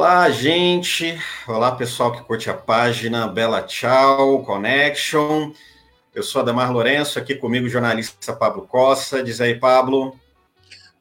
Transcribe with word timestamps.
Olá, 0.00 0.30
gente. 0.30 1.20
Olá, 1.46 1.72
pessoal 1.72 2.10
que 2.10 2.22
curte 2.22 2.48
a 2.48 2.54
página 2.54 3.28
Bela 3.28 3.62
Tchau 3.62 4.42
Connection. 4.44 5.52
Eu 6.14 6.22
sou 6.22 6.40
Ademar 6.40 6.72
Lourenço, 6.72 7.18
aqui 7.18 7.34
comigo 7.34 7.66
o 7.66 7.68
jornalista 7.68 8.32
Pablo 8.32 8.66
Costa. 8.66 9.22
Diz 9.22 9.42
aí, 9.42 9.56
Pablo. 9.56 10.18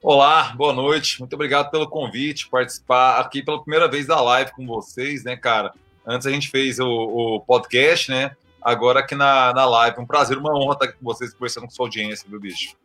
Olá, 0.04 0.54
boa 0.54 0.74
noite. 0.74 1.18
Muito 1.18 1.34
obrigado 1.34 1.72
pelo 1.72 1.88
convite, 1.88 2.50
participar 2.50 3.22
aqui 3.22 3.42
pela 3.42 3.62
primeira 3.62 3.88
vez 3.88 4.06
da 4.06 4.20
live 4.20 4.52
com 4.52 4.68
vocês, 4.68 5.24
né, 5.24 5.38
cara? 5.38 5.72
Antes 6.06 6.28
a 6.28 6.32
gente 6.32 6.50
fez 6.50 6.78
o, 6.78 6.86
o 6.86 7.40
podcast, 7.40 8.12
né? 8.12 8.36
Agora 8.62 9.00
aqui 9.00 9.16
na, 9.16 9.54
na 9.54 9.64
live. 9.64 10.02
Um 10.02 10.06
prazer, 10.06 10.38
uma 10.38 10.54
honra 10.54 10.74
estar 10.74 10.86
aqui 10.88 10.98
com 10.98 11.06
vocês, 11.06 11.34
conversando 11.34 11.68
com 11.68 11.72
sua 11.72 11.86
audiência, 11.86 12.28
viu, 12.30 12.38
bicho? 12.38 12.76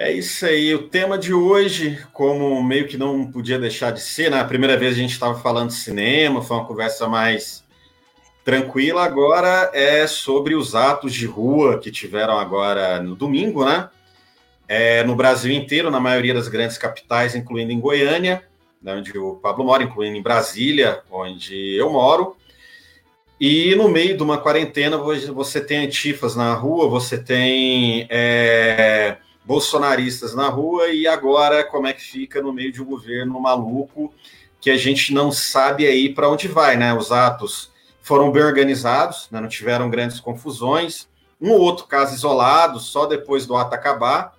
É 0.00 0.10
isso 0.10 0.46
aí. 0.46 0.74
O 0.74 0.88
tema 0.88 1.18
de 1.18 1.34
hoje, 1.34 2.02
como 2.10 2.64
meio 2.64 2.88
que 2.88 2.96
não 2.96 3.30
podia 3.30 3.58
deixar 3.58 3.90
de 3.90 4.00
ser, 4.00 4.30
na 4.30 4.38
né? 4.38 4.44
primeira 4.48 4.74
vez 4.74 4.94
a 4.94 4.96
gente 4.96 5.12
estava 5.12 5.38
falando 5.38 5.68
de 5.68 5.74
cinema, 5.74 6.40
foi 6.40 6.56
uma 6.56 6.64
conversa 6.64 7.06
mais 7.06 7.62
tranquila. 8.42 9.04
Agora 9.04 9.70
é 9.74 10.06
sobre 10.06 10.54
os 10.54 10.74
atos 10.74 11.12
de 11.12 11.26
rua 11.26 11.78
que 11.78 11.90
tiveram 11.90 12.38
agora 12.38 12.98
no 13.02 13.14
domingo, 13.14 13.62
né? 13.62 13.90
É, 14.66 15.04
no 15.04 15.14
Brasil 15.14 15.52
inteiro, 15.52 15.90
na 15.90 16.00
maioria 16.00 16.32
das 16.32 16.48
grandes 16.48 16.78
capitais, 16.78 17.34
incluindo 17.34 17.70
em 17.70 17.78
Goiânia, 17.78 18.42
né, 18.82 18.94
onde 18.94 19.18
o 19.18 19.34
Pablo 19.34 19.66
mora, 19.66 19.82
incluindo 19.82 20.16
em 20.16 20.22
Brasília, 20.22 21.02
onde 21.10 21.74
eu 21.76 21.90
moro. 21.92 22.38
E 23.38 23.74
no 23.74 23.86
meio 23.86 24.16
de 24.16 24.22
uma 24.22 24.38
quarentena, 24.38 24.96
você 24.96 25.60
tem 25.60 25.84
antifas 25.84 26.34
na 26.34 26.54
rua, 26.54 26.88
você 26.88 27.18
tem. 27.18 28.06
É 28.08 29.18
bolsonaristas 29.44 30.34
na 30.34 30.48
rua 30.48 30.88
e 30.88 31.06
agora 31.06 31.64
como 31.64 31.86
é 31.86 31.92
que 31.92 32.02
fica 32.02 32.42
no 32.42 32.52
meio 32.52 32.72
de 32.72 32.82
um 32.82 32.84
governo 32.84 33.40
maluco 33.40 34.12
que 34.60 34.70
a 34.70 34.76
gente 34.76 35.14
não 35.14 35.32
sabe 35.32 35.86
aí 35.86 36.12
para 36.12 36.28
onde 36.28 36.46
vai, 36.46 36.76
né? 36.76 36.92
Os 36.92 37.10
atos 37.10 37.70
foram 38.02 38.30
bem 38.30 38.42
organizados, 38.42 39.28
né? 39.30 39.40
não 39.40 39.48
tiveram 39.48 39.88
grandes 39.88 40.20
confusões. 40.20 41.08
Um 41.40 41.52
ou 41.52 41.60
outro 41.60 41.86
caso 41.86 42.14
isolado, 42.14 42.78
só 42.78 43.06
depois 43.06 43.46
do 43.46 43.56
ato 43.56 43.74
acabar. 43.74 44.34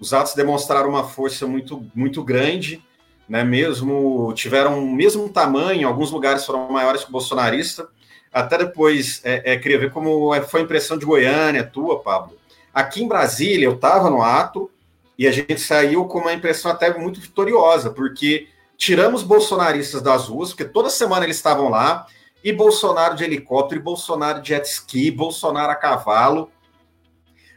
Os 0.00 0.14
atos 0.14 0.34
demonstraram 0.34 0.88
uma 0.88 1.04
força 1.04 1.46
muito, 1.46 1.86
muito 1.94 2.24
grande, 2.24 2.82
né? 3.28 3.44
Mesmo 3.44 4.32
tiveram 4.34 4.82
o 4.82 4.90
mesmo 4.90 5.28
tamanho, 5.28 5.86
alguns 5.86 6.10
lugares 6.10 6.46
foram 6.46 6.70
maiores 6.72 7.02
que 7.04 7.10
o 7.10 7.12
bolsonarista. 7.12 7.86
Até 8.32 8.56
depois, 8.56 9.20
é, 9.24 9.52
é, 9.52 9.56
queria 9.58 9.78
ver 9.78 9.92
como 9.92 10.32
foi 10.48 10.62
a 10.62 10.64
impressão 10.64 10.96
de 10.96 11.04
Goiânia, 11.04 11.64
tua, 11.64 12.00
Pablo 12.00 12.41
Aqui 12.72 13.02
em 13.02 13.08
Brasília, 13.08 13.66
eu 13.66 13.74
estava 13.74 14.08
no 14.08 14.22
ato 14.22 14.70
e 15.18 15.26
a 15.26 15.32
gente 15.32 15.60
saiu 15.60 16.06
com 16.06 16.20
uma 16.20 16.32
impressão 16.32 16.70
até 16.70 16.96
muito 16.96 17.20
vitoriosa, 17.20 17.90
porque 17.90 18.48
tiramos 18.76 19.22
bolsonaristas 19.22 20.00
das 20.02 20.28
ruas, 20.28 20.50
porque 20.50 20.64
toda 20.64 20.90
semana 20.90 21.24
eles 21.24 21.36
estavam 21.36 21.68
lá, 21.68 22.06
e 22.42 22.52
Bolsonaro 22.52 23.14
de 23.14 23.22
helicóptero, 23.22 23.80
e 23.80 23.84
Bolsonaro 23.84 24.42
de 24.42 24.48
jet 24.48 24.66
ski, 24.66 25.10
Bolsonaro 25.10 25.70
a 25.70 25.76
cavalo. 25.76 26.50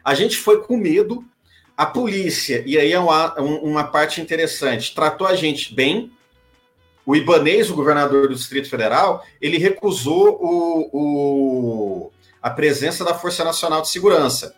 A 0.04 0.14
gente 0.14 0.38
foi 0.38 0.62
com 0.62 0.78
medo, 0.78 1.26
a 1.76 1.86
polícia, 1.86 2.64
e 2.66 2.78
aí 2.78 2.94
é 2.94 3.00
uma, 3.00 3.34
uma 3.40 3.84
parte 3.86 4.22
interessante, 4.22 4.94
tratou 4.94 5.26
a 5.26 5.36
gente 5.36 5.74
bem. 5.74 6.12
O 7.06 7.16
Ibanês, 7.16 7.70
o 7.70 7.76
governador 7.76 8.28
do 8.28 8.36
Distrito 8.36 8.70
Federal, 8.70 9.24
ele 9.42 9.58
recusou 9.58 10.40
o, 10.42 10.90
o, 10.94 12.12
a 12.42 12.50
presença 12.50 13.04
da 13.04 13.14
Força 13.14 13.44
Nacional 13.44 13.82
de 13.82 13.90
Segurança. 13.90 14.56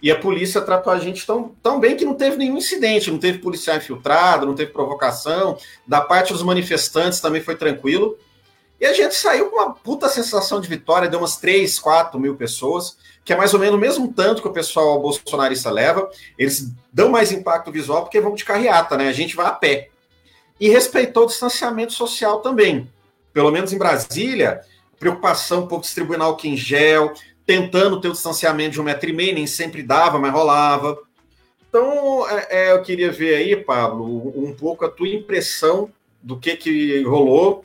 E 0.00 0.10
a 0.10 0.18
polícia 0.18 0.60
tratou 0.60 0.92
a 0.92 0.98
gente 0.98 1.26
tão, 1.26 1.54
tão 1.62 1.80
bem 1.80 1.96
que 1.96 2.04
não 2.04 2.14
teve 2.14 2.36
nenhum 2.36 2.58
incidente, 2.58 3.10
não 3.10 3.18
teve 3.18 3.38
policial 3.38 3.76
infiltrado, 3.76 4.46
não 4.46 4.54
teve 4.54 4.70
provocação. 4.70 5.56
Da 5.86 6.00
parte 6.00 6.32
dos 6.32 6.42
manifestantes 6.42 7.20
também 7.20 7.40
foi 7.40 7.56
tranquilo. 7.56 8.18
E 8.78 8.84
a 8.84 8.92
gente 8.92 9.14
saiu 9.14 9.50
com 9.50 9.56
uma 9.56 9.72
puta 9.72 10.08
sensação 10.08 10.60
de 10.60 10.68
vitória, 10.68 11.08
deu 11.08 11.18
umas 11.18 11.38
3, 11.38 11.78
4 11.78 12.20
mil 12.20 12.36
pessoas, 12.36 12.98
que 13.24 13.32
é 13.32 13.36
mais 13.36 13.54
ou 13.54 13.60
menos 13.60 13.74
o 13.74 13.80
mesmo 13.80 14.12
tanto 14.12 14.42
que 14.42 14.48
o 14.48 14.52
pessoal 14.52 15.00
bolsonarista 15.00 15.70
leva. 15.70 16.10
Eles 16.38 16.70
dão 16.92 17.08
mais 17.08 17.32
impacto 17.32 17.72
visual 17.72 18.02
porque 18.02 18.20
vão 18.20 18.34
de 18.34 18.44
carreata, 18.44 18.96
né? 18.96 19.08
A 19.08 19.12
gente 19.12 19.34
vai 19.34 19.46
a 19.46 19.52
pé. 19.52 19.88
E 20.60 20.68
respeitou 20.68 21.24
o 21.24 21.26
distanciamento 21.26 21.94
social 21.94 22.40
também. 22.40 22.90
Pelo 23.32 23.50
menos 23.50 23.72
em 23.72 23.78
Brasília, 23.78 24.60
preocupação 24.98 25.60
um 25.60 25.66
pouco 25.66 25.84
distribuindo 25.84 26.24
álcool 26.24 26.46
em 26.46 26.56
gel, 26.56 27.14
tentando 27.46 28.00
ter 28.00 28.08
o 28.08 28.12
distanciamento 28.12 28.72
de 28.72 28.80
um 28.80 28.84
metro 28.84 29.08
e 29.08 29.12
meio, 29.12 29.34
nem 29.34 29.46
sempre 29.46 29.82
dava, 29.82 30.18
mas 30.18 30.32
rolava. 30.32 30.98
Então, 31.68 32.28
é, 32.28 32.46
é, 32.50 32.72
eu 32.72 32.82
queria 32.82 33.12
ver 33.12 33.36
aí, 33.36 33.56
Pablo, 33.56 34.32
um 34.36 34.52
pouco 34.52 34.84
a 34.84 34.90
tua 34.90 35.08
impressão 35.08 35.90
do 36.20 36.38
que, 36.38 36.56
que 36.56 37.02
rolou, 37.04 37.64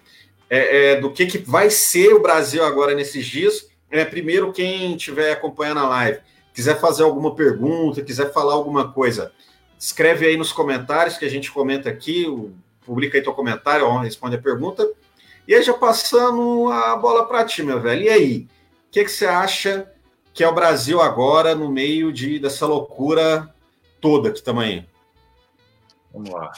é, 0.49 0.91
é 0.91 0.95
do 1.01 1.11
que, 1.11 1.25
que 1.25 1.39
vai 1.39 1.69
ser 1.69 2.13
o 2.13 2.21
Brasil 2.21 2.63
agora 2.63 2.93
nesses 2.93 3.25
dias. 3.25 3.67
É, 3.89 4.05
primeiro, 4.05 4.53
quem 4.53 4.95
estiver 4.95 5.31
acompanhando 5.31 5.79
a 5.79 5.89
live, 5.89 6.19
quiser 6.53 6.79
fazer 6.79 7.03
alguma 7.03 7.33
pergunta, 7.33 8.03
quiser 8.03 8.31
falar 8.31 8.53
alguma 8.53 8.91
coisa, 8.91 9.31
escreve 9.79 10.27
aí 10.27 10.37
nos 10.37 10.51
comentários 10.51 11.17
que 11.17 11.25
a 11.25 11.29
gente 11.29 11.51
comenta 11.51 11.89
aqui, 11.89 12.27
publica 12.85 13.17
aí 13.17 13.23
teu 13.23 13.33
comentário, 13.33 13.97
responde 13.99 14.35
a 14.35 14.41
pergunta. 14.41 14.87
E 15.47 15.55
aí, 15.55 15.63
já 15.63 15.73
passando 15.73 16.69
a 16.69 16.95
bola 16.95 17.25
para 17.25 17.43
ti, 17.45 17.63
meu 17.63 17.81
velho. 17.81 18.03
E 18.03 18.09
aí? 18.09 18.47
O 18.91 18.93
que, 18.93 19.05
que 19.05 19.11
você 19.11 19.25
acha 19.25 19.89
que 20.33 20.43
é 20.43 20.47
o 20.49 20.53
Brasil 20.53 20.99
agora 20.99 21.55
no 21.55 21.71
meio 21.71 22.11
de, 22.11 22.37
dessa 22.37 22.67
loucura 22.67 23.49
toda 24.01 24.29
que 24.29 24.39
estamos 24.39 24.65
aí? 24.65 24.85
Vamos 26.13 26.29
lá. 26.29 26.51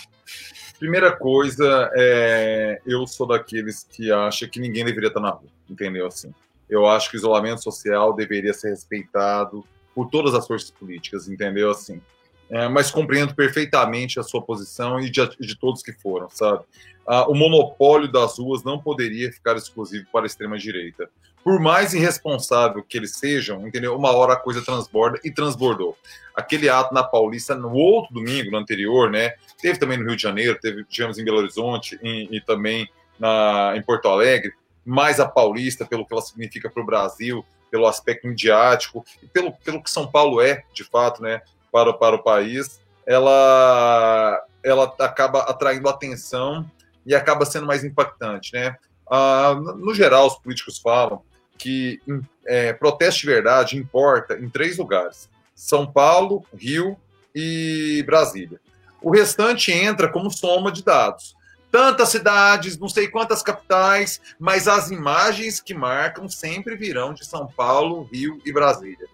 Primeira 0.80 1.16
coisa, 1.16 1.92
é, 1.96 2.82
eu 2.88 3.06
sou 3.06 3.28
daqueles 3.28 3.84
que 3.84 4.12
acha 4.12 4.48
que 4.48 4.60
ninguém 4.60 4.84
deveria 4.84 5.10
estar 5.10 5.20
na 5.20 5.30
rua, 5.30 5.48
entendeu? 5.70 6.08
Assim, 6.08 6.34
eu 6.68 6.88
acho 6.88 7.12
que 7.12 7.18
o 7.18 7.20
isolamento 7.20 7.62
social 7.62 8.12
deveria 8.16 8.52
ser 8.52 8.72
respeitado 8.72 9.64
por 9.94 10.10
todas 10.10 10.34
as 10.34 10.48
forças 10.48 10.72
políticas, 10.72 11.30
entendeu? 11.30 11.70
Assim, 11.70 12.02
é, 12.50 12.68
mas 12.68 12.90
compreendo 12.90 13.36
perfeitamente 13.36 14.20
a 14.20 14.24
sua 14.24 14.42
posição 14.42 15.00
e 15.00 15.08
de, 15.08 15.22
de 15.40 15.56
todos 15.56 15.84
que 15.84 15.94
foram, 15.94 16.32
sabe? 16.32 16.64
Ah, 17.06 17.30
o 17.30 17.36
monopólio 17.36 18.12
das 18.12 18.40
ruas 18.40 18.64
não 18.64 18.80
poderia 18.80 19.32
ficar 19.32 19.56
exclusivo 19.56 20.08
para 20.12 20.24
a 20.24 20.26
extrema 20.26 20.58
direita 20.58 21.08
por 21.44 21.60
mais 21.60 21.94
irresponsável 21.94 22.84
que 22.84 22.98
eles 22.98 23.18
sejam, 23.18 23.68
entendeu? 23.68 23.96
Uma 23.96 24.12
hora 24.12 24.34
a 24.34 24.40
coisa 24.40 24.64
transborda 24.64 25.20
e 25.24 25.32
transbordou. 25.32 25.98
Aquele 26.34 26.70
ato 26.70 26.94
na 26.94 27.04
Paulista 27.04 27.54
no 27.54 27.74
outro 27.74 28.14
domingo, 28.14 28.50
no 28.50 28.58
anterior, 28.58 29.12
né? 29.12 29.34
Teve 29.62 29.78
também 29.78 29.98
no 29.98 30.06
Rio 30.06 30.16
de 30.16 30.22
Janeiro, 30.22 30.58
teve, 30.60 30.86
tivemos 30.86 31.20
em 31.20 31.26
Belo 31.26 31.40
Horizonte 31.40 32.00
e, 32.02 32.38
e 32.38 32.42
também 32.42 32.90
na, 33.20 33.74
em 33.76 33.82
Porto 33.82 34.08
Alegre, 34.08 34.54
mas 34.86 35.20
a 35.20 35.28
Paulista, 35.28 35.86
pelo 35.86 36.06
que 36.06 36.14
ela 36.14 36.22
significa 36.22 36.70
para 36.70 36.82
o 36.82 36.86
Brasil, 36.86 37.46
pelo 37.70 37.88
aspecto 37.88 38.28
midiático 38.28 39.06
e 39.22 39.28
pelo, 39.28 39.52
pelo 39.52 39.84
que 39.84 39.90
São 39.90 40.08
Paulo 40.08 40.42
é, 40.42 40.64
de 40.74 40.84
fato, 40.84 41.22
né, 41.22 41.42
para, 41.72 41.92
para 41.94 42.16
o 42.16 42.24
país, 42.24 42.80
ela, 43.06 44.42
ela 44.64 44.96
acaba 45.00 45.40
atraindo 45.42 45.90
atenção 45.90 46.70
e 47.06 47.14
acaba 47.14 47.46
sendo 47.46 47.68
mais 47.68 47.84
impactante, 47.84 48.54
né? 48.54 48.78
Ah, 49.10 49.56
no 49.56 49.94
geral, 49.94 50.28
os 50.28 50.36
políticos 50.36 50.80
falam 50.80 51.22
que 51.64 52.02
é, 52.46 52.78
verdade 53.24 53.78
importa 53.78 54.38
em 54.38 54.50
três 54.50 54.78
lugares: 54.78 55.30
São 55.56 55.90
Paulo, 55.90 56.46
Rio 56.54 56.98
e 57.34 58.04
Brasília. 58.06 58.60
O 59.02 59.10
restante 59.10 59.72
entra 59.72 60.10
como 60.10 60.30
soma 60.30 60.72
de 60.72 60.84
dados. 60.84 61.36
Tantas 61.72 62.10
cidades, 62.10 62.78
não 62.78 62.88
sei 62.88 63.08
quantas 63.08 63.42
capitais, 63.42 64.22
mas 64.38 64.68
as 64.68 64.92
imagens 64.92 65.60
que 65.60 65.74
marcam 65.74 66.30
sempre 66.30 66.76
virão 66.76 67.14
de 67.14 67.26
São 67.26 67.48
Paulo, 67.48 68.08
Rio 68.12 68.40
e 68.46 68.52
Brasília. 68.52 69.08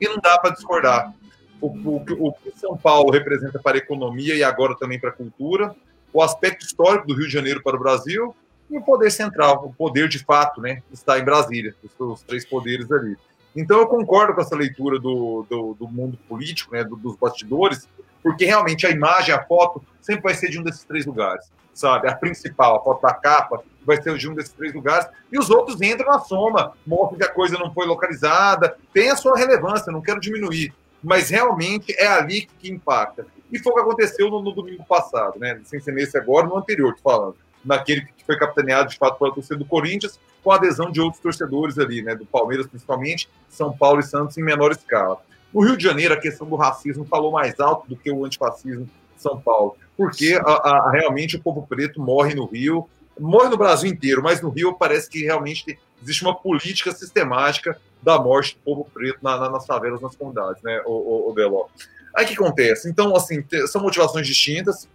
E 0.00 0.08
não 0.08 0.18
dá 0.18 0.38
para 0.38 0.54
discordar. 0.54 1.12
O, 1.60 1.66
o, 1.66 2.28
o 2.28 2.32
que 2.32 2.58
São 2.58 2.76
Paulo 2.76 3.10
representa 3.10 3.58
para 3.58 3.76
a 3.76 3.78
economia 3.78 4.34
e 4.34 4.42
agora 4.42 4.74
também 4.76 4.98
para 4.98 5.10
a 5.10 5.12
cultura, 5.12 5.76
o 6.12 6.22
aspecto 6.22 6.64
histórico 6.64 7.06
do 7.06 7.14
Rio 7.14 7.26
de 7.26 7.32
Janeiro 7.32 7.62
para 7.62 7.76
o 7.76 7.80
Brasil 7.80 8.34
e 8.72 8.78
o 8.78 8.82
poder 8.82 9.10
central, 9.10 9.66
o 9.66 9.72
poder 9.72 10.08
de 10.08 10.18
fato, 10.18 10.60
né, 10.60 10.82
está 10.90 11.18
em 11.18 11.24
Brasília, 11.24 11.74
os, 11.98 12.22
três 12.22 12.44
poderes 12.44 12.90
ali. 12.90 13.16
Então 13.54 13.78
eu 13.78 13.86
concordo 13.86 14.34
com 14.34 14.40
essa 14.40 14.56
leitura 14.56 14.98
do, 14.98 15.44
do, 15.48 15.74
do 15.74 15.86
mundo 15.86 16.18
político, 16.26 16.74
né, 16.74 16.82
do, 16.82 16.96
dos 16.96 17.14
bastidores, 17.16 17.86
porque 18.22 18.46
realmente 18.46 18.86
a 18.86 18.90
imagem, 18.90 19.34
a 19.34 19.44
foto, 19.44 19.82
sempre 20.00 20.22
vai 20.22 20.34
ser 20.34 20.48
de 20.48 20.58
um 20.58 20.62
desses 20.62 20.84
três 20.84 21.04
lugares, 21.04 21.52
sabe? 21.74 22.08
A 22.08 22.16
principal, 22.16 22.76
a 22.76 22.82
foto 22.82 23.02
da 23.02 23.12
capa, 23.12 23.62
vai 23.84 24.00
ser 24.00 24.16
de 24.16 24.26
um 24.26 24.34
desses 24.34 24.52
três 24.52 24.72
lugares, 24.72 25.06
e 25.30 25.38
os 25.38 25.50
outros 25.50 25.82
entram 25.82 26.10
na 26.10 26.20
soma, 26.20 26.72
mostram 26.86 27.18
que 27.18 27.24
a 27.24 27.28
coisa 27.28 27.58
não 27.58 27.74
foi 27.74 27.86
localizada, 27.86 28.74
tem 28.94 29.10
a 29.10 29.16
sua 29.16 29.36
relevância, 29.36 29.92
não 29.92 30.00
quero 30.00 30.20
diminuir, 30.20 30.72
mas 31.04 31.28
realmente 31.28 31.92
é 31.98 32.06
ali 32.06 32.48
que 32.58 32.70
impacta. 32.70 33.26
E 33.50 33.58
foi 33.58 33.72
o 33.72 33.74
que 33.74 33.82
aconteceu 33.82 34.30
no, 34.30 34.40
no 34.40 34.52
domingo 34.52 34.84
passado, 34.84 35.38
né? 35.38 35.60
Sem 35.64 35.78
ser 35.78 35.92
nesse 35.92 36.16
agora, 36.16 36.46
no 36.46 36.56
anterior, 36.56 36.94
tô 36.94 37.02
falando 37.02 37.36
naquele 37.64 38.02
que 38.02 38.24
foi 38.24 38.38
capitaneado 38.38 38.90
de 38.90 38.96
fato 38.96 39.18
pela 39.18 39.32
torcida 39.32 39.56
do 39.56 39.64
Corinthians, 39.64 40.18
com 40.42 40.50
a 40.50 40.56
adesão 40.56 40.90
de 40.90 41.00
outros 41.00 41.22
torcedores 41.22 41.78
ali, 41.78 42.02
né, 42.02 42.14
do 42.14 42.26
Palmeiras 42.26 42.66
principalmente, 42.66 43.28
São 43.48 43.76
Paulo 43.76 44.00
e 44.00 44.02
Santos 44.02 44.36
em 44.36 44.42
menor 44.42 44.72
escala. 44.72 45.18
No 45.52 45.60
Rio 45.60 45.76
de 45.76 45.84
Janeiro, 45.84 46.14
a 46.14 46.16
questão 46.16 46.48
do 46.48 46.56
racismo 46.56 47.04
falou 47.04 47.32
mais 47.32 47.58
alto 47.60 47.88
do 47.88 47.96
que 47.96 48.10
o 48.10 48.24
antifascismo 48.24 48.88
São 49.16 49.38
Paulo. 49.38 49.76
Porque 49.96 50.40
a, 50.42 50.50
a, 50.50 50.90
realmente 50.90 51.36
o 51.36 51.40
povo 51.40 51.66
preto 51.68 52.00
morre 52.00 52.34
no 52.34 52.46
Rio, 52.46 52.88
morre 53.20 53.50
no 53.50 53.58
Brasil 53.58 53.90
inteiro, 53.90 54.22
mas 54.22 54.40
no 54.40 54.48
Rio 54.48 54.72
parece 54.74 55.08
que 55.08 55.22
realmente 55.22 55.78
existe 56.02 56.22
uma 56.22 56.34
política 56.34 56.90
sistemática 56.92 57.78
da 58.02 58.18
morte 58.18 58.54
do 58.54 58.60
povo 58.64 58.90
preto 58.92 59.18
na, 59.22 59.38
na, 59.38 59.50
nas 59.50 59.66
favelas, 59.66 60.00
nas 60.00 60.16
comunidades, 60.16 60.60
né, 60.62 60.82
o, 60.84 60.90
o, 60.90 61.30
o 61.30 61.34
Deló. 61.34 61.66
Aí 62.16 62.24
o 62.24 62.28
que 62.28 62.34
acontece? 62.34 62.88
Então, 62.88 63.14
assim, 63.14 63.44
são 63.68 63.80
motivações 63.80 64.26
distintas, 64.26 64.88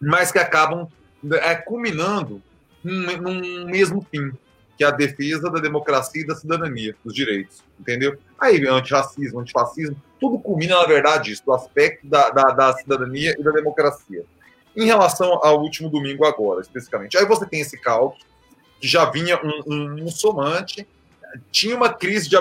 mas 0.00 0.32
que 0.32 0.38
acabam 0.38 0.88
é, 1.32 1.54
culminando 1.54 2.42
num, 2.82 3.16
num 3.16 3.64
mesmo 3.66 4.06
fim, 4.10 4.32
que 4.76 4.84
é 4.84 4.86
a 4.86 4.90
defesa 4.90 5.50
da 5.50 5.60
democracia 5.60 6.22
e 6.22 6.26
da 6.26 6.34
cidadania, 6.34 6.96
dos 7.04 7.14
direitos, 7.14 7.62
entendeu? 7.78 8.18
Aí, 8.38 8.66
antirracismo, 8.66 9.40
antifascismo, 9.40 9.96
tudo 10.20 10.38
culmina, 10.38 10.76
na 10.76 10.86
verdade, 10.86 11.32
isso, 11.32 11.44
do 11.44 11.52
aspecto 11.52 12.06
da, 12.06 12.30
da, 12.30 12.44
da, 12.50 12.72
cidadania 12.74 13.34
e 13.38 13.42
da 13.42 13.52
democracia. 13.52 14.24
Em 14.76 14.86
relação 14.86 15.38
ao 15.42 15.60
último 15.60 15.88
domingo 15.88 16.24
agora, 16.24 16.60
especificamente, 16.60 17.16
aí 17.16 17.24
você 17.24 17.46
tem 17.46 17.60
esse 17.60 17.78
caldo, 17.78 18.16
que 18.80 18.88
já 18.88 19.04
vinha 19.04 19.40
um, 19.42 19.72
um, 19.72 20.04
um 20.04 20.08
somante, 20.08 20.86
tinha 21.50 21.76
uma 21.76 21.92
crise 21.92 22.28
de, 22.28 22.36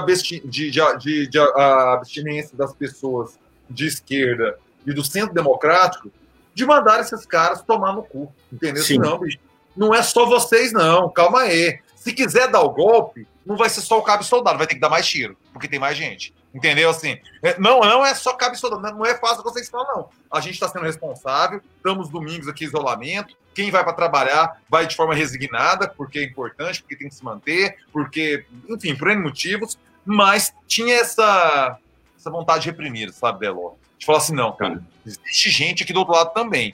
de, 0.46 0.72
de, 0.72 1.28
de 1.28 1.40
abstinência 1.40 2.58
das 2.58 2.74
pessoas 2.74 3.40
de 3.70 3.88
esquerda 3.88 4.58
e 4.86 4.94
do 4.94 5.04
centro 5.04 5.34
democrático, 5.34 6.12
de 6.54 6.66
mandar 6.66 7.00
esses 7.00 7.26
caras 7.26 7.62
tomar 7.62 7.94
no 7.94 8.04
cu, 8.04 8.34
entendeu? 8.52 8.84
Sim. 8.84 8.98
Não, 8.98 9.20
bicho, 9.20 9.40
não 9.76 9.94
é 9.94 10.04
só 10.04 10.26
vocês, 10.26 10.72
não, 10.72 11.10
calma 11.10 11.42
aí. 11.42 11.80
Se 11.96 12.14
quiser 12.14 12.50
dar 12.50 12.62
o 12.62 12.70
golpe, 12.70 13.28
não 13.46 13.58
vai 13.58 13.70
ser 13.70 13.82
só 13.82 13.98
o 13.98 14.04
cabo 14.04 14.24
soldado, 14.24 14.58
vai 14.58 14.68
ter 14.68 14.76
que 14.76 14.82
dar 14.82 14.90
mais 14.90 15.08
tiro, 15.08 15.38
porque 15.52 15.68
tem 15.68 15.80
mais 15.80 15.98
gente. 15.98 16.34
Entendeu? 16.54 16.90
Assim, 16.90 17.18
é, 17.42 17.60
não, 17.60 17.80
não 17.80 18.06
é 18.06 18.14
só 18.14 18.34
cabo 18.34 18.56
soldado, 18.56 18.96
não 18.96 19.06
é 19.06 19.16
fácil 19.16 19.44
vocês 19.44 19.70
falar, 19.70 19.92
não. 19.96 20.10
A 20.32 20.40
gente 20.40 20.54
está 20.54 20.68
sendo 20.68 20.86
responsável, 20.86 21.60
estamos 21.78 22.10
domingos 22.10 22.48
aqui 22.48 22.64
em 22.64 22.68
isolamento. 22.68 23.36
Quem 23.56 23.72
vai 23.72 23.84
para 23.84 23.94
trabalhar 23.94 24.62
vai 24.70 24.86
de 24.86 24.96
forma 24.96 25.16
resignada, 25.16 25.88
porque 25.88 26.20
é 26.20 26.24
importante, 26.24 26.82
porque 26.82 26.96
tem 26.96 27.10
que 27.10 27.16
se 27.16 27.24
manter, 27.24 27.78
porque, 27.92 28.46
enfim, 28.70 28.96
por 28.96 29.10
N 29.10 29.22
motivos, 29.22 29.80
mas 30.06 30.54
tinha 30.68 30.96
essa, 30.96 31.78
essa 32.24 32.32
vontade 32.32 32.64
de 32.64 32.70
reprimir, 32.70 33.12
sabe, 33.12 33.42
Deló? 33.42 33.74
De 33.98 34.06
falar 34.06 34.20
assim, 34.20 34.34
não, 34.34 34.54
cara, 34.54 34.82
existe 35.06 35.50
gente 35.50 35.84
aqui 35.84 35.92
do 35.92 36.00
outro 36.00 36.14
lado 36.14 36.34
também. 36.34 36.74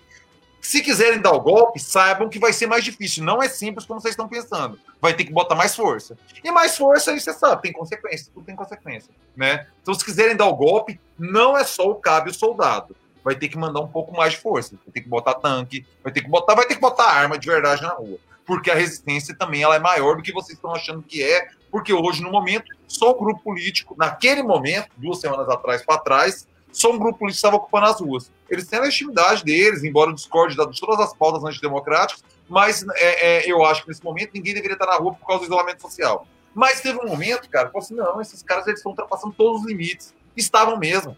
Se 0.62 0.82
quiserem 0.82 1.20
dar 1.20 1.32
o 1.32 1.40
golpe, 1.40 1.80
saibam 1.80 2.30
que 2.30 2.38
vai 2.38 2.54
ser 2.54 2.68
mais 2.68 2.84
difícil. 2.84 3.24
Não 3.24 3.42
é 3.42 3.48
simples 3.48 3.86
como 3.86 4.00
vocês 4.00 4.12
estão 4.12 4.28
pensando. 4.28 4.80
Vai 5.02 5.14
ter 5.14 5.24
que 5.24 5.32
botar 5.32 5.56
mais 5.56 5.76
força. 5.76 6.18
E 6.44 6.52
mais 6.52 6.78
força, 6.78 7.12
aí 7.12 7.20
você 7.20 7.34
sabe, 7.34 7.62
tem 7.62 7.72
consequência. 7.72 8.30
Tudo 8.34 8.46
tem 8.46 8.56
consequência. 8.56 9.10
Né? 9.36 9.66
Então, 9.82 9.94
se 9.94 10.04
quiserem 10.04 10.36
dar 10.36 10.48
o 10.48 10.56
golpe, 10.56 11.00
não 11.18 11.58
é 11.58 11.64
só 11.64 11.90
o 11.90 11.96
cabe 11.96 12.30
o 12.30 12.34
soldado. 12.34 12.96
Vai 13.24 13.36
ter 13.36 13.48
que 13.48 13.58
mandar 13.58 13.80
um 13.80 13.88
pouco 13.88 14.16
mais 14.16 14.34
de 14.34 14.40
força. 14.40 14.76
Vai 14.86 14.94
ter 14.94 15.02
que 15.02 15.10
botar 15.10 15.36
tanque, 15.36 15.86
vai 16.04 16.12
ter 16.12 16.22
que 16.22 16.30
botar, 16.30 16.56
vai 16.56 16.68
ter 16.68 16.76
que 16.76 16.82
botar 16.82 17.06
arma 17.06 17.38
de 17.38 17.48
verdade 17.48 17.82
na 17.82 17.94
rua. 17.94 18.20
Porque 18.46 18.70
a 18.70 18.76
resistência 18.76 19.36
também 19.36 19.64
ela 19.64 19.76
é 19.76 19.80
maior 19.80 20.18
do 20.18 20.24
que 20.24 20.34
vocês 20.34 20.58
estão 20.58 20.76
achando 20.76 21.02
que 21.02 21.24
é. 21.24 21.48
Porque 21.72 21.94
hoje, 21.94 22.22
no 22.22 22.32
momento, 22.32 22.72
só 22.88 23.12
o 23.12 23.20
grupo 23.20 23.42
político, 23.44 23.96
naquele 23.98 24.42
momento, 24.42 24.90
duas 24.98 25.20
semanas 25.20 25.48
atrás 25.50 25.84
para 25.84 26.00
trás, 26.00 26.48
só 26.72 26.92
um 26.92 26.98
grupo 26.98 27.20
político 27.20 27.38
estava 27.38 27.56
ocupando 27.56 27.88
as 27.88 28.00
ruas. 28.00 28.32
Eles 28.50 28.68
têm 28.68 28.80
a 28.80 28.84
legitimidade 28.84 29.44
deles, 29.44 29.84
embora 29.84 30.14
discorde 30.14 30.56
de 30.56 30.80
todas 30.80 31.00
as 31.00 31.14
pautas 31.14 31.44
antidemocráticas, 31.44 32.24
mas 32.48 32.86
é, 32.96 33.48
é, 33.48 33.52
eu 33.52 33.64
acho 33.64 33.84
que 33.84 33.90
nesse 33.90 34.04
momento 34.04 34.32
ninguém 34.34 34.54
deveria 34.54 34.74
estar 34.74 34.88
na 34.88 34.96
rua 34.96 35.14
por 35.14 35.26
causa 35.26 35.42
do 35.42 35.46
isolamento 35.46 35.82
social. 35.82 36.28
Mas 36.54 36.82
teve 36.82 37.00
um 37.00 37.08
momento, 37.08 37.50
cara, 37.50 37.70
que 37.70 37.78
eu 37.78 37.82
falei 37.82 38.02
assim, 38.04 38.12
não, 38.12 38.22
esses 38.22 38.42
caras 38.42 38.66
eles 38.68 38.80
estão 38.80 38.92
ultrapassando 38.92 39.34
todos 39.34 39.62
os 39.62 39.68
limites. 39.68 40.14
Estavam 40.36 40.78
mesmo. 40.78 41.16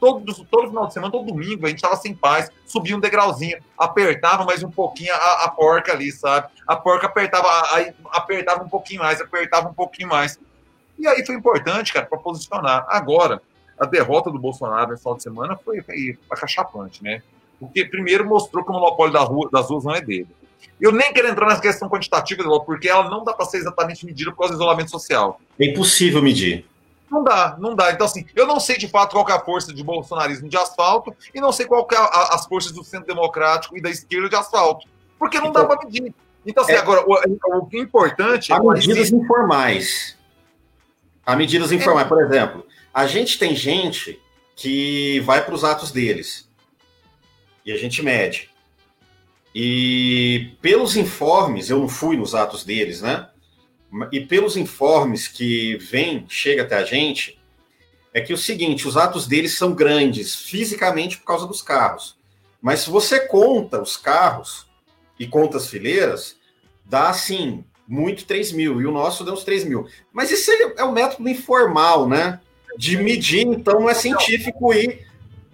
Todo, 0.00 0.34
todo 0.46 0.68
final 0.68 0.86
de 0.86 0.94
semana, 0.94 1.12
todo 1.12 1.26
domingo, 1.26 1.66
a 1.66 1.68
gente 1.68 1.76
estava 1.76 1.94
sem 1.94 2.14
paz, 2.14 2.50
subia 2.64 2.96
um 2.96 3.00
degrauzinho, 3.00 3.58
apertava 3.76 4.46
mais 4.46 4.62
um 4.62 4.70
pouquinho 4.70 5.12
a, 5.12 5.44
a 5.44 5.48
porca 5.50 5.92
ali, 5.92 6.10
sabe? 6.10 6.48
A 6.66 6.74
porca 6.74 7.06
apertava, 7.06 7.46
aí 7.74 7.92
apertava 8.10 8.64
um 8.64 8.68
pouquinho 8.68 9.00
mais, 9.00 9.20
apertava 9.20 9.68
um 9.68 9.74
pouquinho 9.74 10.08
mais. 10.08 10.38
E 10.98 11.06
aí 11.06 11.24
foi 11.24 11.34
importante, 11.34 11.92
cara, 11.92 12.06
para 12.06 12.18
posicionar. 12.18 12.86
Agora, 12.88 13.42
a 13.78 13.84
derrota 13.84 14.30
do 14.30 14.38
Bolsonaro 14.38 14.90
nesse 14.90 15.02
final 15.02 15.16
de 15.16 15.22
semana 15.22 15.58
foi, 15.62 15.82
foi 15.82 16.18
acachapante, 16.30 17.04
né? 17.04 17.22
Porque, 17.58 17.84
primeiro, 17.84 18.26
mostrou 18.26 18.64
que 18.64 18.70
o 18.70 18.72
monopólio 18.72 19.12
da 19.12 19.20
rua, 19.20 19.50
das 19.52 19.68
ruas 19.68 19.84
não 19.84 19.94
é 19.94 20.00
dele. 20.00 20.28
Eu 20.80 20.92
nem 20.92 21.12
quero 21.12 21.28
entrar 21.28 21.46
nessa 21.46 21.60
questão 21.60 21.90
quantitativa, 21.90 22.42
porque 22.60 22.88
ela 22.88 23.08
não 23.10 23.22
dá 23.22 23.34
para 23.34 23.44
ser 23.44 23.58
exatamente 23.58 24.06
medida 24.06 24.30
por 24.30 24.38
causa 24.38 24.54
do 24.54 24.56
isolamento 24.56 24.90
social. 24.90 25.38
É 25.58 25.66
impossível 25.66 26.22
medir. 26.22 26.64
Não 27.10 27.24
dá, 27.24 27.56
não 27.58 27.74
dá. 27.74 27.90
Então, 27.90 28.06
assim, 28.06 28.24
eu 28.36 28.46
não 28.46 28.60
sei 28.60 28.78
de 28.78 28.86
fato 28.86 29.12
qual 29.12 29.28
é 29.28 29.32
a 29.32 29.40
força 29.40 29.74
de 29.74 29.82
bolsonarismo 29.82 30.48
de 30.48 30.56
asfalto 30.56 31.14
e 31.34 31.40
não 31.40 31.50
sei 31.50 31.66
qual 31.66 31.86
é 31.90 31.96
a, 31.96 32.34
as 32.34 32.46
forças 32.46 32.70
do 32.70 32.84
centro 32.84 33.06
democrático 33.06 33.76
e 33.76 33.80
da 33.80 33.90
esquerda 33.90 34.28
de 34.28 34.36
asfalto. 34.36 34.86
Porque 35.18 35.40
não 35.40 35.48
então, 35.48 35.66
dá 35.66 35.76
para 35.76 35.84
medir. 35.84 36.14
Então, 36.46 36.62
assim, 36.62 36.72
é, 36.72 36.78
agora, 36.78 37.04
o, 37.06 37.12
o, 37.12 37.68
importante. 37.76 38.52
Há 38.52 38.56
é 38.56 38.60
medidas 38.60 39.10
informais. 39.10 40.16
Há 41.26 41.34
medidas 41.34 41.72
informais, 41.72 42.06
é, 42.06 42.08
por 42.08 42.22
exemplo. 42.22 42.66
A 42.94 43.06
gente 43.06 43.38
tem 43.38 43.54
gente 43.56 44.20
que 44.54 45.20
vai 45.20 45.44
para 45.44 45.54
os 45.54 45.64
atos 45.64 45.90
deles 45.90 46.48
e 47.64 47.72
a 47.72 47.76
gente 47.76 48.02
mede. 48.02 48.50
E 49.54 50.52
pelos 50.62 50.96
informes, 50.96 51.70
eu 51.70 51.78
não 51.78 51.88
fui 51.88 52.16
nos 52.16 52.34
atos 52.34 52.64
deles, 52.64 53.02
né? 53.02 53.28
E 54.12 54.20
pelos 54.20 54.56
informes 54.56 55.26
que 55.26 55.76
vem, 55.78 56.24
chega 56.28 56.62
até 56.62 56.76
a 56.76 56.84
gente, 56.84 57.40
é 58.12 58.20
que 58.20 58.32
o 58.32 58.38
seguinte, 58.38 58.86
os 58.86 58.96
atos 58.96 59.26
deles 59.26 59.56
são 59.56 59.72
grandes 59.72 60.34
fisicamente 60.34 61.18
por 61.18 61.24
causa 61.24 61.46
dos 61.46 61.62
carros. 61.62 62.16
Mas 62.60 62.80
se 62.80 62.90
você 62.90 63.20
conta 63.20 63.80
os 63.80 63.96
carros 63.96 64.66
e 65.18 65.26
conta 65.26 65.56
as 65.56 65.68
fileiras, 65.68 66.36
dá 66.84 67.08
assim, 67.08 67.64
muito 67.86 68.24
3 68.24 68.52
mil. 68.52 68.80
E 68.80 68.86
o 68.86 68.92
nosso 68.92 69.24
deu 69.24 69.34
uns 69.34 69.44
3 69.44 69.64
mil. 69.64 69.88
Mas 70.12 70.30
isso 70.30 70.50
é 70.76 70.84
o 70.84 70.92
método 70.92 71.28
informal, 71.28 72.08
né? 72.08 72.40
de 72.76 72.96
medir, 72.96 73.46
então 73.46 73.80
não 73.80 73.90
é 73.90 73.94
científico 73.94 74.72
e 74.72 75.04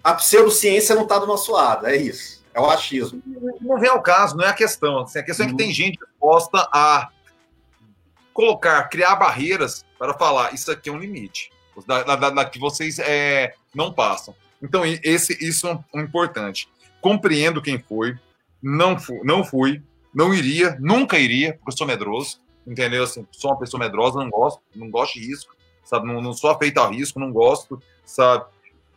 a 0.03 0.13
pseudociência 0.13 0.95
não 0.95 1.03
está 1.03 1.19
do 1.19 1.27
nosso 1.27 1.51
lado, 1.51 1.87
é 1.87 1.95
isso. 1.95 2.43
É 2.53 2.59
o 2.59 2.65
achismo. 2.65 3.21
Não 3.61 3.77
vem 3.77 3.89
ao 3.89 4.01
caso, 4.01 4.35
não 4.35 4.43
é 4.43 4.49
a 4.49 4.53
questão. 4.53 4.99
Assim, 4.99 5.19
a 5.19 5.23
questão 5.23 5.45
uhum. 5.45 5.51
é 5.51 5.55
que 5.55 5.63
tem 5.63 5.73
gente 5.73 5.99
disposta 5.99 6.67
a 6.71 7.09
colocar, 8.37 8.83
criar 8.89 9.15
barreiras 9.15 9.83
para 9.97 10.13
falar 10.13 10.53
isso 10.53 10.71
aqui 10.71 10.89
é 10.89 10.91
um 10.91 10.99
limite, 10.99 11.51
da, 11.85 12.03
da, 12.03 12.29
da 12.29 12.45
que 12.45 12.59
vocês 12.59 12.99
é, 12.99 13.53
não 13.73 13.91
passam. 13.91 14.35
Então, 14.61 14.83
esse, 14.85 15.33
isso 15.43 15.67
é 15.67 15.79
um 15.93 16.01
importante. 16.01 16.69
Compreendo 17.01 17.61
quem 17.61 17.79
foi, 17.79 18.15
não 18.61 18.95
não 19.23 19.43
fui, 19.43 19.81
não 20.13 20.33
iria, 20.33 20.77
nunca 20.79 21.17
iria, 21.17 21.53
porque 21.53 21.71
eu 21.71 21.77
sou 21.77 21.87
medroso, 21.87 22.39
entendeu? 22.65 23.03
Assim, 23.03 23.27
sou 23.31 23.51
uma 23.51 23.59
pessoa 23.59 23.79
medrosa, 23.79 24.19
não 24.19 24.29
gosto, 24.29 24.61
não 24.75 24.89
gosto 24.89 25.13
de 25.15 25.27
risco 25.27 25.57
sabe? 25.87 26.05
Não, 26.05 26.21
não 26.21 26.33
sou 26.33 26.49
afeito 26.49 26.79
a 26.79 26.89
risco, 26.89 27.19
não 27.19 27.31
gosto, 27.31 27.81
sabe? 28.05 28.45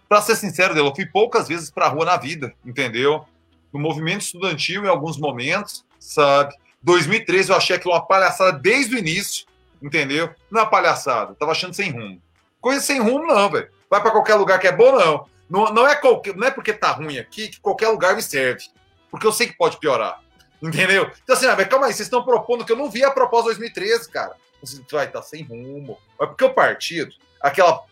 Para 0.09 0.21
ser 0.21 0.35
sincero, 0.35 0.77
eu 0.77 0.95
fui 0.95 1.07
poucas 1.07 1.47
vezes 1.47 1.71
para 1.71 1.87
a 1.87 1.89
rua 1.89 2.05
na 2.05 2.17
vida, 2.17 2.53
entendeu? 2.67 3.25
No 3.73 3.79
movimento 3.79 4.23
estudantil, 4.23 4.85
em 4.85 4.89
alguns 4.89 5.17
momentos, 5.17 5.85
sabe? 6.01 6.55
2013 6.83 7.51
eu 7.51 7.57
achei 7.57 7.77
aquilo 7.77 7.95
uma 7.95 8.07
palhaçada 8.07 8.53
desde 8.53 8.95
o 8.95 8.99
início, 8.99 9.47
entendeu? 9.83 10.31
Não 10.51 10.61
é 10.61 10.65
uma 10.65 10.71
palhaçada, 10.71 11.35
tava 11.35 11.53
achando 11.53 11.75
sem 11.75 11.91
rumo. 11.91 12.21
Coisa 12.61 12.81
sem 12.81 13.01
rumo, 13.01 13.27
não, 13.27 13.51
velho. 13.51 13.69
Vai 13.89 14.01
para 14.01 14.11
qualquer 14.11 14.35
lugar 14.35 14.59
que 14.59 14.67
é 14.67 14.73
bom, 14.73 14.93
não. 14.93 15.27
não. 15.49 15.73
Não 15.73 15.89
é, 15.89 15.95
qualquer, 15.95 16.37
não 16.37 16.47
é 16.47 16.51
porque 16.51 16.73
tá 16.73 16.93
ruim 16.93 17.19
aqui 17.19 17.49
que 17.49 17.61
qualquer 17.61 17.89
lugar 17.89 18.15
me 18.15 18.23
serve. 18.23 18.67
Porque 19.11 19.27
eu 19.27 19.33
sei 19.33 19.49
que 19.49 19.57
pode 19.57 19.79
piorar. 19.79 20.21
Entendeu? 20.63 21.11
Então, 21.23 21.35
assim, 21.35 21.47
ah, 21.47 21.65
calma 21.65 21.87
aí, 21.87 21.93
vocês 21.93 22.07
estão 22.07 22.23
propondo 22.23 22.65
que 22.65 22.73
eu 22.73 22.77
não 22.77 22.91
vi 22.91 23.03
a 23.03 23.11
proposta 23.11 23.47
2013, 23.47 24.11
cara 24.11 24.37
vai 24.91 25.11
tá 25.11 25.23
sem 25.23 25.43
rumo. 25.43 25.99
Mas 26.19 26.29
porque 26.29 26.45
o 26.45 26.55
partido, 26.55 27.15
aquela 27.41 27.83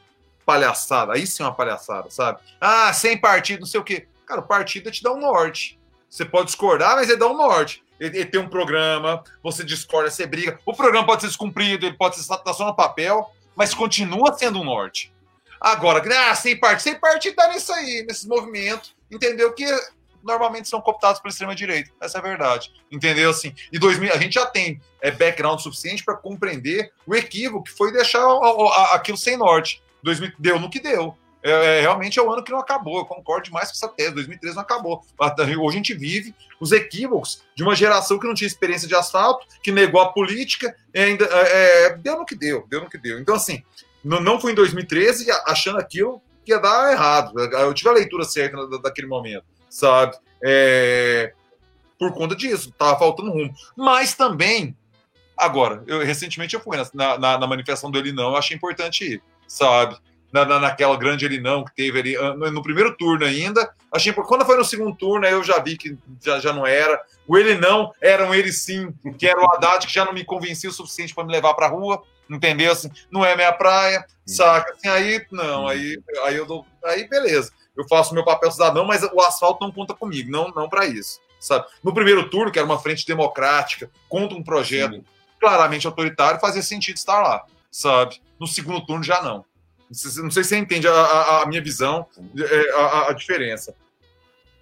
palhaçada, 0.44 1.12
aí 1.12 1.26
sim 1.26 1.42
é 1.42 1.46
uma 1.46 1.54
palhaçada, 1.54 2.10
sabe? 2.10 2.40
Ah, 2.60 2.92
sem 2.92 3.18
partido, 3.18 3.60
não 3.60 3.66
sei 3.66 3.80
o 3.80 3.84
quê. 3.84 4.06
Cara, 4.26 4.40
o 4.40 4.46
partido 4.46 4.90
te 4.90 5.02
dá 5.02 5.12
um 5.12 5.20
norte. 5.20 5.78
Você 6.08 6.24
pode 6.24 6.46
discordar, 6.46 6.96
mas 6.96 7.08
ele 7.08 7.18
dá 7.18 7.26
um 7.26 7.36
norte. 7.36 7.82
Ele, 7.98 8.24
tem 8.24 8.40
um 8.40 8.48
programa, 8.48 9.22
você 9.42 9.64
discorda, 9.64 10.10
você 10.10 10.26
briga. 10.26 10.58
O 10.64 10.74
programa 10.74 11.06
pode 11.06 11.22
ser 11.22 11.28
descumprido, 11.28 11.86
ele 11.86 11.96
pode 11.96 12.16
ser 12.16 12.36
tá 12.38 12.52
só 12.52 12.66
no 12.66 12.76
papel, 12.76 13.30
mas 13.56 13.74
continua 13.74 14.36
sendo 14.36 14.60
um 14.60 14.64
norte. 14.64 15.12
Agora, 15.60 16.02
ah, 16.30 16.34
sem 16.34 16.56
partido, 16.56 16.82
sem 16.82 16.94
partido 16.94 17.34
tá 17.34 17.48
nisso 17.48 17.72
aí, 17.72 18.04
nesses 18.06 18.24
movimentos, 18.24 18.94
entendeu? 19.10 19.52
Que 19.52 19.66
normalmente 20.22 20.68
são 20.68 20.80
cooptados 20.80 21.20
pela 21.20 21.30
extrema-direita. 21.30 21.90
Essa 22.00 22.18
é 22.18 22.20
a 22.20 22.22
verdade. 22.22 22.72
Entendeu? 22.90 23.30
Assim, 23.30 23.52
e 23.72 23.78
2000, 23.78 24.12
a 24.12 24.18
gente 24.18 24.34
já 24.34 24.46
tem 24.46 24.80
é, 25.00 25.10
background 25.10 25.58
suficiente 25.60 26.04
para 26.04 26.14
compreender 26.14 26.92
o 27.06 27.14
equívoco 27.14 27.64
que 27.64 27.72
foi 27.72 27.92
deixar 27.92 28.24
aquilo 28.92 29.18
sem 29.18 29.36
norte. 29.36 29.82
2000, 30.02 30.32
deu 30.38 30.60
no 30.60 30.70
que 30.70 30.80
deu. 30.80 31.16
É, 31.42 31.50
é, 31.50 31.80
realmente 31.80 32.18
é 32.18 32.22
o 32.22 32.32
ano 32.32 32.42
que 32.42 32.50
não 32.50 32.58
acabou. 32.58 32.98
Eu 32.98 33.06
concordo 33.06 33.44
demais 33.44 33.68
com 33.68 33.74
essa 33.74 33.88
tese. 33.88 34.14
2013 34.14 34.56
não 34.56 34.62
acabou. 34.62 35.04
Hoje 35.18 35.66
a 35.66 35.70
gente 35.70 35.94
vive 35.94 36.34
os 36.60 36.72
equívocos 36.72 37.42
de 37.54 37.62
uma 37.62 37.74
geração 37.74 38.18
que 38.18 38.26
não 38.26 38.34
tinha 38.34 38.46
experiência 38.46 38.88
de 38.88 38.94
asfalto, 38.94 39.46
que 39.62 39.70
negou 39.70 40.00
a 40.00 40.12
política, 40.12 40.74
ainda 40.94 41.24
é, 41.24 41.86
é, 41.86 41.96
deu 41.96 42.18
no 42.18 42.26
que 42.26 42.34
deu, 42.34 42.66
deu 42.68 42.80
no 42.82 42.90
que 42.90 42.98
deu. 42.98 43.18
Então, 43.18 43.34
assim, 43.34 43.62
não, 44.02 44.20
não 44.20 44.40
fui 44.40 44.52
em 44.52 44.54
2013 44.54 45.30
achando 45.46 45.78
aquilo 45.78 46.20
que 46.44 46.52
ia 46.52 46.58
dar 46.58 46.92
errado. 46.92 47.38
Eu 47.38 47.72
tive 47.74 47.90
a 47.90 47.92
leitura 47.92 48.24
certa 48.24 48.66
daquele 48.80 49.06
momento 49.06 49.44
sabe? 49.68 50.16
É, 50.42 51.32
por 51.98 52.12
conta 52.12 52.34
disso, 52.34 52.72
tava 52.78 52.98
faltando 52.98 53.30
rumo. 53.30 53.52
Mas 53.76 54.14
também, 54.14 54.76
agora, 55.36 55.82
eu 55.86 56.04
recentemente 56.04 56.54
eu 56.54 56.60
fui 56.60 56.76
na, 56.76 57.18
na, 57.18 57.38
na 57.38 57.46
manifestação 57.46 57.90
do 57.90 57.98
Ele 57.98 58.12
Não, 58.12 58.30
eu 58.30 58.36
achei 58.36 58.56
importante 58.56 59.04
ir, 59.04 59.22
sabe? 59.46 59.96
Na, 60.32 60.44
na, 60.44 60.58
naquela 60.58 60.96
grande 60.96 61.24
ele 61.24 61.40
não 61.40 61.64
que 61.64 61.74
teve 61.74 61.98
ali 61.98 62.16
no, 62.16 62.50
no, 62.50 62.62
primeiro 62.62 62.96
turno 62.96 63.24
ainda. 63.24 63.72
Achei 63.90 64.12
quando 64.12 64.44
foi 64.44 64.56
no 64.56 64.64
segundo 64.64 64.94
turno, 64.94 65.26
aí 65.26 65.32
eu 65.32 65.42
já 65.42 65.58
vi 65.58 65.76
que 65.76 65.96
já, 66.22 66.38
já 66.38 66.52
não 66.52 66.66
era. 66.66 67.00
O 67.26 67.38
ele 67.38 67.54
não 67.54 67.92
era 68.00 68.26
um 68.26 68.34
ele 68.34 68.52
sim, 68.52 68.92
que 69.18 69.26
era 69.26 69.40
o 69.40 69.50
Haddad 69.50 69.86
que 69.86 69.92
já 69.92 70.04
não 70.04 70.12
me 70.12 70.24
convencia 70.24 70.68
o 70.68 70.72
suficiente 70.72 71.14
para 71.14 71.24
me 71.24 71.32
levar 71.32 71.54
para 71.54 71.68
rua, 71.68 72.02
entendeu? 72.28 72.72
Assim, 72.72 72.90
não 73.10 73.24
é 73.24 73.34
minha 73.34 73.52
praia, 73.52 74.04
saca? 74.26 74.72
Assim, 74.72 74.88
aí 74.88 75.24
não, 75.32 75.66
aí, 75.66 75.98
aí 76.24 76.36
eu 76.36 76.44
dou, 76.44 76.66
aí 76.84 77.08
beleza. 77.08 77.50
Eu 77.74 77.86
faço 77.88 78.12
meu 78.12 78.24
papel 78.24 78.50
cidadão, 78.50 78.84
mas 78.84 79.02
o 79.02 79.20
asfalto 79.20 79.64
não 79.64 79.72
conta 79.72 79.94
comigo, 79.94 80.30
não, 80.30 80.48
não 80.48 80.68
para 80.68 80.84
isso 80.86 81.20
sabe? 81.40 81.66
No 81.82 81.94
primeiro 81.94 82.28
turno, 82.28 82.50
que 82.50 82.58
era 82.58 82.66
uma 82.66 82.78
frente 82.78 83.06
democrática 83.06 83.90
contra 84.08 84.36
um 84.36 84.42
projeto 84.42 84.94
Sim. 84.94 85.04
claramente 85.38 85.86
autoritário, 85.86 86.40
fazia 86.40 86.62
sentido 86.62 86.96
estar 86.96 87.20
lá, 87.20 87.44
sabe? 87.70 88.20
No 88.38 88.46
segundo 88.46 88.84
turno 88.84 89.04
já 89.04 89.22
não. 89.22 89.44
Não 89.88 90.30
sei 90.30 90.44
se 90.44 90.50
você 90.50 90.56
entende 90.56 90.86
a, 90.86 90.92
a, 90.92 91.42
a 91.42 91.46
minha 91.46 91.62
visão, 91.62 92.06
é, 92.38 92.72
a, 92.74 93.08
a, 93.08 93.12
diferença, 93.12 93.74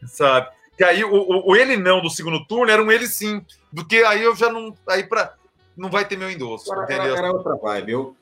sabe? 0.06 0.48
Que 0.76 0.84
aí 0.84 1.02
o, 1.04 1.12
o, 1.12 1.50
o, 1.50 1.56
ele 1.56 1.76
não 1.76 2.00
do 2.00 2.10
segundo 2.10 2.44
turno 2.44 2.70
era 2.70 2.82
um 2.82 2.92
ele 2.92 3.06
sim, 3.06 3.44
do 3.72 3.84
que 3.84 4.02
aí 4.04 4.22
eu 4.22 4.36
já 4.36 4.52
não 4.52 4.74
aí 4.88 5.04
para 5.04 5.34
não 5.76 5.90
vai 5.90 6.04
ter 6.04 6.16
meu 6.16 6.30
endosso. 6.30 6.72
Era, 6.72 6.92
era, 6.92 7.18
era 7.18 7.32
outra 7.32 7.56
vibe. 7.56 7.92
Eu, 7.92 8.16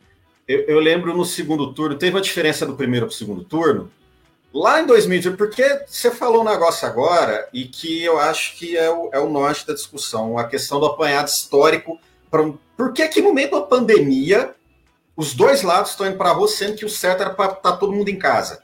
eu, 0.48 0.60
eu, 0.60 0.80
lembro 0.80 1.16
no 1.16 1.24
segundo 1.24 1.72
turno, 1.72 1.96
teve 1.96 2.18
a 2.18 2.20
diferença 2.20 2.66
do 2.66 2.74
primeiro 2.74 3.06
para 3.06 3.12
o 3.12 3.16
segundo 3.16 3.44
turno, 3.44 3.90
Lá 4.54 4.80
em 4.80 4.86
2018, 4.86 5.36
porque 5.36 5.84
você 5.84 6.12
falou 6.12 6.42
um 6.42 6.48
negócio 6.48 6.86
agora 6.86 7.48
e 7.52 7.64
que 7.64 8.04
eu 8.04 8.20
acho 8.20 8.56
que 8.56 8.76
é 8.76 8.88
o, 8.88 9.10
é 9.12 9.18
o 9.18 9.28
norte 9.28 9.66
da 9.66 9.74
discussão, 9.74 10.38
a 10.38 10.44
questão 10.44 10.78
do 10.78 10.86
apanhado 10.86 11.26
histórico. 11.26 11.98
Pra, 12.30 12.52
por 12.76 12.92
que 12.92 13.08
que 13.08 13.20
no 13.20 13.34
meio 13.34 13.50
da 13.50 13.62
pandemia 13.62 14.54
os 15.16 15.34
dois 15.34 15.62
lados 15.62 15.92
estão 15.92 16.06
indo 16.06 16.16
para 16.16 16.30
a 16.30 16.32
rua, 16.32 16.48
sendo 16.48 16.76
que 16.76 16.84
o 16.84 16.88
certo 16.88 17.22
era 17.22 17.30
para 17.30 17.52
estar 17.52 17.72
tá 17.72 17.76
todo 17.76 17.92
mundo 17.92 18.08
em 18.08 18.18
casa? 18.18 18.62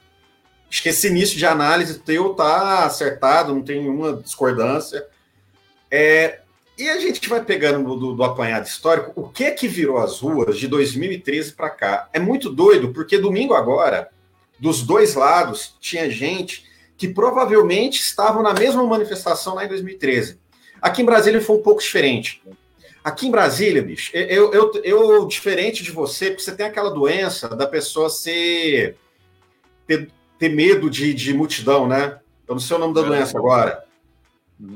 Acho 0.69 0.83
que 0.83 0.89
esse 0.89 1.07
início 1.07 1.37
de 1.37 1.45
análise 1.45 1.99
teu 1.99 2.33
tá 2.33 2.85
acertado, 2.85 3.53
não 3.53 3.61
tem 3.61 3.81
nenhuma 3.81 4.13
discordância. 4.13 5.05
É, 5.89 6.39
e 6.77 6.89
a 6.89 6.99
gente 6.99 7.27
vai 7.27 7.43
pegando 7.43 7.95
do, 7.95 8.15
do, 8.15 8.23
apanhado 8.23 8.65
histórico, 8.65 9.11
o 9.15 9.27
que 9.27 9.51
que 9.51 9.67
virou 9.67 9.97
as 9.97 10.19
ruas 10.19 10.57
de 10.57 10.67
2013 10.67 11.53
para 11.53 11.69
cá? 11.69 12.09
É 12.13 12.19
muito 12.19 12.49
doido, 12.49 12.93
porque 12.93 13.17
domingo 13.17 13.53
agora 13.53 14.09
dos 14.59 14.83
dois 14.83 15.15
lados, 15.15 15.75
tinha 15.79 16.09
gente 16.09 16.65
que 16.95 17.07
provavelmente 17.07 17.99
estavam 17.99 18.43
na 18.43 18.53
mesma 18.53 18.85
manifestação 18.85 19.55
lá 19.55 19.65
em 19.65 19.67
2013. 19.67 20.39
Aqui 20.79 21.01
em 21.01 21.05
Brasília 21.05 21.41
foi 21.41 21.57
um 21.57 21.61
pouco 21.61 21.81
diferente. 21.81 22.41
Aqui 23.03 23.27
em 23.27 23.31
Brasília, 23.31 23.81
bicho, 23.81 24.11
eu, 24.15 24.53
eu, 24.53 24.71
eu 24.83 25.25
diferente 25.25 25.83
de 25.83 25.91
você, 25.91 26.27
porque 26.27 26.43
você 26.43 26.55
tem 26.55 26.67
aquela 26.67 26.91
doença 26.91 27.49
da 27.49 27.65
pessoa 27.65 28.09
ser. 28.09 28.95
ter, 29.87 30.11
ter 30.37 30.49
medo 30.49 30.89
de, 30.89 31.13
de 31.13 31.33
multidão, 31.33 31.87
né? 31.87 32.19
Eu 32.47 32.55
não 32.55 32.59
sei 32.59 32.75
o 32.75 32.79
nome 32.79 32.93
da 32.93 33.01
doença 33.01 33.37
agora. 33.37 33.83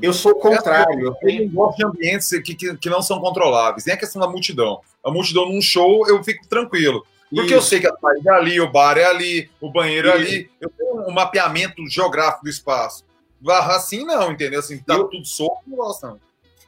Eu 0.02 0.12
sou 0.12 0.32
o 0.32 0.40
contrário. 0.40 1.00
Eu 1.00 1.14
tenho... 1.14 1.48
gosto 1.50 1.76
de 1.76 1.86
ambientes 1.86 2.28
que, 2.30 2.54
que, 2.54 2.76
que, 2.76 2.90
não 2.90 3.00
são 3.00 3.20
controláveis. 3.20 3.84
Nem 3.84 3.94
a 3.94 3.98
questão 3.98 4.20
da 4.20 4.28
multidão. 4.28 4.80
A 5.04 5.10
multidão 5.10 5.46
num 5.46 5.62
show, 5.62 6.08
eu 6.08 6.22
fico 6.24 6.48
tranquilo. 6.48 7.06
Porque 7.30 7.46
Isso. 7.46 7.54
eu 7.54 7.62
sei 7.62 7.80
que 7.80 7.86
a 7.86 7.92
parede 7.92 8.28
é 8.28 8.32
ali, 8.32 8.60
o 8.60 8.70
bar 8.70 8.98
é 8.98 9.04
ali, 9.04 9.50
o 9.60 9.70
banheiro 9.70 10.08
é 10.08 10.16
Isso. 10.16 10.26
ali. 10.26 10.50
Eu 10.60 10.70
tenho 10.70 11.08
um 11.08 11.12
mapeamento 11.12 11.86
geográfico 11.88 12.44
do 12.44 12.50
espaço. 12.50 13.04
Assim 13.48 14.04
não, 14.04 14.32
entendeu? 14.32 14.58
Assim, 14.58 14.78
tá 14.78 14.94
eu, 14.94 15.04
tudo 15.04 15.24
solto, 15.26 15.60
não 15.66 15.76
gosto, 15.76 16.06
não. 16.06 16.25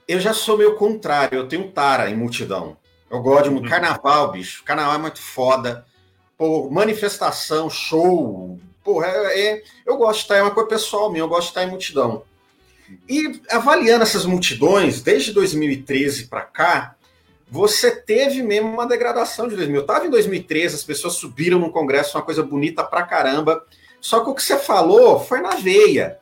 Eu 0.08 0.18
já 0.18 0.32
sou 0.32 0.56
meio 0.56 0.74
contrário, 0.76 1.38
eu 1.38 1.46
tenho 1.46 1.70
tara 1.70 2.10
em 2.10 2.16
multidão. 2.16 2.78
Eu 3.10 3.20
gosto 3.20 3.50
de 3.50 3.56
uhum. 3.56 3.68
carnaval, 3.68 4.32
bicho. 4.32 4.64
Carnaval 4.64 4.94
é 4.94 4.98
muito 4.98 5.20
foda. 5.20 5.84
Pô, 6.36 6.70
manifestação, 6.70 7.68
show. 7.68 8.58
Pô, 8.82 9.04
é, 9.04 9.40
é, 9.40 9.62
eu 9.84 9.98
gosto 9.98 10.20
de 10.20 10.22
estar, 10.22 10.36
é 10.36 10.42
uma 10.42 10.50
coisa 10.50 10.70
pessoal 10.70 11.10
minha, 11.10 11.22
eu 11.22 11.28
gosto 11.28 11.42
de 11.42 11.48
estar 11.48 11.64
em 11.64 11.70
multidão. 11.70 12.22
E 13.06 13.38
avaliando 13.50 14.02
essas 14.02 14.24
multidões, 14.24 15.02
desde 15.02 15.30
2013 15.32 16.28
para 16.28 16.40
cá, 16.40 16.94
você 17.50 17.90
teve 17.90 18.42
mesmo 18.42 18.68
uma 18.68 18.86
degradação 18.86 19.46
de 19.46 19.56
2000. 19.56 19.82
Estava 19.82 20.06
em 20.06 20.10
2013, 20.10 20.74
as 20.74 20.84
pessoas 20.84 21.14
subiram 21.14 21.58
no 21.58 21.70
Congresso, 21.70 22.16
uma 22.16 22.24
coisa 22.24 22.42
bonita 22.42 22.82
pra 22.82 23.02
caramba. 23.02 23.62
Só 24.00 24.20
que 24.20 24.30
o 24.30 24.34
que 24.34 24.42
você 24.42 24.58
falou 24.58 25.20
foi 25.20 25.40
na 25.40 25.56
veia. 25.56 26.18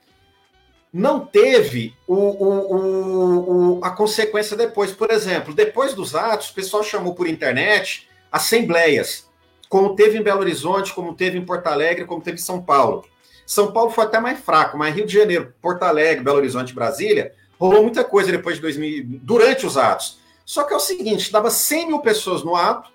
Não 0.97 1.21
teve 1.21 1.95
o, 2.07 2.15
o, 2.15 3.79
o, 3.81 3.85
a 3.85 3.91
consequência 3.91 4.57
depois. 4.57 4.93
Por 4.93 5.11
exemplo, 5.11 5.53
depois 5.53 5.93
dos 5.93 6.15
atos, 6.15 6.49
o 6.49 6.55
pessoal 6.55 6.83
chamou 6.83 7.15
por 7.15 7.29
internet 7.29 8.09
assembleias, 8.33 9.29
como 9.69 9.95
teve 9.95 10.17
em 10.17 10.23
Belo 10.23 10.41
Horizonte, 10.41 10.95
como 10.95 11.15
teve 11.15 11.37
em 11.37 11.45
Porto 11.45 11.67
Alegre, 11.67 12.07
como 12.07 12.23
teve 12.23 12.39
em 12.39 12.43
São 12.43 12.63
Paulo. 12.63 13.05
São 13.45 13.73
Paulo 13.73 13.91
foi 13.91 14.05
até 14.05 14.19
mais 14.19 14.41
fraco, 14.41 14.79
mas 14.79 14.95
Rio 14.95 15.05
de 15.05 15.13
Janeiro, 15.13 15.53
Porto 15.61 15.83
Alegre, 15.83 16.25
Belo 16.25 16.39
Horizonte, 16.39 16.73
Brasília, 16.73 17.35
rolou 17.61 17.83
muita 17.83 18.03
coisa 18.03 18.33
depois 18.33 18.57
de 18.57 18.63
2000, 18.63 19.05
durante 19.23 19.67
os 19.67 19.77
atos. 19.77 20.19
Só 20.47 20.65
que 20.65 20.73
é 20.73 20.77
o 20.77 20.81
seguinte, 20.81 21.31
dava 21.31 21.51
100 21.51 21.89
mil 21.89 21.99
pessoas 21.99 22.43
no 22.43 22.57
ato, 22.57 22.91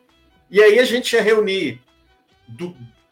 e 0.49 0.59
aí 0.59 0.79
a 0.79 0.85
gente 0.85 1.13
ia 1.13 1.21
reunir 1.21 1.79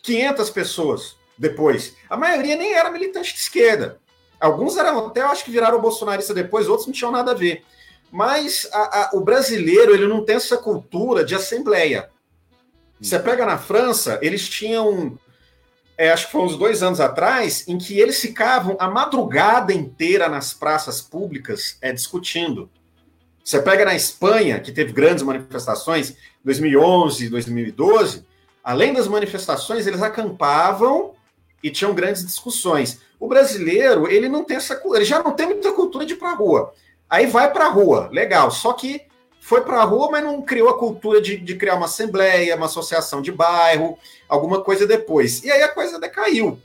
500 0.01 0.49
pessoas 0.49 1.15
depois. 1.37 1.95
A 2.09 2.17
maioria 2.17 2.55
nem 2.55 2.73
era 2.73 2.89
militante 2.89 3.35
de 3.35 3.39
esquerda. 3.39 3.99
Alguns 4.39 4.77
eram 4.77 5.07
até, 5.07 5.21
eu 5.21 5.27
acho 5.27 5.43
que 5.43 5.51
viraram 5.51 5.81
bolsonarista 5.81 6.33
depois, 6.33 6.67
outros 6.67 6.87
não 6.87 6.93
tinham 6.93 7.11
nada 7.11 7.31
a 7.31 7.35
ver. 7.35 7.63
Mas 8.11 8.67
a, 8.71 8.77
a, 8.79 9.09
o 9.13 9.21
brasileiro, 9.21 9.93
ele 9.93 10.07
não 10.07 10.23
tem 10.23 10.37
essa 10.37 10.57
cultura 10.57 11.23
de 11.23 11.35
assembleia. 11.35 12.09
Você 12.99 13.19
pega 13.19 13.45
na 13.45 13.57
França, 13.57 14.19
eles 14.21 14.47
tinham, 14.47 15.17
é, 15.97 16.11
acho 16.11 16.27
que 16.27 16.31
foi 16.31 16.41
uns 16.41 16.57
dois 16.57 16.81
anos 16.81 16.99
atrás, 16.99 17.67
em 17.67 17.77
que 17.77 17.99
eles 17.99 18.19
ficavam 18.19 18.75
a 18.79 18.89
madrugada 18.89 19.73
inteira 19.73 20.27
nas 20.27 20.53
praças 20.53 21.01
públicas 21.01 21.77
é, 21.81 21.91
discutindo. 21.91 22.69
Você 23.43 23.61
pega 23.61 23.85
na 23.85 23.95
Espanha, 23.95 24.59
que 24.59 24.71
teve 24.71 24.91
grandes 24.91 25.23
manifestações, 25.23 26.15
2011, 26.43 27.29
2012, 27.29 28.25
além 28.63 28.93
das 28.93 29.07
manifestações, 29.07 29.87
eles 29.87 30.01
acampavam 30.01 31.13
e 31.63 31.69
tinham 31.69 31.93
grandes 31.93 32.25
discussões. 32.25 33.01
O 33.19 33.27
brasileiro, 33.27 34.07
ele 34.07 34.29
não 34.29 34.43
tem 34.43 34.57
essa 34.57 34.81
ele 34.93 35.05
já 35.05 35.21
não 35.21 35.31
tem 35.31 35.47
muita 35.47 35.71
cultura 35.71 36.05
de 36.05 36.13
ir 36.13 36.17
para 36.17 36.33
rua. 36.33 36.73
Aí 37.09 37.25
vai 37.25 37.51
para 37.51 37.67
rua, 37.67 38.09
legal, 38.11 38.51
só 38.51 38.73
que 38.73 39.01
foi 39.39 39.61
para 39.61 39.81
a 39.81 39.83
rua, 39.83 40.09
mas 40.11 40.23
não 40.23 40.41
criou 40.41 40.69
a 40.69 40.77
cultura 40.77 41.19
de, 41.21 41.37
de 41.37 41.55
criar 41.55 41.75
uma 41.75 41.85
assembleia, 41.85 42.55
uma 42.55 42.67
associação 42.67 43.21
de 43.21 43.31
bairro, 43.31 43.97
alguma 44.27 44.61
coisa 44.61 44.85
depois. 44.85 45.43
E 45.43 45.51
aí 45.51 45.63
a 45.63 45.69
coisa 45.69 45.99
decaiu. 45.99 46.59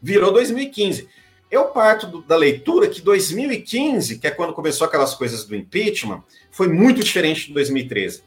Virou 0.00 0.32
2015. 0.32 1.08
Eu 1.48 1.66
parto 1.66 2.06
do, 2.06 2.22
da 2.22 2.34
leitura 2.34 2.88
que 2.88 3.00
2015, 3.00 4.18
que 4.18 4.26
é 4.26 4.30
quando 4.30 4.54
começou 4.54 4.86
aquelas 4.86 5.14
coisas 5.14 5.44
do 5.44 5.54
impeachment, 5.54 6.24
foi 6.50 6.66
muito 6.66 7.04
diferente 7.04 7.46
de 7.46 7.52
2013. 7.52 8.24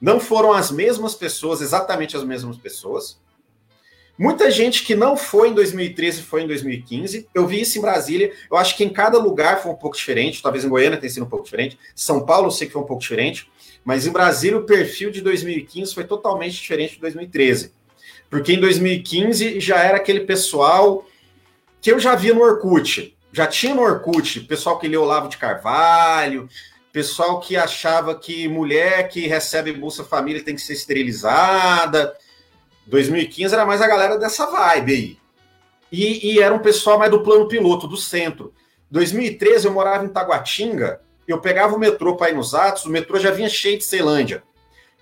Não 0.00 0.20
foram 0.20 0.52
as 0.52 0.70
mesmas 0.70 1.14
pessoas, 1.14 1.60
exatamente 1.60 2.16
as 2.16 2.22
mesmas 2.22 2.56
pessoas. 2.56 3.18
Muita 4.18 4.50
gente 4.50 4.82
que 4.82 4.94
não 4.94 5.14
foi 5.16 5.50
em 5.50 5.54
2013 5.54 6.22
foi 6.22 6.42
em 6.42 6.46
2015. 6.46 7.28
Eu 7.34 7.46
vi 7.46 7.60
isso 7.60 7.76
em 7.76 7.82
Brasília. 7.82 8.32
Eu 8.50 8.56
acho 8.56 8.74
que 8.76 8.82
em 8.82 8.88
cada 8.88 9.18
lugar 9.18 9.62
foi 9.62 9.70
um 9.70 9.76
pouco 9.76 9.96
diferente. 9.96 10.42
Talvez 10.42 10.64
em 10.64 10.68
Goiânia 10.68 10.98
tenha 10.98 11.10
sido 11.10 11.24
um 11.24 11.28
pouco 11.28 11.44
diferente. 11.44 11.78
São 11.94 12.24
Paulo 12.24 12.46
eu 12.46 12.50
sei 12.50 12.66
que 12.66 12.72
foi 12.72 12.82
um 12.82 12.86
pouco 12.86 13.02
diferente. 13.02 13.50
Mas 13.84 14.06
em 14.06 14.10
Brasília 14.10 14.58
o 14.58 14.64
perfil 14.64 15.10
de 15.10 15.20
2015 15.20 15.92
foi 15.92 16.04
totalmente 16.04 16.54
diferente 16.54 16.94
de 16.94 17.00
2013. 17.00 17.72
Porque 18.30 18.54
em 18.54 18.60
2015 18.60 19.60
já 19.60 19.82
era 19.82 19.98
aquele 19.98 20.20
pessoal 20.20 21.06
que 21.80 21.92
eu 21.92 22.00
já 22.00 22.14
vi 22.14 22.32
no 22.32 22.40
Orkut. 22.40 23.14
Já 23.32 23.46
tinha 23.46 23.74
no 23.74 23.82
Orkut 23.82 24.40
pessoal 24.40 24.78
que 24.78 24.88
lê 24.88 24.96
Olavo 24.96 25.28
de 25.28 25.36
Carvalho, 25.36 26.48
pessoal 26.90 27.38
que 27.38 27.54
achava 27.54 28.18
que 28.18 28.48
mulher 28.48 29.08
que 29.08 29.26
recebe 29.26 29.72
Bolsa 29.72 30.02
Família 30.02 30.42
tem 30.42 30.54
que 30.54 30.62
ser 30.62 30.72
esterilizada. 30.72 32.16
2015 32.86 33.52
era 33.52 33.66
mais 33.66 33.82
a 33.82 33.86
galera 33.86 34.18
dessa 34.18 34.46
vibe 34.46 34.92
aí. 34.92 35.18
E, 35.90 36.34
e, 36.34 36.40
era 36.40 36.54
um 36.54 36.58
pessoal 36.58 36.98
mais 36.98 37.10
do 37.10 37.22
plano 37.22 37.48
piloto, 37.48 37.86
do 37.86 37.96
centro. 37.96 38.52
2013 38.90 39.66
eu 39.66 39.72
morava 39.72 40.04
em 40.04 40.08
Taguatinga, 40.08 41.00
eu 41.26 41.40
pegava 41.40 41.74
o 41.74 41.78
metrô 41.78 42.16
para 42.16 42.30
ir 42.30 42.34
nos 42.34 42.54
atos, 42.54 42.84
o 42.84 42.90
metrô 42.90 43.18
já 43.18 43.30
vinha 43.30 43.48
cheio 43.48 43.78
de 43.78 43.84
Ceilândia. 43.84 44.42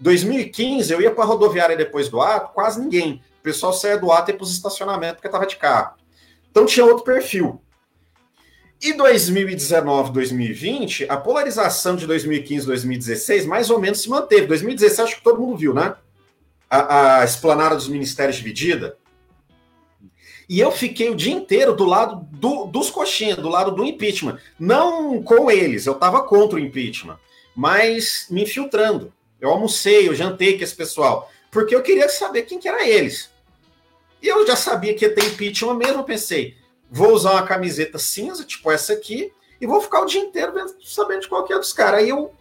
2015 0.00 0.92
eu 0.92 1.00
ia 1.00 1.10
para 1.10 1.24
a 1.24 1.26
rodoviária 1.26 1.76
depois 1.76 2.08
do 2.08 2.20
ato, 2.20 2.52
quase 2.52 2.80
ninguém. 2.80 3.22
O 3.40 3.42
pessoal 3.42 3.72
saía 3.72 3.98
do 3.98 4.10
ato 4.10 4.30
e 4.30 4.32
ia 4.32 4.36
para 4.36 4.44
os 4.44 4.52
estacionamentos 4.52 5.16
porque 5.16 5.28
estava 5.28 5.46
de 5.46 5.56
carro. 5.56 5.94
Então 6.50 6.66
tinha 6.66 6.84
outro 6.84 7.04
perfil. 7.04 7.60
E 8.82 8.92
2019, 8.92 10.12
2020, 10.12 11.06
a 11.08 11.16
polarização 11.16 11.96
de 11.96 12.06
2015, 12.06 12.66
2016 12.66 13.46
mais 13.46 13.70
ou 13.70 13.78
menos 13.78 14.00
se 14.02 14.10
manteve. 14.10 14.46
2016 14.46 15.00
acho 15.00 15.16
que 15.16 15.24
todo 15.24 15.40
mundo 15.40 15.56
viu, 15.56 15.72
né? 15.72 15.94
A, 16.74 17.20
a 17.20 17.24
esplanada 17.24 17.76
dos 17.76 17.88
ministérios 17.88 18.36
dividida. 18.36 18.98
E 20.48 20.60
eu 20.60 20.70
fiquei 20.70 21.08
o 21.08 21.14
dia 21.14 21.32
inteiro 21.32 21.74
do 21.74 21.84
lado 21.84 22.26
do, 22.32 22.66
dos 22.66 22.90
coxinhas, 22.90 23.38
do 23.38 23.48
lado 23.48 23.70
do 23.70 23.84
impeachment. 23.84 24.38
Não 24.58 25.22
com 25.22 25.50
eles, 25.50 25.86
eu 25.86 25.94
estava 25.94 26.22
contra 26.22 26.56
o 26.56 26.60
impeachment, 26.60 27.18
mas 27.54 28.26
me 28.30 28.42
infiltrando. 28.42 29.12
Eu 29.40 29.50
almocei, 29.50 30.08
eu 30.08 30.14
jantei 30.14 30.56
com 30.56 30.64
esse 30.64 30.74
pessoal, 30.74 31.30
porque 31.50 31.74
eu 31.74 31.82
queria 31.82 32.08
saber 32.08 32.42
quem 32.42 32.58
que 32.58 32.68
era 32.68 32.86
eles. 32.86 33.30
E 34.20 34.28
eu 34.28 34.46
já 34.46 34.56
sabia 34.56 34.94
que 34.94 35.04
ia 35.04 35.14
ter 35.14 35.24
impeachment 35.24 35.74
mesmo, 35.74 36.04
pensei, 36.04 36.56
vou 36.90 37.12
usar 37.12 37.32
uma 37.32 37.46
camiseta 37.46 37.98
cinza, 37.98 38.44
tipo 38.44 38.70
essa 38.70 38.92
aqui, 38.92 39.32
e 39.60 39.66
vou 39.66 39.80
ficar 39.80 40.00
o 40.00 40.06
dia 40.06 40.20
inteiro 40.20 40.52
sabendo 40.82 41.22
de 41.22 41.28
qual 41.28 41.44
que 41.44 41.52
é 41.52 41.58
dos 41.58 41.72
caras. 41.72 42.00
Aí 42.00 42.08
eu 42.08 42.32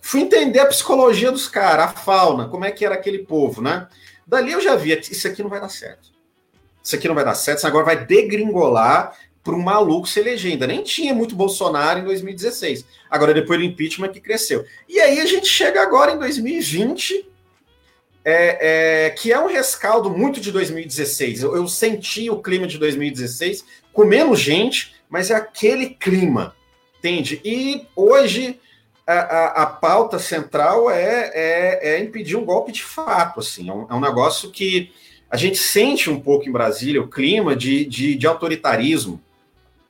fui 0.00 0.20
entender 0.20 0.60
a 0.60 0.66
psicologia 0.66 1.30
dos 1.30 1.48
caras, 1.48 1.86
a 1.86 1.88
fauna, 1.88 2.48
como 2.48 2.64
é 2.64 2.70
que 2.70 2.84
era 2.84 2.94
aquele 2.94 3.20
povo, 3.20 3.60
né? 3.60 3.88
Dali 4.26 4.52
eu 4.52 4.60
já 4.60 4.76
via, 4.76 4.98
isso 4.98 5.26
aqui 5.26 5.42
não 5.42 5.50
vai 5.50 5.60
dar 5.60 5.68
certo. 5.68 6.10
Isso 6.82 6.94
aqui 6.94 7.08
não 7.08 7.14
vai 7.14 7.24
dar 7.24 7.34
certo, 7.34 7.58
isso 7.58 7.66
agora 7.66 7.84
vai 7.84 8.04
degringolar 8.04 9.16
para 9.42 9.54
um 9.54 9.62
maluco 9.62 10.08
ser 10.08 10.22
legenda. 10.22 10.66
Nem 10.66 10.82
tinha 10.82 11.14
muito 11.14 11.34
Bolsonaro 11.34 12.00
em 12.00 12.04
2016. 12.04 12.84
Agora, 13.10 13.34
depois 13.34 13.58
do 13.58 13.64
impeachment, 13.64 14.10
que 14.10 14.20
cresceu. 14.20 14.64
E 14.88 15.00
aí 15.00 15.20
a 15.20 15.26
gente 15.26 15.46
chega 15.46 15.82
agora 15.82 16.12
em 16.12 16.18
2020, 16.18 17.26
é, 18.24 19.06
é, 19.06 19.10
que 19.10 19.32
é 19.32 19.40
um 19.40 19.46
rescaldo 19.46 20.10
muito 20.10 20.40
de 20.40 20.52
2016. 20.52 21.42
Eu, 21.42 21.56
eu 21.56 21.66
senti 21.66 22.30
o 22.30 22.42
clima 22.42 22.66
de 22.66 22.78
2016 22.78 23.64
com 23.92 24.04
menos 24.04 24.38
gente, 24.38 24.94
mas 25.08 25.30
é 25.30 25.34
aquele 25.34 25.90
clima, 25.90 26.54
entende? 26.98 27.40
E 27.44 27.86
hoje 27.96 28.60
a, 29.10 29.20
a, 29.20 29.62
a 29.62 29.66
pauta 29.66 30.18
central 30.18 30.90
é, 30.90 31.30
é, 31.34 31.90
é, 31.90 32.00
impedir 32.00 32.36
um 32.36 32.44
golpe 32.44 32.70
de 32.70 32.82
fato, 32.82 33.40
assim, 33.40 33.68
é 33.68 33.72
um, 33.72 33.86
é 33.90 33.94
um, 33.94 34.00
negócio 34.00 34.50
que 34.50 34.92
a 35.28 35.36
gente 35.36 35.58
sente 35.58 36.08
um 36.08 36.20
pouco 36.20 36.48
em 36.48 36.52
Brasília 36.52 37.02
o 37.02 37.08
clima 37.08 37.56
de, 37.56 37.84
de, 37.84 38.14
de 38.14 38.26
autoritarismo, 38.26 39.20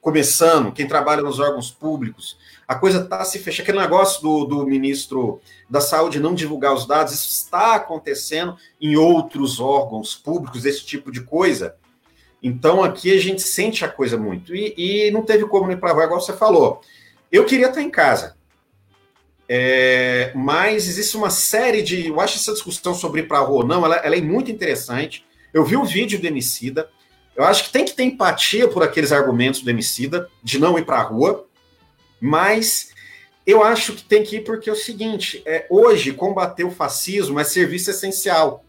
começando, 0.01 0.73
quem 0.73 0.87
trabalha 0.87 1.21
nos 1.21 1.39
órgãos 1.39 1.71
públicos, 1.71 2.39
a 2.67 2.75
coisa 2.75 3.03
está 3.03 3.23
se 3.25 3.39
fechando. 3.39 3.69
Aquele 3.69 3.81
negócio 3.81 4.23
do, 4.23 4.45
do 4.47 4.67
ministro 4.67 5.41
da 5.69 5.81
Saúde 5.81 6.19
não 6.19 6.35
divulgar 6.35 6.73
os 6.73 6.87
dados, 6.87 7.13
isso 7.13 7.29
está 7.29 7.75
acontecendo 7.75 8.57
em 8.81 8.97
outros 8.97 9.61
órgãos 9.61 10.15
públicos, 10.15 10.65
esse 10.65 10.87
tipo 10.87 11.13
de 11.13 11.21
coisa. 11.21 11.77
Então 12.43 12.83
aqui 12.83 13.15
a 13.15 13.21
gente 13.21 13.43
sente 13.43 13.85
a 13.85 13.89
coisa 13.89 14.17
muito. 14.17 14.55
E, 14.55 14.73
e 14.79 15.11
não 15.11 15.23
teve 15.23 15.45
como 15.45 15.71
ir 15.71 15.79
para 15.79 15.91
igual 15.91 16.21
você 16.21 16.33
falou. 16.33 16.81
Eu 17.31 17.45
queria 17.45 17.69
estar 17.69 17.83
em 17.83 17.91
casa. 17.91 18.40
É, 19.53 20.31
mas 20.33 20.87
existe 20.87 21.17
uma 21.17 21.29
série 21.29 21.83
de. 21.83 22.07
Eu 22.07 22.21
acho 22.21 22.37
essa 22.37 22.53
discussão 22.53 22.95
sobre 22.95 23.23
ir 23.23 23.27
para 23.27 23.39
a 23.39 23.43
rua 23.43 23.63
ou 23.63 23.67
não, 23.67 23.85
ela, 23.85 23.97
ela, 23.97 24.15
é 24.15 24.21
muito 24.21 24.49
interessante. 24.49 25.27
Eu 25.53 25.65
vi 25.65 25.77
o 25.77 25.85
vídeo 25.85 26.21
do 26.21 26.27
Emicida. 26.29 26.89
Eu 27.35 27.43
acho 27.43 27.65
que 27.65 27.73
tem 27.73 27.85
que 27.85 27.93
ter 27.93 28.05
empatia 28.05 28.69
por 28.69 28.81
aqueles 28.81 29.11
argumentos 29.11 29.61
do 29.61 29.69
Emicida, 29.69 30.31
de 30.41 30.61
não 30.61 30.79
ir 30.79 30.85
para 30.85 30.99
a 30.99 31.03
rua. 31.03 31.49
Mas 32.21 32.93
eu 33.45 33.65
acho 33.65 33.95
que 33.95 34.05
tem 34.05 34.23
que 34.23 34.37
ir 34.37 34.45
porque 34.45 34.71
é 34.71 34.73
o 34.73 34.77
seguinte: 34.77 35.43
é, 35.45 35.67
hoje, 35.69 36.13
combater 36.13 36.63
o 36.63 36.71
fascismo 36.71 37.41
é 37.41 37.43
serviço 37.43 37.91
essencial. 37.91 38.65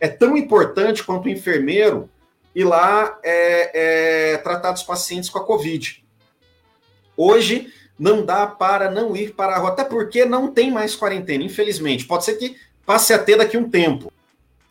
É 0.00 0.08
tão 0.08 0.36
importante 0.36 1.04
quanto 1.04 1.26
o 1.26 1.30
enfermeiro 1.30 2.10
ir 2.52 2.64
lá 2.64 3.16
é, 3.22 4.32
é, 4.32 4.36
tratar 4.38 4.72
dos 4.72 4.82
pacientes 4.82 5.30
com 5.30 5.38
a 5.38 5.44
Covid. 5.44 6.04
Hoje, 7.16 7.72
não 7.98 8.24
dá 8.24 8.46
para 8.46 8.90
não 8.90 9.16
ir 9.16 9.34
para 9.34 9.54
a 9.54 9.58
rua, 9.58 9.70
até 9.70 9.84
porque 9.84 10.24
não 10.24 10.52
tem 10.52 10.70
mais 10.70 10.94
quarentena, 10.94 11.44
infelizmente. 11.44 12.04
Pode 12.04 12.24
ser 12.24 12.34
que 12.34 12.56
passe 12.84 13.12
a 13.12 13.18
ter 13.18 13.36
daqui 13.36 13.56
um 13.56 13.68
tempo. 13.68 14.12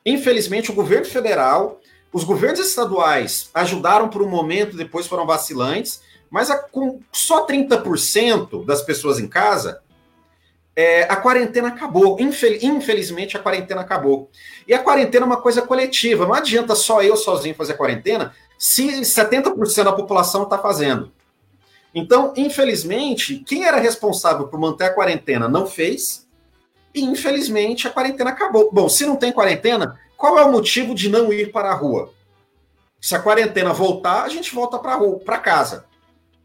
Infelizmente, 0.05 0.71
o 0.71 0.75
governo 0.75 1.05
federal, 1.05 1.79
os 2.13 2.23
governos 2.23 2.59
estaduais 2.59 3.49
ajudaram 3.53 4.07
por 4.07 4.21
um 4.21 4.29
momento, 4.29 4.77
depois 4.77 5.07
foram 5.07 5.25
vacilantes, 5.25 6.01
mas 6.29 6.51
a, 6.51 6.57
com 6.57 6.99
só 7.11 7.45
30% 7.47 8.65
das 8.65 8.81
pessoas 8.81 9.19
em 9.19 9.27
casa, 9.27 9.81
é, 10.75 11.03
a 11.03 11.15
quarentena 11.15 11.69
acabou. 11.69 12.19
Infel, 12.19 12.57
infelizmente, 12.61 13.37
a 13.37 13.39
quarentena 13.39 13.81
acabou. 13.81 14.29
E 14.67 14.73
a 14.73 14.79
quarentena 14.79 15.25
é 15.25 15.27
uma 15.27 15.41
coisa 15.41 15.61
coletiva. 15.61 16.25
Não 16.25 16.33
adianta 16.33 16.75
só 16.75 17.01
eu 17.01 17.15
sozinho 17.15 17.55
fazer 17.55 17.75
quarentena 17.75 18.33
se 18.57 19.01
70% 19.01 19.83
da 19.83 19.93
população 19.93 20.43
está 20.43 20.57
fazendo. 20.57 21.11
Então, 21.95 22.33
infelizmente, 22.35 23.37
quem 23.47 23.63
era 23.63 23.77
responsável 23.77 24.49
por 24.49 24.59
manter 24.59 24.83
a 24.83 24.93
quarentena 24.93 25.47
não 25.47 25.65
fez. 25.65 26.27
E, 26.93 27.01
infelizmente, 27.01 27.87
a 27.87 27.89
quarentena 27.89 28.31
acabou. 28.31 28.69
Bom, 28.69 28.89
se 28.89 29.05
não 29.05 29.15
tem 29.15 29.31
quarentena, 29.31 29.97
qual 30.17 30.37
é 30.37 30.43
o 30.43 30.51
motivo 30.51 30.93
de 30.93 31.09
não 31.09 31.31
ir 31.31 31.53
para 31.53 31.71
a 31.71 31.73
rua? 31.73 32.11
Se 32.99 33.15
a 33.15 33.19
quarentena 33.19 33.71
voltar, 33.71 34.23
a 34.23 34.29
gente 34.29 34.53
volta 34.53 34.77
para 34.77 34.99
para 34.99 35.37
casa. 35.37 35.85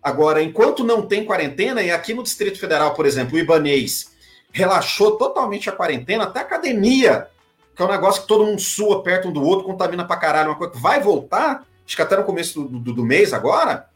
Agora, 0.00 0.40
enquanto 0.40 0.84
não 0.84 1.02
tem 1.02 1.24
quarentena, 1.24 1.82
e 1.82 1.90
aqui 1.90 2.14
no 2.14 2.22
Distrito 2.22 2.58
Federal, 2.58 2.94
por 2.94 3.04
exemplo, 3.04 3.34
o 3.34 3.38
Ibanês 3.38 4.12
relaxou 4.52 5.16
totalmente 5.16 5.68
a 5.68 5.72
quarentena, 5.72 6.24
até 6.24 6.38
a 6.38 6.42
academia, 6.42 7.26
que 7.74 7.82
é 7.82 7.84
um 7.84 7.90
negócio 7.90 8.22
que 8.22 8.28
todo 8.28 8.46
mundo 8.46 8.60
sua 8.60 9.02
perto 9.02 9.28
um 9.28 9.32
do 9.32 9.42
outro, 9.42 9.66
contamina 9.66 10.06
pra 10.06 10.16
caralho, 10.16 10.50
uma 10.50 10.56
coisa 10.56 10.72
que 10.72 10.80
vai 10.80 11.00
voltar, 11.00 11.64
acho 11.84 11.96
que 11.96 12.02
até 12.02 12.16
no 12.16 12.24
começo 12.24 12.62
do, 12.62 12.78
do, 12.78 12.92
do 12.94 13.04
mês 13.04 13.32
agora. 13.32 13.89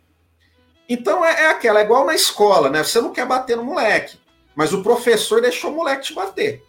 Então 0.89 1.25
é, 1.25 1.45
é, 1.45 1.51
aquela, 1.51 1.81
é 1.81 1.85
igual 1.85 2.05
na 2.05 2.15
escola, 2.15 2.69
né? 2.69 2.83
Você 2.83 3.01
não 3.01 3.13
quer 3.13 3.27
bater 3.27 3.57
no 3.57 3.65
moleque, 3.65 4.19
mas 4.55 4.73
o 4.73 4.83
professor 4.83 5.41
deixou 5.41 5.71
o 5.71 5.77
moleque 5.77 6.05
te 6.05 6.15
bater. 6.15 6.63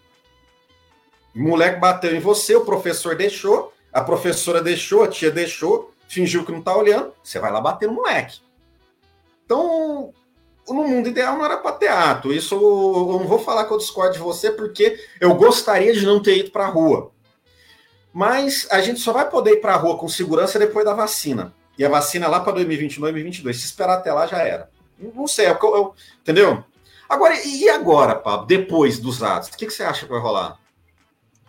O 1.35 1.39
moleque 1.39 1.79
bateu 1.79 2.15
em 2.15 2.19
você, 2.19 2.55
o 2.55 2.63
professor 2.63 3.15
deixou, 3.15 3.73
a 3.91 4.01
professora 4.01 4.61
deixou, 4.61 5.03
a 5.03 5.07
tia 5.07 5.29
deixou, 5.29 5.93
fingiu 6.07 6.45
que 6.45 6.51
não 6.51 6.61
tá 6.61 6.75
olhando, 6.75 7.13
você 7.21 7.39
vai 7.39 7.51
lá 7.51 7.59
bater 7.59 7.87
no 7.87 7.95
moleque. 7.95 8.39
Então, 9.45 10.13
no 10.73 10.87
mundo 10.87 11.09
ideal 11.09 11.37
não 11.37 11.45
era 11.45 11.57
para 11.57 11.77
teatro. 11.77 12.33
Isso 12.33 12.55
eu 12.55 13.19
não 13.19 13.27
vou 13.27 13.39
falar 13.39 13.65
que 13.65 13.73
eu 13.73 13.77
discordo 13.77 14.13
de 14.13 14.19
você, 14.19 14.51
porque 14.51 14.97
eu 15.19 15.35
gostaria 15.35 15.93
de 15.93 16.05
não 16.05 16.21
ter 16.21 16.37
ido 16.37 16.51
para 16.51 16.65
a 16.65 16.69
rua. 16.69 17.11
Mas 18.13 18.65
a 18.71 18.81
gente 18.81 19.01
só 19.01 19.11
vai 19.11 19.29
poder 19.29 19.51
ir 19.51 19.61
para 19.61 19.73
a 19.73 19.77
rua 19.77 19.97
com 19.97 20.07
segurança 20.07 20.57
depois 20.57 20.85
da 20.85 20.93
vacina. 20.93 21.53
E 21.77 21.83
a 21.85 21.89
vacina 21.89 22.25
é 22.25 22.29
lá 22.29 22.39
para 22.39 22.53
2021, 22.53 23.01
2022. 23.01 23.57
Se 23.57 23.65
esperar 23.65 23.95
até 23.95 24.11
lá, 24.13 24.25
já 24.27 24.39
era. 24.39 24.69
Não 24.97 25.27
sei, 25.27 25.47
eu, 25.47 25.57
eu, 25.61 25.93
entendeu? 26.21 26.63
Agora, 27.09 27.35
e 27.45 27.69
agora, 27.69 28.15
Pablo, 28.15 28.47
depois 28.47 28.97
dos 28.99 29.21
atos? 29.21 29.49
O 29.49 29.57
que, 29.57 29.65
que 29.65 29.73
você 29.73 29.83
acha 29.83 30.05
que 30.05 30.11
vai 30.11 30.21
rolar? 30.21 30.57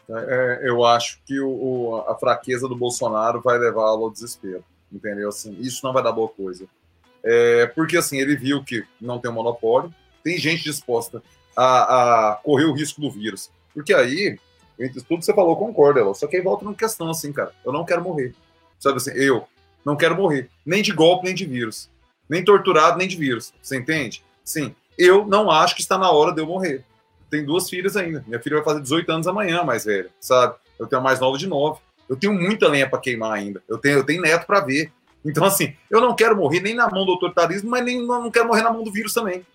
É, 0.09 0.61
eu 0.65 0.85
acho 0.85 1.21
que 1.25 1.41
o, 1.41 1.49
o, 1.49 1.97
a 2.09 2.17
fraqueza 2.17 2.69
do 2.69 2.77
Bolsonaro 2.77 3.41
vai 3.41 3.59
levá-lo 3.59 4.05
ao 4.05 4.11
desespero. 4.11 4.65
Entendeu? 4.93 5.29
Assim, 5.29 5.57
isso 5.61 5.85
não 5.85 5.93
vai 5.93 6.03
dar 6.03 6.13
boa 6.13 6.29
coisa. 6.29 6.67
É, 7.25 7.67
porque 7.67 7.97
assim, 7.97 8.19
ele 8.19 8.37
viu 8.37 8.63
que 8.63 8.85
não 9.01 9.19
tem 9.19 9.31
um 9.31 9.35
monopólio, 9.35 9.93
tem 10.23 10.39
gente 10.39 10.63
disposta 10.63 11.23
a, 11.57 12.31
a 12.31 12.35
correr 12.37 12.67
o 12.67 12.73
risco 12.73 13.01
do 13.01 13.11
vírus. 13.11 13.51
Porque 13.75 13.93
aí, 13.93 14.39
entre 14.79 15.03
tudo 15.03 15.19
que 15.19 15.25
você 15.25 15.35
falou, 15.35 15.57
concorda. 15.57 16.13
Só 16.15 16.27
que 16.27 16.37
aí 16.37 16.43
volta 16.43 16.65
numa 16.65 16.75
questão 16.75 17.11
assim, 17.11 17.33
cara. 17.33 17.53
Eu 17.65 17.73
não 17.73 17.85
quero 17.85 18.03
morrer. 18.03 18.35
Sabe 18.79 18.99
assim, 18.99 19.11
eu 19.13 19.47
não 19.87 19.95
quero 19.95 20.17
morrer. 20.17 20.51
Nem 20.67 20.83
de 20.83 20.91
golpe, 20.91 21.27
nem 21.27 21.35
de 21.35 21.45
vírus. 21.47 21.89
Nem 22.29 22.45
torturado, 22.45 22.99
nem 22.99 23.07
de 23.07 23.17
vírus. 23.17 23.55
Você 23.63 23.77
entende? 23.77 24.21
Sim. 24.45 24.75
Eu 24.99 25.25
não 25.25 25.49
acho 25.49 25.77
que 25.77 25.81
está 25.81 25.97
na 25.97 26.11
hora 26.11 26.33
de 26.33 26.41
eu 26.41 26.47
morrer. 26.47 26.85
Tenho 27.31 27.47
duas 27.47 27.71
filhas 27.71 27.97
ainda. 27.97 28.25
Minha 28.27 28.41
filha 28.41 28.57
vai 28.57 28.65
fazer 28.65 28.81
18 28.81 29.13
anos 29.13 29.29
amanhã, 29.29 29.63
mais 29.63 29.85
velha, 29.85 30.11
sabe? 30.21 30.57
Eu 30.77 30.89
tenho 30.89 31.01
a 31.01 31.05
mais 31.05 31.21
nova 31.21 31.39
de 31.39 31.47
9. 31.47 31.81
Eu 32.09 32.17
tenho 32.17 32.33
muita 32.33 32.67
lenha 32.67 32.91
para 32.91 32.99
queimar 32.99 33.33
ainda. 33.33 33.63
Eu 33.69 33.79
tenho, 33.79 33.99
eu 33.99 34.05
tenho 34.05 34.23
neto 34.23 34.45
para 34.45 34.59
ver. 34.59 34.91
Então, 35.25 35.45
assim, 35.45 35.77
eu 35.89 36.01
não 36.01 36.17
quero 36.17 36.37
morrer 36.37 36.61
nem 36.61 36.75
na 36.75 36.91
mão 36.91 37.07
do 37.07 37.13
autoritarismo, 37.13 37.71
mas 37.71 37.85
nem 37.85 38.05
não 38.05 38.31
quero 38.31 38.49
morrer 38.49 38.63
na 38.63 38.73
mão 38.73 38.83
do 38.83 38.91
vírus 38.91 39.15
também. 39.15 39.47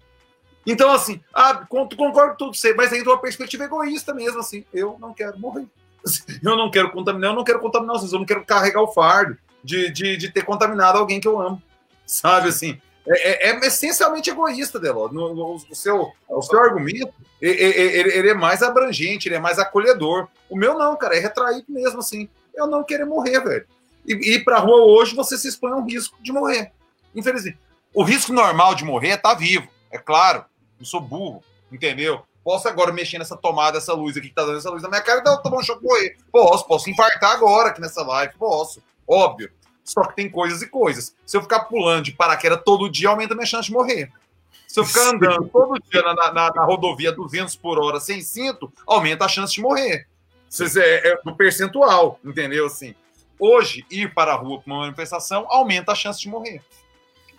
Então, 0.66 0.92
assim, 0.92 1.20
ah, 1.34 1.66
concordo 1.68 1.96
com 1.98 2.36
tudo 2.38 2.56
você, 2.56 2.74
mas 2.74 2.90
de 2.92 3.02
uma 3.02 3.18
perspectiva 3.18 3.66
egoísta 3.66 4.14
mesmo, 4.14 4.40
assim, 4.40 4.64
eu 4.74 4.98
não 5.00 5.14
quero 5.14 5.38
morrer. 5.40 5.66
Eu 6.42 6.56
não 6.56 6.72
quero 6.72 6.90
contaminar, 6.90 7.30
eu 7.30 7.36
não 7.36 7.44
quero 7.44 7.60
contaminar 7.60 7.96
vocês, 7.96 8.12
eu 8.12 8.18
não 8.18 8.26
quero 8.26 8.44
carregar 8.44 8.82
o 8.82 8.92
fardo 8.92 9.38
de, 9.64 9.92
de, 9.92 10.18
de 10.18 10.32
ter 10.32 10.44
contaminado 10.44 10.98
alguém 10.98 11.20
que 11.20 11.28
eu 11.28 11.40
amo. 11.40 11.62
Sabe, 12.06 12.50
assim, 12.50 12.80
é, 13.08 13.50
é, 13.50 13.52
é 13.52 13.60
essencialmente 13.66 14.30
egoísta, 14.30 14.80
Deló. 14.80 15.08
O, 15.08 15.76
seu, 15.76 16.12
o 16.30 16.42
seu 16.42 16.60
argumento, 16.60 17.14
ele, 17.42 17.64
ele, 17.64 18.30
é 18.30 18.34
mais 18.34 18.62
abrangente, 18.62 19.28
ele 19.28 19.36
é 19.36 19.40
mais 19.40 19.60
acolhedor. 19.60 20.28
O 20.50 20.58
meu 20.58 20.78
não, 20.78 20.96
cara, 20.96 21.16
é 21.16 21.20
retraído 21.20 21.66
mesmo, 21.70 22.00
assim. 22.00 22.30
Eu 22.54 22.68
não 22.68 22.84
quero 22.84 23.08
morrer, 23.08 23.40
velho 23.40 23.66
e 24.06 24.36
ir 24.36 24.44
para 24.44 24.58
a 24.58 24.60
rua 24.60 24.84
hoje, 24.84 25.16
você 25.16 25.38
se 25.38 25.48
expõe 25.48 25.72
ao 25.72 25.84
risco 25.84 26.18
de 26.22 26.32
morrer. 26.32 26.72
Infelizmente. 27.16 27.58
O 27.94 28.04
risco 28.04 28.32
normal 28.32 28.74
de 28.76 28.84
morrer 28.84 29.10
é 29.10 29.16
estar 29.16 29.34
tá 29.34 29.36
vivo, 29.36 29.68
é 29.92 29.98
claro. 29.98 30.46
Não 30.80 30.86
sou 30.86 31.02
burro, 31.02 31.44
entendeu? 31.72 32.24
Posso 32.44 32.68
agora 32.68 32.92
mexer 32.92 33.20
nessa 33.20 33.38
tomada, 33.38 33.78
essa 33.78 33.94
luz 33.94 34.18
aqui 34.18 34.30
que 34.30 34.36
tá 34.36 34.44
dando 34.44 34.58
essa 34.58 34.70
luz 34.70 34.82
na 34.82 34.90
minha 34.90 35.02
cara 35.02 35.20
e 35.20 35.24
dar 35.24 35.38
tomar 35.38 35.58
um 35.58 35.64
choque 35.64 35.84
morrer. 35.84 36.18
Posso, 36.32 36.66
posso 36.66 36.90
infartar 36.90 37.32
agora 37.32 37.70
aqui 37.70 37.82
nessa 37.82 38.02
live, 38.02 38.34
posso. 38.38 38.82
Óbvio. 39.12 39.52
Só 39.84 40.04
que 40.04 40.16
tem 40.16 40.30
coisas 40.30 40.62
e 40.62 40.68
coisas. 40.68 41.14
Se 41.26 41.36
eu 41.36 41.42
ficar 41.42 41.66
pulando 41.66 42.06
de 42.06 42.14
paraquedas 42.14 42.62
todo 42.64 42.90
dia, 42.90 43.10
aumenta 43.10 43.34
a 43.34 43.36
minha 43.36 43.46
chance 43.46 43.68
de 43.68 43.74
morrer. 43.74 44.10
Se 44.66 44.80
eu 44.80 44.86
ficar 44.86 45.10
andando 45.10 45.50
todo 45.50 45.78
dia 45.92 46.02
na, 46.02 46.32
na, 46.32 46.54
na 46.54 46.64
rodovia 46.64 47.12
200 47.12 47.58
por 47.58 47.78
hora 47.78 48.00
sem 48.00 48.22
cinto, 48.22 48.72
aumenta 48.88 49.26
a 49.26 49.28
chance 49.28 49.54
de 49.54 49.62
morrer. 49.62 50.08
É, 50.78 51.10
é 51.10 51.22
do 51.26 51.36
percentual, 51.36 52.20
entendeu? 52.24 52.68
Assim. 52.68 52.96
Hoje, 53.38 53.86
ir 53.92 54.14
para 54.14 54.32
a 54.32 54.36
rua 54.36 54.62
para 54.62 54.72
uma 54.72 54.82
manifestação 54.84 55.46
aumenta 55.50 55.92
a 55.92 55.96
chance 55.96 56.22
de 56.22 56.30
morrer. 56.30 56.62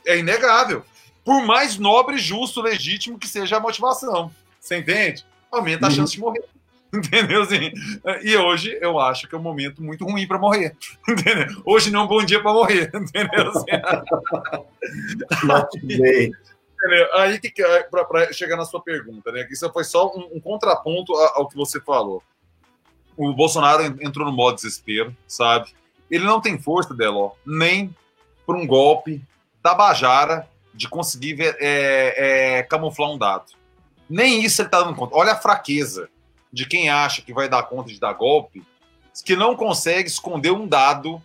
É 0.05 0.19
inegável. 0.19 0.85
Por 1.25 1.43
mais 1.43 1.79
nobre, 1.79 2.19
justo, 2.19 2.61
legítimo 2.61 3.19
que 3.19 3.29
seja 3.29 3.57
a 3.57 3.61
motivação. 3.61 4.31
Você 4.61 4.77
entende? 4.77 5.25
Aumenta 5.51 5.87
a 5.87 5.89
uhum. 5.89 5.95
chance 5.95 6.13
de 6.13 6.21
morrer. 6.21 6.45
Entendeu? 6.95 7.43
Assim, 7.43 7.73
e 8.23 8.37
hoje 8.37 8.77
eu 8.81 8.99
acho 8.99 9.27
que 9.27 9.35
é 9.35 9.39
um 9.39 9.43
momento 9.43 9.83
muito 9.83 10.05
ruim 10.05 10.27
para 10.27 10.39
morrer. 10.39 10.77
Entendeu? 11.09 11.63
Hoje 11.65 11.91
não 11.91 12.01
é 12.01 12.05
um 12.05 12.09
bom 12.09 12.23
dia 12.23 12.43
para 12.43 12.53
morrer. 12.53 12.91
Entendeu? 12.95 13.49
Assim, 13.49 13.65
aí, 17.15 17.39
que 17.39 17.51
para 17.91 18.33
chegar 18.33 18.57
na 18.57 18.67
sua 18.67 18.83
pergunta, 18.83 19.33
né? 19.33 19.49
Isso 19.51 19.73
foi 19.73 19.85
só 19.85 20.09
um, 20.15 20.37
um 20.37 20.41
contraponto 20.41 21.15
ao 21.15 21.49
que 21.49 21.57
você 21.57 21.81
falou. 21.81 22.23
O 23.17 23.33
Bolsonaro 23.33 23.83
entrou 23.85 24.27
no 24.27 24.33
modo 24.33 24.57
desespero, 24.57 25.17
sabe? 25.27 25.71
Ele 26.11 26.25
não 26.25 26.41
tem 26.43 26.59
força, 26.59 26.93
Deló, 26.93 27.33
nem 27.47 27.95
para 28.45 28.57
um 28.57 28.67
golpe 28.67 29.23
tabajara 29.63 30.47
de 30.75 30.89
conseguir 30.89 31.37
é, 31.41 32.59
é, 32.59 32.63
camuflar 32.65 33.11
um 33.11 33.19
dado. 33.19 33.53
Nem 34.11 34.45
isso 34.45 34.61
ele 34.61 34.69
está 34.69 34.83
dando 34.83 34.97
conta. 34.97 35.17
Olha 35.17 35.33
a 35.33 35.37
fraqueza 35.37 36.11
de 36.53 36.67
quem 36.67 36.91
acha 36.91 37.23
que 37.23 37.33
vai 37.33 37.49
dar 37.49 37.63
conta 37.65 37.91
de 37.91 37.99
dar 37.99 38.13
golpe, 38.13 38.63
que 39.25 39.37
não 39.37 39.57
consegue 39.57 40.09
esconder 40.09 40.51
um 40.51 40.67
dado 40.67 41.23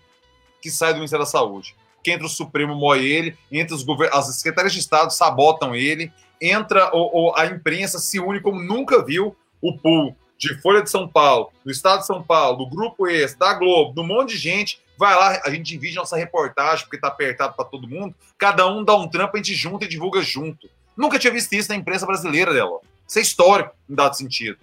que 0.62 0.72
sai 0.72 0.94
do 0.94 0.98
Ministério 0.98 1.26
da 1.26 1.30
Saúde. 1.30 1.76
Que 2.04 2.12
entra 2.12 2.26
o 2.26 2.30
Supremo 2.30 2.76
moe 2.76 3.06
ele, 3.06 3.38
entra 3.52 3.76
os 3.76 3.86
as 4.12 4.36
secretarias 4.38 4.74
de 4.74 4.80
Estado 4.80 5.12
sabotam 5.12 5.76
ele, 5.76 6.12
entra 6.42 6.92
a 7.36 7.46
imprensa 7.46 8.00
se 8.00 8.20
une 8.20 8.40
como 8.40 8.62
nunca 8.62 9.04
viu 9.04 9.36
o 9.62 9.78
pool 9.78 10.16
de 10.38 10.54
Folha 10.62 10.84
de 10.84 10.90
São 10.90 11.08
Paulo, 11.08 11.52
do 11.66 11.72
Estado 11.72 12.02
de 12.02 12.06
São 12.06 12.22
Paulo, 12.22 12.58
do 12.58 12.70
Grupo 12.70 13.08
esse, 13.08 13.38
da 13.38 13.54
Globo, 13.54 13.94
de 13.94 14.00
um 14.00 14.06
monte 14.06 14.34
de 14.34 14.38
gente, 14.38 14.80
vai 14.98 15.16
lá, 15.16 15.42
a 15.44 15.50
gente 15.50 15.64
divide 15.64 15.96
nossa 15.96 16.16
reportagem, 16.16 16.86
porque 16.86 17.00
tá 17.00 17.08
apertado 17.08 17.56
para 17.56 17.66
todo 17.66 17.88
mundo, 17.88 18.14
cada 18.38 18.68
um 18.68 18.84
dá 18.84 18.96
um 18.96 19.08
trampo, 19.08 19.36
a 19.36 19.38
gente 19.38 19.56
junta 19.56 19.86
e 19.86 19.88
divulga 19.88 20.22
junto. 20.22 20.70
Nunca 20.96 21.18
tinha 21.18 21.34
visto 21.34 21.54
isso 21.54 21.70
na 21.70 21.76
imprensa 21.76 22.06
brasileira, 22.06 22.54
dela. 22.54 22.80
Isso 23.08 23.20
é 23.20 23.22
histórico, 23.22 23.76
em 23.90 23.96
dado 23.96 24.16
sentido. 24.16 24.58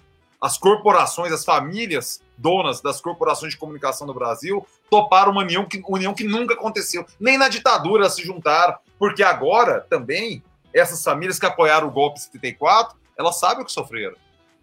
As 0.45 0.59
corporações, 0.59 1.33
as 1.33 1.43
famílias 1.43 2.21
donas 2.37 2.83
das 2.83 3.01
corporações 3.01 3.55
de 3.55 3.59
comunicação 3.59 4.07
do 4.07 4.13
Brasil 4.13 4.67
toparam 4.91 5.33
uma 5.33 5.41
união 5.41 5.65
que, 5.65 5.83
união 5.89 6.13
que 6.13 6.25
nunca 6.25 6.53
aconteceu. 6.53 7.07
Nem 7.19 7.39
na 7.39 7.49
ditadura 7.49 8.11
se 8.11 8.23
juntaram, 8.23 8.77
porque 8.99 9.23
agora 9.23 9.81
também 9.89 10.45
essas 10.75 11.03
famílias 11.03 11.39
que 11.39 11.47
apoiaram 11.47 11.89
o 11.89 11.91
golpe 11.91 12.21
74, 12.21 12.95
elas 13.17 13.41
sabem 13.41 13.63
o 13.63 13.65
que 13.65 13.73
sofreram. 13.73 14.17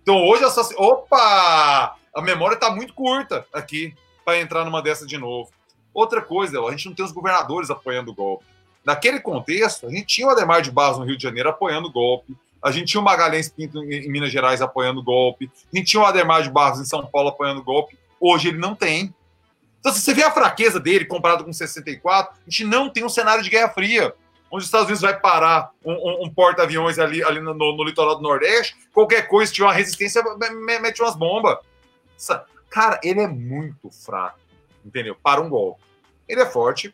Então 0.04 0.24
hoje 0.24 0.44
essa. 0.44 0.62
Opa! 0.78 1.96
A 2.14 2.22
memória 2.22 2.54
está 2.54 2.70
muito 2.70 2.94
curta 2.94 3.44
aqui 3.52 3.96
para 4.24 4.40
entrar 4.40 4.64
numa 4.64 4.84
dessa 4.84 5.08
de 5.08 5.18
novo. 5.18 5.50
Outra 5.92 6.22
coisa, 6.22 6.62
a 6.62 6.70
gente 6.70 6.86
não 6.90 6.94
tem 6.94 7.04
os 7.04 7.12
governadores 7.12 7.72
apoiando 7.72 8.12
o 8.12 8.14
golpe. 8.14 8.46
Naquele 8.86 9.20
contexto, 9.20 9.88
a 9.88 9.90
gente 9.90 10.06
tinha 10.06 10.28
o 10.28 10.30
Ademar 10.30 10.62
de 10.62 10.70
Barros 10.70 11.00
no 11.00 11.06
Rio 11.06 11.18
de 11.18 11.24
Janeiro 11.24 11.50
apoiando 11.50 11.88
o 11.88 11.92
golpe, 11.92 12.38
a 12.64 12.72
gente 12.72 12.88
tinha 12.88 13.02
o 13.02 13.04
Magalhães 13.04 13.50
Pinto 13.50 13.84
em 13.84 14.10
Minas 14.10 14.32
Gerais 14.32 14.62
apoiando 14.62 15.00
o 15.00 15.04
golpe, 15.04 15.50
a 15.74 15.78
gente 15.78 15.88
tinha 15.88 16.02
o 16.02 16.06
Ademar 16.06 16.44
de 16.44 16.50
Barros 16.50 16.80
em 16.80 16.86
São 16.86 17.06
Paulo 17.06 17.30
apoiando 17.30 17.62
o 17.62 17.64
golpe. 17.64 17.98
Hoje 18.20 18.50
ele 18.50 18.58
não 18.58 18.76
tem. 18.76 19.14
Então, 19.80 19.92
se 19.92 20.00
você 20.00 20.14
vê 20.14 20.22
a 20.22 20.32
fraqueza 20.32 20.80
dele 20.80 21.06
comparado 21.06 21.44
com 21.44 21.52
64, 21.52 22.36
a 22.36 22.50
gente 22.50 22.66
não 22.66 22.88
tem 22.88 23.04
um 23.04 23.10
cenário 23.10 23.44
de 23.44 23.50
Guerra 23.50 23.70
Fria, 23.70 24.14
onde 24.52 24.62
os 24.62 24.66
Estados 24.66 24.86
Unidos 24.86 25.02
vai 25.02 25.20
parar 25.20 25.72
um, 25.84 25.94
um, 25.94 26.26
um 26.26 26.30
porta-aviões 26.30 27.00
ali, 27.00 27.24
ali 27.24 27.40
no, 27.40 27.54
no, 27.54 27.84
litoral 27.84 28.16
do 28.16 28.22
Nordeste, 28.22 28.76
qualquer 28.94 29.28
coisa, 29.28 29.48
se 29.48 29.56
tiver 29.56 29.66
uma 29.66 29.74
resistência, 29.74 30.22
mete 30.80 31.02
umas 31.02 31.16
bombas. 31.16 31.58
Cara, 32.70 33.00
ele 33.04 33.22
é 33.22 33.28
muito 33.28 33.90
fraco, 33.90 34.40
entendeu? 34.86 35.16
Para 35.16 35.42
um 35.42 35.50
golpe. 35.50 35.82
Ele 36.28 36.42
é 36.42 36.46
forte 36.46 36.94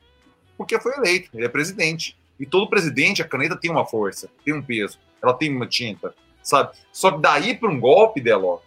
porque 0.58 0.80
foi 0.80 0.96
eleito, 0.96 1.30
ele 1.34 1.46
é 1.46 1.50
presidente. 1.50 2.18
E 2.40 2.46
todo 2.46 2.70
presidente, 2.70 3.22
a 3.22 3.28
caneta 3.28 3.56
tem 3.56 3.72
uma 3.72 3.86
força, 3.86 4.30
tem 4.46 4.54
um 4.54 4.62
peso, 4.62 5.00
ela 5.22 5.34
tem 5.34 5.56
uma 5.56 5.68
tinta, 5.68 6.14
sabe? 6.44 6.72
Só 6.92 7.12
que 7.12 7.20
daí 7.20 7.56
para 7.56 7.70
um 7.70 7.80
golpe, 7.80 8.22
Deló, 8.22 8.60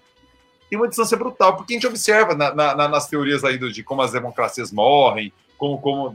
tem 0.68 0.78
uma 0.78 0.88
distância 0.88 1.16
brutal, 1.16 1.56
porque 1.56 1.74
a 1.74 1.76
gente 1.76 1.86
observa 1.86 2.34
na, 2.34 2.54
na, 2.54 2.88
nas 2.88 3.08
teorias 3.08 3.44
aí 3.44 3.58
de 3.58 3.82
como 3.82 4.02
as 4.02 4.12
democracias 4.12 4.72
morrem, 4.72 5.32
como, 5.58 5.80
como 5.80 6.12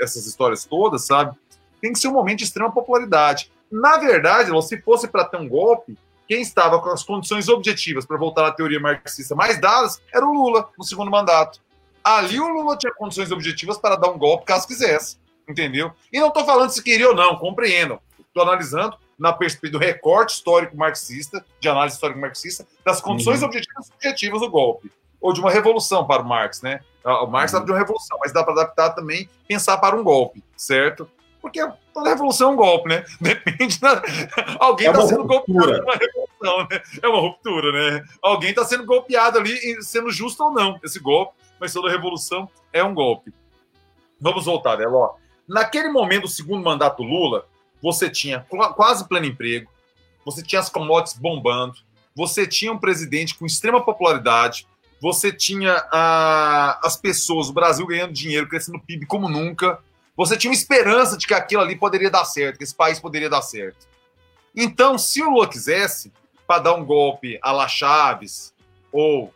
essas 0.00 0.26
histórias 0.26 0.64
todas, 0.64 1.06
sabe? 1.06 1.36
Tem 1.80 1.92
que 1.92 1.98
ser 1.98 2.08
um 2.08 2.12
momento 2.12 2.38
de 2.38 2.44
extrema 2.44 2.70
popularidade. 2.70 3.50
Na 3.70 3.98
verdade, 3.98 4.50
se 4.62 4.80
fosse 4.80 5.08
para 5.08 5.24
ter 5.24 5.36
um 5.38 5.48
golpe, 5.48 5.98
quem 6.28 6.40
estava 6.40 6.80
com 6.80 6.88
as 6.90 7.02
condições 7.02 7.48
objetivas 7.48 8.06
para 8.06 8.16
voltar 8.16 8.46
à 8.46 8.52
teoria 8.52 8.80
marxista 8.80 9.34
mais 9.34 9.60
dadas 9.60 10.00
era 10.12 10.24
o 10.24 10.32
Lula, 10.32 10.68
no 10.78 10.84
segundo 10.84 11.10
mandato. 11.10 11.60
Ali 12.02 12.38
o 12.38 12.48
Lula 12.48 12.76
tinha 12.76 12.92
condições 12.94 13.30
objetivas 13.32 13.76
para 13.76 13.96
dar 13.96 14.10
um 14.10 14.18
golpe 14.18 14.44
caso 14.44 14.66
quisesse, 14.66 15.18
entendeu? 15.48 15.92
E 16.12 16.20
não 16.20 16.28
estou 16.28 16.44
falando 16.44 16.70
se 16.70 16.82
queria 16.82 17.08
ou 17.08 17.14
não, 17.14 17.36
compreendam. 17.36 18.00
Estou 18.18 18.42
analisando 18.42 18.96
na 19.18 19.32
perspectiva 19.32 19.78
do 19.78 19.84
recorte 19.84 20.34
histórico 20.34 20.76
marxista, 20.76 21.44
de 21.58 21.68
análise 21.68 21.96
histórico 21.96 22.20
marxista, 22.20 22.66
das 22.84 23.00
condições 23.00 23.40
uhum. 23.40 23.46
objetivas 23.46 23.86
subjetivas 23.86 24.40
do 24.40 24.50
golpe. 24.50 24.90
Ou 25.20 25.32
de 25.32 25.40
uma 25.40 25.50
revolução 25.50 26.06
para 26.06 26.22
o 26.22 26.28
Marx, 26.28 26.60
né? 26.60 26.80
O 27.04 27.26
Marx 27.26 27.52
uhum. 27.54 27.64
de 27.64 27.70
uma 27.70 27.78
revolução, 27.78 28.18
mas 28.20 28.32
dá 28.32 28.44
para 28.44 28.52
adaptar 28.52 28.90
também, 28.90 29.28
pensar 29.48 29.78
para 29.78 29.96
um 29.96 30.04
golpe, 30.04 30.42
certo? 30.56 31.08
Porque 31.40 31.66
toda 31.94 32.10
revolução 32.10 32.50
é 32.50 32.52
um 32.52 32.56
golpe, 32.56 32.88
né? 32.88 33.04
Depende 33.20 33.80
da. 33.80 34.02
Alguém 34.58 34.88
está 34.88 35.02
é 35.02 35.06
sendo 35.06 35.24
golpeado 35.24 35.78
numa 35.78 35.94
revolução, 35.94 36.68
né? 36.70 36.82
É 37.02 37.08
uma 37.08 37.20
ruptura, 37.20 37.72
né? 37.72 38.04
Alguém 38.20 38.50
está 38.50 38.64
sendo 38.64 38.84
golpeado 38.84 39.38
ali, 39.38 39.82
sendo 39.82 40.10
justo 40.10 40.44
ou 40.44 40.50
não, 40.50 40.78
esse 40.84 40.98
golpe, 40.98 41.34
mas 41.58 41.72
toda 41.72 41.90
revolução 41.90 42.48
é 42.72 42.82
um 42.84 42.92
golpe. 42.92 43.32
Vamos 44.20 44.44
voltar, 44.44 44.76
né, 44.76 44.86
Ló? 44.86 45.14
Naquele 45.48 45.88
momento 45.88 46.22
do 46.22 46.28
segundo 46.28 46.64
mandato 46.64 47.02
do 47.02 47.08
Lula, 47.08 47.46
você 47.82 48.10
tinha 48.10 48.44
quase 48.74 49.06
pleno 49.08 49.26
emprego, 49.26 49.70
você 50.24 50.42
tinha 50.42 50.60
as 50.60 50.68
commodities 50.68 51.18
bombando, 51.18 51.76
você 52.14 52.46
tinha 52.46 52.72
um 52.72 52.78
presidente 52.78 53.34
com 53.34 53.46
extrema 53.46 53.84
popularidade, 53.84 54.66
você 55.00 55.30
tinha 55.32 55.86
a, 55.92 56.80
as 56.82 56.96
pessoas, 56.96 57.48
o 57.48 57.52
Brasil 57.52 57.86
ganhando 57.86 58.12
dinheiro, 58.12 58.48
crescendo 58.48 58.80
PIB 58.80 59.06
como 59.06 59.28
nunca, 59.28 59.78
você 60.16 60.36
tinha 60.36 60.50
uma 60.50 60.56
esperança 60.56 61.16
de 61.16 61.26
que 61.26 61.34
aquilo 61.34 61.62
ali 61.62 61.76
poderia 61.76 62.10
dar 62.10 62.24
certo, 62.24 62.56
que 62.56 62.64
esse 62.64 62.74
país 62.74 62.98
poderia 62.98 63.28
dar 63.28 63.42
certo. 63.42 63.86
Então, 64.54 64.96
se 64.96 65.22
o 65.22 65.30
Lula 65.30 65.46
quisesse, 65.46 66.10
para 66.46 66.62
dar 66.62 66.74
um 66.74 66.84
golpe 66.84 67.38
a 67.42 67.52
La 67.52 67.68
Chaves, 67.68 68.54
ou 68.90 69.32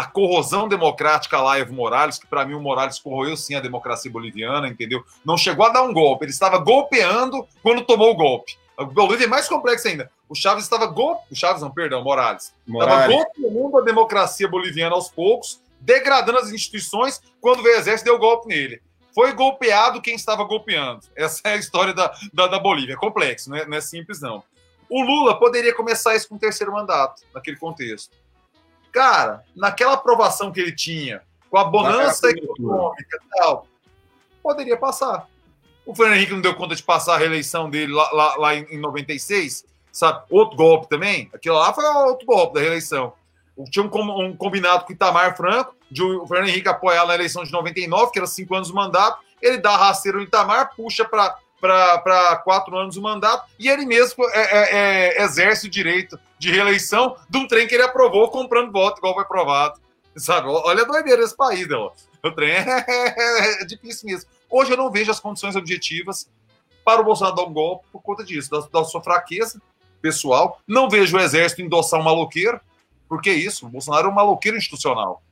a 0.00 0.06
corrosão 0.06 0.66
democrática 0.66 1.38
lá 1.42 1.58
Evo 1.58 1.74
Morales, 1.74 2.18
que 2.18 2.26
para 2.26 2.46
mim 2.46 2.54
o 2.54 2.60
Morales 2.60 2.98
corroeu 2.98 3.36
sim 3.36 3.54
a 3.54 3.60
democracia 3.60 4.10
boliviana, 4.10 4.66
entendeu? 4.66 5.04
Não 5.22 5.36
chegou 5.36 5.66
a 5.66 5.68
dar 5.68 5.82
um 5.82 5.92
golpe, 5.92 6.24
ele 6.24 6.32
estava 6.32 6.56
golpeando 6.56 7.46
quando 7.62 7.84
tomou 7.84 8.10
o 8.10 8.16
golpe. 8.16 8.56
O 8.78 8.86
Bolívia 8.86 9.26
é 9.26 9.28
mais 9.28 9.46
complexo 9.46 9.88
ainda. 9.88 10.10
O 10.26 10.34
Chaves 10.34 10.64
estava 10.64 10.86
golpe, 10.86 11.26
o 11.30 11.36
Chaves 11.36 11.60
não, 11.60 11.70
perdão, 11.70 12.02
Morales. 12.02 12.54
Estava 12.66 13.08
golpeando 13.08 13.78
a 13.78 13.82
democracia 13.82 14.48
boliviana 14.48 14.94
aos 14.94 15.10
poucos, 15.10 15.60
degradando 15.78 16.38
as 16.38 16.50
instituições, 16.50 17.20
quando 17.38 17.62
veio 17.62 17.76
o 17.76 17.78
exército 17.78 18.06
deu 18.08 18.18
golpe 18.18 18.48
nele. 18.48 18.80
Foi 19.14 19.34
golpeado 19.34 20.00
quem 20.00 20.14
estava 20.14 20.44
golpeando. 20.44 21.02
Essa 21.14 21.42
é 21.44 21.52
a 21.52 21.56
história 21.56 21.92
da, 21.92 22.10
da, 22.32 22.46
da 22.46 22.58
Bolívia. 22.58 22.94
É 22.94 22.96
complexo, 22.96 23.50
não 23.50 23.58
é, 23.58 23.66
não 23.66 23.76
é 23.76 23.82
simples, 23.82 24.22
não. 24.22 24.42
O 24.88 25.02
Lula 25.02 25.38
poderia 25.38 25.74
começar 25.74 26.16
isso 26.16 26.26
com 26.26 26.36
o 26.36 26.38
terceiro 26.38 26.72
mandato, 26.72 27.22
naquele 27.34 27.58
contexto. 27.58 28.16
Cara, 28.92 29.44
naquela 29.54 29.94
aprovação 29.94 30.52
que 30.52 30.60
ele 30.60 30.74
tinha, 30.74 31.22
com 31.48 31.58
a 31.58 31.64
bonança 31.64 32.28
econômica 32.30 33.18
e 33.22 33.38
tal, 33.38 33.66
poderia 34.42 34.76
passar. 34.76 35.28
O 35.84 35.94
Fernando 35.94 36.16
Henrique 36.16 36.32
não 36.32 36.40
deu 36.40 36.54
conta 36.54 36.74
de 36.74 36.82
passar 36.82 37.14
a 37.14 37.18
reeleição 37.18 37.68
dele 37.68 37.92
lá, 37.92 38.10
lá, 38.12 38.36
lá 38.36 38.54
em, 38.54 38.64
em 38.70 38.78
96, 38.78 39.64
sabe? 39.90 40.24
Outro 40.30 40.56
golpe 40.56 40.88
também. 40.88 41.30
Aquilo 41.34 41.56
lá 41.56 41.72
foi 41.72 41.84
outro 41.84 42.26
golpe 42.26 42.54
da 42.54 42.60
reeleição. 42.60 43.12
Tinha 43.70 43.84
um, 43.84 44.26
um 44.26 44.36
combinado 44.36 44.84
com 44.84 44.90
o 44.90 44.94
Itamar 44.94 45.36
Franco, 45.36 45.74
de 45.90 46.02
o 46.02 46.26
Fernando 46.26 46.48
Henrique 46.48 46.68
apoiar 46.68 47.06
na 47.06 47.14
eleição 47.14 47.42
de 47.42 47.52
99, 47.52 48.12
que 48.12 48.18
era 48.18 48.26
cinco 48.26 48.54
anos 48.54 48.68
de 48.68 48.74
mandato, 48.74 49.18
ele 49.42 49.58
dá 49.58 49.76
rasteiro 49.76 50.18
no 50.18 50.24
Itamar, 50.24 50.74
puxa 50.76 51.04
para 51.04 51.36
quatro 52.44 52.76
anos 52.76 52.96
o 52.96 53.02
mandato, 53.02 53.48
e 53.58 53.68
ele 53.68 53.84
mesmo 53.84 54.24
é, 54.30 54.40
é, 54.40 54.76
é, 55.18 55.22
exerce 55.22 55.66
o 55.66 55.70
direito 55.70 56.18
de 56.38 56.50
reeleição 56.50 57.16
de 57.28 57.38
um 57.38 57.46
trem 57.46 57.66
que 57.66 57.74
ele 57.74 57.82
aprovou 57.82 58.28
comprando 58.30 58.72
voto, 58.72 58.98
igual 58.98 59.14
foi 59.14 59.22
aprovado. 59.22 59.80
Sabe? 60.16 60.48
Olha 60.48 60.82
a 60.82 60.86
doideira 60.86 61.22
desse 61.22 61.36
país, 61.36 61.70
ó. 61.70 61.92
O 62.22 62.30
trem 62.32 62.50
é, 62.56 63.62
é 63.62 63.64
difícil 63.64 64.08
mesmo. 64.08 64.28
Hoje 64.50 64.72
eu 64.72 64.76
não 64.76 64.90
vejo 64.90 65.10
as 65.10 65.20
condições 65.20 65.54
objetivas 65.54 66.28
para 66.84 67.00
o 67.00 67.04
Bolsonaro 67.04 67.36
dar 67.36 67.44
um 67.44 67.52
golpe 67.52 67.86
por 67.92 68.02
conta 68.02 68.24
disso, 68.24 68.50
da, 68.50 68.60
da 68.60 68.84
sua 68.84 69.02
fraqueza 69.02 69.60
pessoal. 70.00 70.60
Não 70.66 70.88
vejo 70.88 71.16
o 71.16 71.20
exército 71.20 71.62
endossar 71.62 72.00
um 72.00 72.04
maloqueiro, 72.04 72.60
porque 73.08 73.30
é 73.30 73.34
isso, 73.34 73.66
o 73.66 73.68
Bolsonaro 73.68 74.08
é 74.08 74.10
um 74.10 74.14
maloqueiro 74.14 74.56
institucional. 74.56 75.22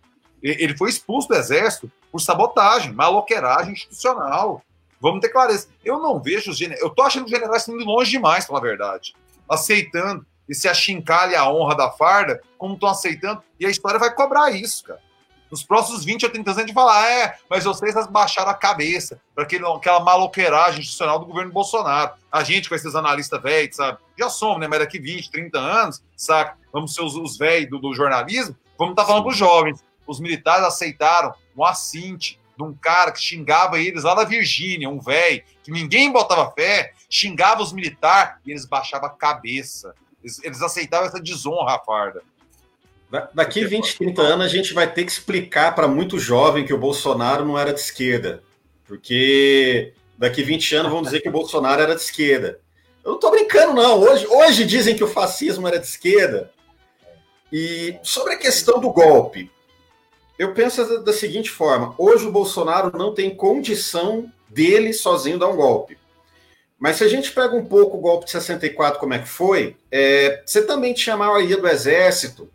Ele 0.42 0.76
foi 0.76 0.90
expulso 0.90 1.28
do 1.28 1.34
exército 1.34 1.90
por 2.12 2.20
sabotagem, 2.20 2.92
maloqueiragem 2.92 3.72
institucional. 3.72 4.62
Vamos 5.00 5.20
ter 5.20 5.28
clareza. 5.28 5.68
Eu 5.84 5.98
não 5.98 6.20
vejo 6.20 6.50
os 6.50 6.58
generais. 6.58 6.82
Eu 6.82 6.90
tô 6.90 7.02
achando 7.02 7.24
os 7.24 7.30
generais 7.30 7.66
indo 7.68 7.84
longe 7.84 8.10
demais, 8.10 8.46
pela 8.46 8.60
verdade. 8.60 9.14
Aceitando 9.48 10.26
esse 10.48 10.68
achincalhe 10.68 11.34
a 11.34 11.48
honra 11.48 11.76
da 11.76 11.90
farda, 11.90 12.40
como 12.56 12.74
estão 12.74 12.88
aceitando. 12.88 13.42
E 13.60 13.66
a 13.66 13.70
história 13.70 13.98
vai 13.98 14.12
cobrar 14.14 14.50
isso, 14.50 14.84
cara. 14.84 15.00
Nos 15.50 15.62
próximos 15.62 16.04
20 16.04 16.26
ou 16.26 16.30
30 16.30 16.50
anos 16.50 16.58
a 16.58 16.66
gente 16.66 16.74
falar, 16.74 17.10
é, 17.10 17.38
mas 17.48 17.64
vocês 17.64 17.94
baixaram 18.08 18.50
a 18.50 18.54
cabeça 18.54 19.20
para 19.34 19.44
aquela 19.44 20.00
maloqueiragem 20.00 20.80
institucional 20.80 21.18
do 21.18 21.26
governo 21.26 21.52
Bolsonaro. 21.52 22.12
A 22.30 22.44
gente, 22.44 22.68
com 22.68 22.74
esses 22.74 22.94
analistas 22.94 23.40
velhos, 23.42 23.76
sabe? 23.76 23.98
Já 24.18 24.28
somos, 24.28 24.60
né? 24.60 24.68
Mas 24.68 24.80
daqui 24.80 24.98
20, 24.98 25.30
30 25.30 25.58
anos, 25.58 26.02
saca? 26.14 26.56
Vamos 26.70 26.94
ser 26.94 27.02
os, 27.02 27.16
os 27.16 27.38
velhos 27.38 27.70
do, 27.70 27.78
do, 27.78 27.94
jornalismo, 27.94 28.54
vamos 28.76 28.92
estar 28.92 29.02
tá 29.02 29.08
falando 29.08 29.22
para 29.24 29.32
os 29.32 29.38
jovens. 29.38 29.82
Os 30.06 30.20
militares 30.20 30.64
aceitaram 30.64 31.32
um 31.56 31.64
assinte 31.64 32.38
de 32.58 32.64
um 32.64 32.74
cara 32.74 33.12
que 33.12 33.20
xingava 33.20 33.78
eles 33.78 34.02
lá 34.02 34.16
da 34.16 34.24
Virgínia, 34.24 34.90
um 34.90 34.98
velho, 34.98 35.44
que 35.62 35.70
ninguém 35.70 36.10
botava 36.10 36.50
fé, 36.50 36.92
xingava 37.08 37.62
os 37.62 37.72
militares 37.72 38.34
e 38.44 38.50
eles 38.50 38.66
baixavam 38.66 39.08
a 39.08 39.12
cabeça. 39.12 39.94
Eles, 40.22 40.42
eles 40.42 40.60
aceitavam 40.60 41.06
essa 41.06 41.20
desonra, 41.20 41.78
farda. 41.86 42.20
Daqui 43.32 43.64
20, 43.64 43.96
30 43.96 44.20
anos 44.20 44.46
a 44.46 44.48
gente 44.48 44.74
vai 44.74 44.92
ter 44.92 45.04
que 45.04 45.12
explicar 45.12 45.74
para 45.74 45.86
muito 45.86 46.18
jovem 46.18 46.66
que 46.66 46.74
o 46.74 46.78
Bolsonaro 46.78 47.44
não 47.44 47.56
era 47.56 47.72
de 47.72 47.80
esquerda. 47.80 48.42
Porque 48.84 49.94
daqui 50.18 50.42
20 50.42 50.74
anos 50.74 50.92
vão 50.92 51.00
dizer 51.00 51.20
que 51.20 51.28
o 51.28 51.32
Bolsonaro 51.32 51.80
era 51.80 51.94
de 51.94 52.02
esquerda. 52.02 52.60
Eu 53.04 53.10
não 53.10 53.14
estou 53.14 53.30
brincando, 53.30 53.72
não. 53.72 54.00
Hoje, 54.00 54.26
hoje 54.26 54.66
dizem 54.66 54.96
que 54.96 55.04
o 55.04 55.08
fascismo 55.08 55.66
era 55.68 55.78
de 55.78 55.86
esquerda. 55.86 56.50
E 57.52 57.96
sobre 58.02 58.34
a 58.34 58.38
questão 58.38 58.80
do 58.80 58.90
golpe, 58.90 59.50
eu 60.38 60.54
penso 60.54 61.02
da, 61.02 61.12
seguinte 61.12 61.50
forma: 61.50 61.94
hoje 61.98 62.26
o 62.26 62.32
Bolsonaro 62.32 62.96
não 62.96 63.12
tem 63.12 63.34
condição 63.34 64.32
dele 64.48 64.92
sozinho 64.92 65.38
dar 65.38 65.48
um 65.48 65.56
golpe. 65.56 65.98
Mas 66.78 66.96
se 66.96 67.04
a 67.04 67.08
gente 67.08 67.32
pega 67.32 67.56
um 67.56 67.64
pouco 67.64 67.96
o 67.96 68.00
golpe 68.00 68.26
de 68.26 68.30
64, 68.30 69.00
como 69.00 69.12
é 69.12 69.18
que 69.18 69.28
foi, 69.28 69.76
é, 69.90 70.42
você 70.46 70.64
também 70.64 70.94
tinha 70.94 71.14
a 71.14 71.18
maioria 71.18 71.56
do 71.56 71.66
exército 71.66 72.48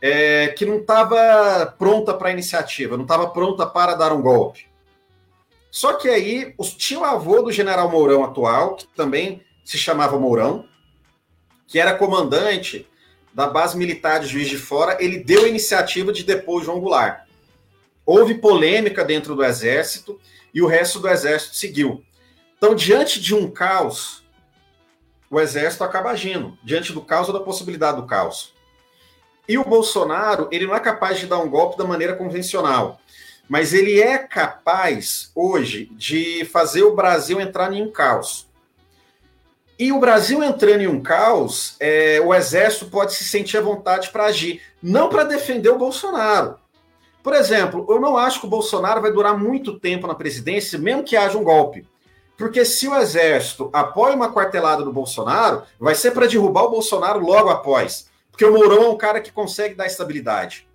é, 0.00 0.48
que 0.48 0.66
não 0.66 0.78
estava 0.78 1.74
pronta 1.78 2.12
para 2.12 2.28
a 2.28 2.32
iniciativa, 2.32 2.96
não 2.96 3.04
estava 3.04 3.30
pronta 3.30 3.66
para 3.66 3.94
dar 3.94 4.12
um 4.12 4.20
golpe. 4.20 4.66
Só 5.70 5.94
que 5.94 6.08
aí 6.08 6.54
o 6.58 6.64
tio 6.64 7.02
avô 7.02 7.42
do 7.42 7.50
general 7.50 7.90
Mourão 7.90 8.24
atual, 8.24 8.76
que 8.76 8.86
também 8.88 9.42
se 9.64 9.78
chamava 9.78 10.18
Mourão, 10.18 10.66
que 11.66 11.78
era 11.78 11.94
comandante 11.94 12.86
da 13.36 13.46
base 13.46 13.76
militar 13.76 14.18
de 14.18 14.28
Juiz 14.28 14.48
de 14.48 14.56
Fora, 14.56 14.96
ele 14.98 15.18
deu 15.18 15.44
a 15.44 15.48
iniciativa 15.48 16.10
de 16.10 16.24
depor 16.24 16.64
João 16.64 16.80
Goulart. 16.80 17.26
Houve 18.06 18.36
polêmica 18.36 19.04
dentro 19.04 19.36
do 19.36 19.44
exército 19.44 20.18
e 20.54 20.62
o 20.62 20.66
resto 20.66 20.98
do 20.98 21.06
exército 21.06 21.54
seguiu. 21.54 22.02
Então, 22.56 22.74
diante 22.74 23.20
de 23.20 23.34
um 23.34 23.50
caos, 23.50 24.24
o 25.30 25.38
exército 25.38 25.84
acaba 25.84 26.12
agindo, 26.12 26.56
diante 26.64 26.94
do 26.94 27.02
caos 27.02 27.28
ou 27.28 27.34
da 27.34 27.44
possibilidade 27.44 28.00
do 28.00 28.06
caos. 28.06 28.54
E 29.46 29.58
o 29.58 29.64
Bolsonaro, 29.64 30.48
ele 30.50 30.66
não 30.66 30.74
é 30.74 30.80
capaz 30.80 31.20
de 31.20 31.26
dar 31.26 31.38
um 31.38 31.50
golpe 31.50 31.76
da 31.76 31.84
maneira 31.84 32.16
convencional, 32.16 33.02
mas 33.46 33.74
ele 33.74 34.00
é 34.00 34.16
capaz 34.16 35.30
hoje 35.34 35.90
de 35.92 36.46
fazer 36.46 36.84
o 36.84 36.96
Brasil 36.96 37.38
entrar 37.38 37.70
em 37.70 37.82
um 37.82 37.92
caos. 37.92 38.48
E 39.78 39.92
o 39.92 40.00
Brasil 40.00 40.42
entrando 40.42 40.80
em 40.80 40.86
um 40.86 41.02
caos, 41.02 41.76
é, 41.78 42.18
o 42.24 42.34
exército 42.34 42.86
pode 42.86 43.14
se 43.14 43.24
sentir 43.24 43.58
à 43.58 43.60
vontade 43.60 44.08
para 44.08 44.24
agir, 44.24 44.62
não 44.82 45.08
para 45.08 45.24
defender 45.24 45.68
o 45.68 45.78
Bolsonaro. 45.78 46.58
Por 47.22 47.34
exemplo, 47.34 47.84
eu 47.88 48.00
não 48.00 48.16
acho 48.16 48.40
que 48.40 48.46
o 48.46 48.50
Bolsonaro 48.50 49.02
vai 49.02 49.12
durar 49.12 49.36
muito 49.36 49.78
tempo 49.78 50.06
na 50.06 50.14
presidência, 50.14 50.78
mesmo 50.78 51.04
que 51.04 51.16
haja 51.16 51.36
um 51.36 51.44
golpe. 51.44 51.86
Porque 52.38 52.64
se 52.64 52.86
o 52.86 52.94
exército 52.94 53.68
apoia 53.72 54.14
uma 54.14 54.32
quartelada 54.32 54.82
do 54.82 54.92
Bolsonaro, 54.92 55.64
vai 55.78 55.94
ser 55.94 56.12
para 56.12 56.26
derrubar 56.26 56.64
o 56.64 56.70
Bolsonaro 56.70 57.20
logo 57.20 57.50
após. 57.50 58.08
Porque 58.30 58.44
o 58.44 58.52
Mourão 58.52 58.84
é 58.84 58.88
um 58.88 58.96
cara 58.96 59.20
que 59.20 59.32
consegue 59.32 59.74
dar 59.74 59.86
estabilidade. 59.86 60.68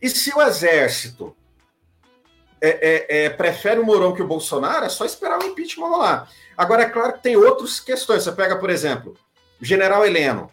E 0.00 0.08
se 0.08 0.34
o 0.34 0.40
exército 0.40 1.34
é, 2.60 2.68
é, 2.68 3.24
é, 3.24 3.30
prefere 3.30 3.80
o 3.80 3.84
Mourão 3.84 4.14
que 4.14 4.22
o 4.22 4.26
Bolsonaro, 4.26 4.84
é 4.84 4.88
só 4.88 5.04
esperar 5.04 5.38
o 5.38 5.46
impeachment 5.46 5.88
rolar. 5.88 6.30
Agora, 6.56 6.82
é 6.82 6.88
claro 6.88 7.14
que 7.14 7.22
tem 7.22 7.36
outras 7.36 7.80
questões. 7.80 8.22
Você 8.22 8.32
pega, 8.32 8.56
por 8.56 8.70
exemplo, 8.70 9.16
o 9.60 9.64
general 9.64 10.04
Heleno, 10.04 10.50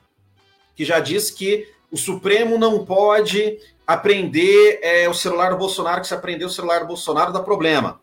que 0.75 0.85
já 0.85 0.99
disse 0.99 1.33
que 1.33 1.67
o 1.91 1.97
Supremo 1.97 2.57
não 2.57 2.85
pode 2.85 3.59
apreender 3.85 4.79
é, 4.81 5.07
o 5.09 5.13
celular 5.13 5.51
do 5.51 5.57
Bolsonaro, 5.57 6.01
que 6.01 6.07
se 6.07 6.13
aprender 6.13 6.45
o 6.45 6.49
celular 6.49 6.79
do 6.81 6.87
Bolsonaro 6.87 7.33
dá 7.33 7.39
problema. 7.39 7.99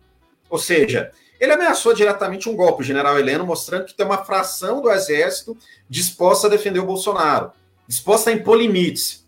Ou 0.49 0.59
seja, 0.59 1.11
ele 1.40 1.53
ameaçou 1.53 1.95
diretamente 1.95 2.49
um 2.49 2.57
golpe, 2.57 2.83
o 2.83 2.85
general 2.85 3.19
Heleno, 3.19 3.45
mostrando 3.45 3.85
que 3.85 3.95
tem 3.95 4.07
uma 4.07 4.25
fração 4.25 4.81
do 4.81 4.90
exército 4.90 5.57
disposta 5.88 6.47
a 6.47 6.51
defender 6.51 6.81
o 6.81 6.87
Bolsonaro 6.87 7.53
disposta 7.87 8.31
a 8.31 8.33
impor 8.33 8.59
limites. 8.59 9.24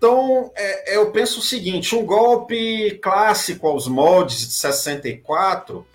Então, 0.00 0.50
é, 0.56 0.94
é, 0.94 0.96
eu 0.96 1.10
penso 1.12 1.40
o 1.40 1.42
seguinte: 1.42 1.94
um 1.94 2.06
golpe 2.06 2.98
clássico 3.02 3.68
aos 3.68 3.86
moldes 3.86 4.38
de 4.38 4.54
64, 4.54 5.86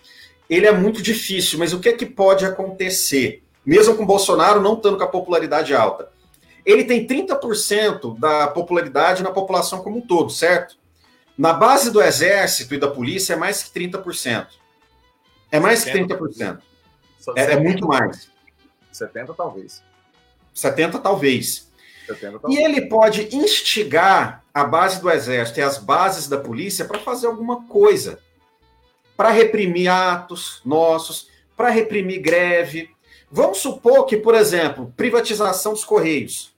ele 0.47 0.67
é 0.67 0.71
muito 0.71 1.01
difícil, 1.01 1.57
mas 1.57 1.73
o 1.73 1.79
que 1.79 1.89
é 1.89 1.93
que 1.93 2.05
pode 2.05 2.45
acontecer? 2.45 3.43
Mesmo 3.65 3.97
com 3.97 4.05
Bolsonaro 4.05 4.61
não 4.61 4.75
estando 4.75 4.97
com 4.97 5.03
a 5.03 5.07
popularidade 5.07 5.73
alta. 5.73 6.11
Ele 6.63 6.83
tem 6.83 7.07
30% 7.07 8.19
da 8.19 8.47
popularidade 8.47 9.23
na 9.23 9.31
população 9.31 9.81
como 9.81 9.97
um 9.97 10.01
todo, 10.01 10.29
certo? 10.29 10.77
Na 11.35 11.51
base 11.51 11.89
do 11.89 11.99
exército 11.99 12.75
e 12.75 12.79
da 12.79 12.87
polícia 12.87 13.33
é 13.33 13.35
mais 13.35 13.63
que 13.63 13.79
30%. 13.79 14.47
É 15.51 15.59
mais 15.59 15.79
70. 15.79 16.15
que 16.15 16.23
30%. 16.23 16.59
É, 17.35 17.53
é 17.53 17.59
muito 17.59 17.87
mais. 17.87 18.29
70 18.91 19.33
talvez. 19.33 19.81
70 20.53 20.99
talvez. 20.99 21.71
70, 22.05 22.39
talvez. 22.39 22.59
E 22.59 22.63
ele 22.63 22.81
pode 22.87 23.35
instigar 23.35 24.43
a 24.53 24.63
base 24.63 25.01
do 25.01 25.09
exército 25.09 25.59
e 25.59 25.63
as 25.63 25.77
bases 25.77 26.27
da 26.27 26.37
polícia 26.37 26.85
para 26.85 26.99
fazer 26.99 27.27
alguma 27.27 27.63
coisa. 27.63 28.19
Para 29.17 29.29
reprimir 29.29 29.89
atos 29.89 30.61
nossos, 30.65 31.29
para 31.55 31.69
reprimir 31.69 32.21
greve. 32.21 32.89
Vamos 33.31 33.59
supor 33.59 34.05
que, 34.05 34.17
por 34.17 34.35
exemplo, 34.35 34.93
privatização 34.95 35.73
dos 35.73 35.85
Correios. 35.85 36.53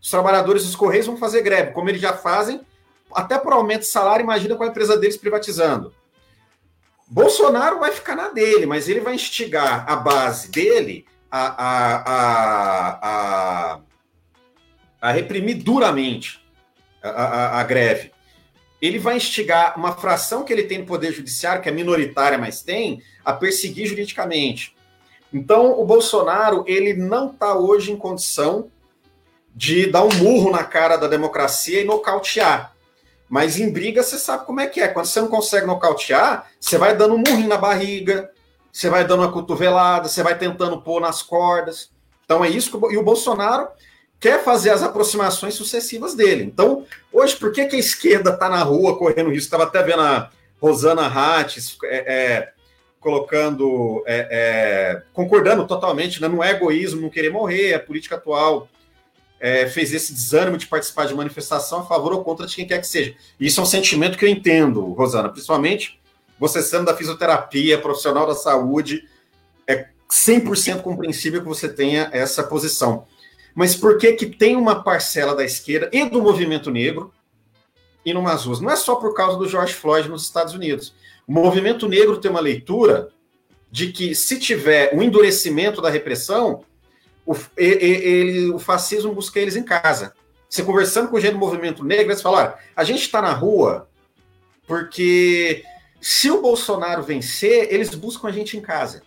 Os 0.00 0.10
trabalhadores 0.10 0.64
dos 0.64 0.76
Correios 0.76 1.06
vão 1.06 1.16
fazer 1.16 1.42
greve, 1.42 1.72
como 1.72 1.88
eles 1.88 2.00
já 2.00 2.12
fazem, 2.12 2.60
até 3.12 3.38
por 3.38 3.52
aumento 3.52 3.80
de 3.80 3.86
salário, 3.86 4.22
imagina 4.22 4.56
com 4.56 4.64
a 4.64 4.68
empresa 4.68 4.96
deles 4.96 5.16
privatizando. 5.16 5.92
Bolsonaro 7.06 7.78
vai 7.78 7.90
ficar 7.90 8.14
na 8.14 8.28
dele, 8.28 8.66
mas 8.66 8.88
ele 8.88 9.00
vai 9.00 9.14
instigar 9.14 9.84
a 9.88 9.96
base 9.96 10.50
dele 10.50 11.06
a, 11.30 11.46
a, 11.46 11.96
a, 12.06 12.98
a, 13.02 13.80
reprimir 15.02 15.62
duramente 15.62 16.40
a, 17.02 17.08
a, 17.08 17.60
a 17.60 17.64
greve. 17.64 18.12
Ele 18.80 18.98
vai 18.98 19.16
instigar 19.16 19.78
uma 19.78 19.92
fração 19.92 20.44
que 20.44 20.52
ele 20.52 20.64
tem 20.64 20.78
no 20.78 20.86
Poder 20.86 21.12
Judiciário, 21.12 21.62
que 21.62 21.68
é 21.68 21.72
minoritária, 21.72 22.38
mas 22.38 22.62
tem, 22.62 23.02
a 23.24 23.32
perseguir 23.32 23.86
juridicamente. 23.86 24.76
Então, 25.32 25.78
o 25.78 25.84
Bolsonaro, 25.84 26.64
ele 26.66 26.94
não 26.94 27.30
está 27.30 27.56
hoje 27.56 27.92
em 27.92 27.96
condição 27.96 28.70
de 29.54 29.90
dar 29.90 30.04
um 30.04 30.14
murro 30.14 30.50
na 30.50 30.62
cara 30.62 30.96
da 30.96 31.08
democracia 31.08 31.80
e 31.80 31.84
nocautear. 31.84 32.74
Mas 33.28 33.58
em 33.58 33.70
briga, 33.70 34.02
você 34.02 34.16
sabe 34.16 34.46
como 34.46 34.60
é 34.60 34.66
que 34.66 34.80
é. 34.80 34.88
Quando 34.88 35.06
você 35.06 35.20
não 35.20 35.28
consegue 35.28 35.66
nocautear, 35.66 36.48
você 36.58 36.78
vai 36.78 36.96
dando 36.96 37.14
um 37.14 37.18
murrinho 37.18 37.48
na 37.48 37.58
barriga, 37.58 38.30
você 38.72 38.88
vai 38.88 39.04
dando 39.04 39.20
uma 39.22 39.32
cotovelada, 39.32 40.08
você 40.08 40.22
vai 40.22 40.38
tentando 40.38 40.80
pôr 40.80 41.00
nas 41.00 41.22
cordas. 41.22 41.90
Então 42.24 42.44
é 42.44 42.48
isso 42.48 42.70
que 42.70 42.94
e 42.94 42.96
o 42.96 43.02
Bolsonaro 43.02 43.68
quer 44.20 44.42
fazer 44.42 44.70
as 44.70 44.82
aproximações 44.82 45.54
sucessivas 45.54 46.14
dele. 46.14 46.44
Então, 46.44 46.84
hoje, 47.12 47.36
por 47.36 47.52
que, 47.52 47.66
que 47.66 47.76
a 47.76 47.78
esquerda 47.78 48.30
está 48.30 48.48
na 48.48 48.62
rua 48.62 48.98
correndo 48.98 49.30
risco? 49.30 49.44
Estava 49.44 49.64
até 49.64 49.82
vendo 49.82 50.02
a 50.02 50.30
Rosana 50.60 51.06
Hattes 51.06 51.76
é, 51.84 51.96
é, 51.96 52.52
colocando, 53.00 54.02
é, 54.06 54.28
é, 54.30 55.02
concordando 55.12 55.66
totalmente, 55.66 56.20
né? 56.20 56.28
não 56.28 56.42
é 56.42 56.50
egoísmo 56.50 57.00
não 57.00 57.10
querer 57.10 57.30
morrer, 57.30 57.74
a 57.74 57.80
política 57.80 58.16
atual 58.16 58.68
é, 59.40 59.68
fez 59.68 59.92
esse 59.92 60.12
desânimo 60.12 60.56
de 60.56 60.66
participar 60.66 61.06
de 61.06 61.14
manifestação 61.14 61.80
a 61.80 61.86
favor 61.86 62.12
ou 62.12 62.24
contra 62.24 62.46
de 62.46 62.56
quem 62.56 62.66
quer 62.66 62.80
que 62.80 62.86
seja. 62.88 63.14
Isso 63.38 63.60
é 63.60 63.62
um 63.62 63.66
sentimento 63.66 64.18
que 64.18 64.24
eu 64.24 64.28
entendo, 64.28 64.92
Rosana, 64.92 65.28
principalmente 65.28 65.98
você 66.38 66.62
sendo 66.62 66.84
da 66.84 66.96
fisioterapia, 66.96 67.80
profissional 67.80 68.26
da 68.26 68.34
saúde, 68.34 69.08
é 69.66 69.88
100% 70.08 70.82
compreensível 70.82 71.40
que 71.40 71.48
você 71.48 71.68
tenha 71.68 72.08
essa 72.12 72.42
posição. 72.44 73.06
Mas 73.58 73.74
por 73.74 73.98
que 73.98 74.12
que 74.12 74.24
tem 74.24 74.54
uma 74.54 74.84
parcela 74.84 75.34
da 75.34 75.44
esquerda 75.44 75.90
e 75.92 76.08
do 76.08 76.22
movimento 76.22 76.70
negro 76.70 77.12
e 78.04 78.14
numas 78.14 78.44
ruas? 78.44 78.60
Não 78.60 78.70
é 78.70 78.76
só 78.76 78.94
por 78.94 79.12
causa 79.14 79.36
do 79.36 79.48
George 79.48 79.74
Floyd 79.74 80.08
nos 80.08 80.22
Estados 80.22 80.54
Unidos. 80.54 80.94
O 81.26 81.32
movimento 81.32 81.88
negro 81.88 82.18
tem 82.18 82.30
uma 82.30 82.38
leitura 82.38 83.08
de 83.68 83.90
que 83.90 84.14
se 84.14 84.38
tiver 84.38 84.94
um 84.94 85.02
endurecimento 85.02 85.82
da 85.82 85.90
repressão, 85.90 86.62
o, 87.26 87.34
ele, 87.56 88.48
o 88.50 88.60
fascismo 88.60 89.12
busca 89.12 89.40
eles 89.40 89.56
em 89.56 89.64
casa. 89.64 90.14
Você 90.48 90.62
conversando 90.62 91.08
com 91.08 91.18
gente 91.18 91.32
do 91.32 91.40
movimento 91.40 91.82
negro, 91.82 92.12
eles 92.12 92.22
falam: 92.22 92.54
a 92.76 92.84
gente 92.84 93.00
está 93.00 93.20
na 93.20 93.32
rua 93.32 93.88
porque 94.68 95.64
se 96.00 96.30
o 96.30 96.40
Bolsonaro 96.40 97.02
vencer, 97.02 97.74
eles 97.74 97.92
buscam 97.92 98.28
a 98.28 98.32
gente 98.32 98.56
em 98.56 98.60
casa. 98.60 99.02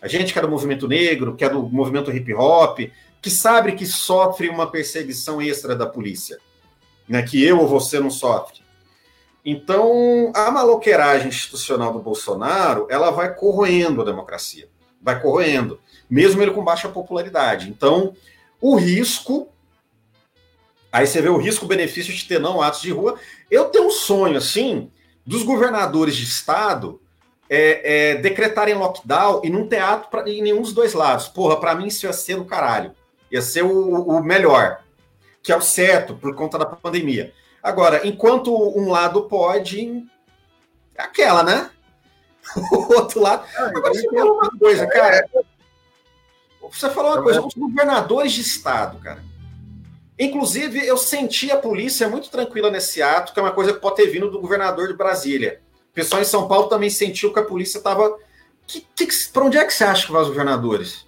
A 0.00 0.08
gente 0.08 0.32
que 0.32 0.38
é 0.38 0.42
do 0.42 0.48
movimento 0.48 0.88
negro, 0.88 1.34
que 1.36 1.44
é 1.44 1.50
do 1.50 1.62
movimento 1.62 2.10
hip 2.10 2.32
hop, 2.32 2.78
que 3.24 3.30
sabe 3.30 3.72
que 3.72 3.86
sofre 3.86 4.50
uma 4.50 4.70
perseguição 4.70 5.40
extra 5.40 5.74
da 5.74 5.86
polícia, 5.86 6.38
né? 7.08 7.22
Que 7.22 7.42
eu 7.42 7.58
ou 7.58 7.66
você 7.66 7.98
não 7.98 8.10
sofre. 8.10 8.60
Então, 9.42 10.30
a 10.34 10.50
maloqueiragem 10.50 11.28
institucional 11.28 11.90
do 11.94 12.00
Bolsonaro, 12.00 12.86
ela 12.90 13.10
vai 13.10 13.34
corroendo 13.34 14.02
a 14.02 14.04
democracia, 14.04 14.68
vai 15.00 15.18
corroendo, 15.22 15.80
mesmo 16.08 16.42
ele 16.42 16.50
com 16.50 16.62
baixa 16.62 16.86
popularidade. 16.86 17.70
Então, 17.70 18.14
o 18.60 18.76
risco, 18.76 19.48
aí 20.92 21.06
você 21.06 21.22
vê 21.22 21.30
o 21.30 21.38
risco-benefício 21.38 22.12
de 22.12 22.26
ter 22.26 22.38
não 22.38 22.60
atos 22.60 22.82
de 22.82 22.90
rua. 22.90 23.18
Eu 23.50 23.70
tenho 23.70 23.86
um 23.86 23.90
sonho, 23.90 24.36
assim, 24.36 24.90
dos 25.24 25.42
governadores 25.42 26.14
de 26.14 26.24
estado 26.24 27.00
é, 27.48 28.10
é, 28.10 28.14
decretarem 28.16 28.74
lockdown 28.74 29.40
e 29.42 29.48
não 29.48 29.66
ter 29.66 29.78
ato 29.78 30.10
pra, 30.10 30.28
em 30.28 30.42
nenhum 30.42 30.60
dos 30.60 30.74
dois 30.74 30.92
lados. 30.92 31.26
Porra, 31.26 31.58
para 31.58 31.74
mim 31.74 31.86
isso 31.86 32.04
ia 32.04 32.12
ser 32.12 32.36
do 32.36 32.44
caralho. 32.44 32.94
Ia 33.34 33.42
ser 33.42 33.64
o, 33.64 34.02
o 34.02 34.22
melhor, 34.22 34.80
que 35.42 35.50
é 35.50 35.56
o 35.56 35.60
certo 35.60 36.14
por 36.14 36.36
conta 36.36 36.56
da 36.56 36.64
pandemia. 36.64 37.34
Agora, 37.60 38.06
enquanto 38.06 38.54
um 38.54 38.88
lado 38.88 39.24
pode, 39.24 40.06
é 40.94 41.02
aquela, 41.02 41.42
né? 41.42 41.68
O 42.70 42.94
outro 42.94 43.20
lado. 43.20 43.44
Ah, 43.56 43.72
Agora, 43.74 43.92
você 43.92 44.08
falou 44.08 44.34
uma 44.34 44.50
coisa, 44.56 44.86
cara. 44.86 45.28
Você 46.62 46.90
falou 46.90 47.12
uma 47.14 47.22
coisa, 47.24 47.40
os 47.44 47.54
governadores 47.54 48.32
de 48.32 48.42
estado, 48.42 48.98
cara. 49.00 49.20
Inclusive, 50.16 50.86
eu 50.86 50.96
senti 50.96 51.50
a 51.50 51.56
polícia 51.56 52.08
muito 52.08 52.30
tranquila 52.30 52.70
nesse 52.70 53.02
ato, 53.02 53.32
que 53.32 53.40
é 53.40 53.42
uma 53.42 53.50
coisa 53.50 53.72
que 53.72 53.80
pode 53.80 53.96
ter 53.96 54.06
vindo 54.06 54.30
do 54.30 54.40
governador 54.40 54.86
de 54.86 54.94
Brasília. 54.94 55.60
O 55.90 55.94
pessoal 55.94 56.22
em 56.22 56.24
São 56.24 56.46
Paulo 56.46 56.68
também 56.68 56.88
sentiu 56.88 57.32
que 57.32 57.40
a 57.40 57.44
polícia 57.44 57.78
estava. 57.78 58.16
Para 59.32 59.44
onde 59.44 59.58
é 59.58 59.64
que 59.64 59.74
você 59.74 59.82
acha 59.82 60.06
que 60.06 60.12
vai 60.12 60.22
os 60.22 60.28
governadores? 60.28 61.04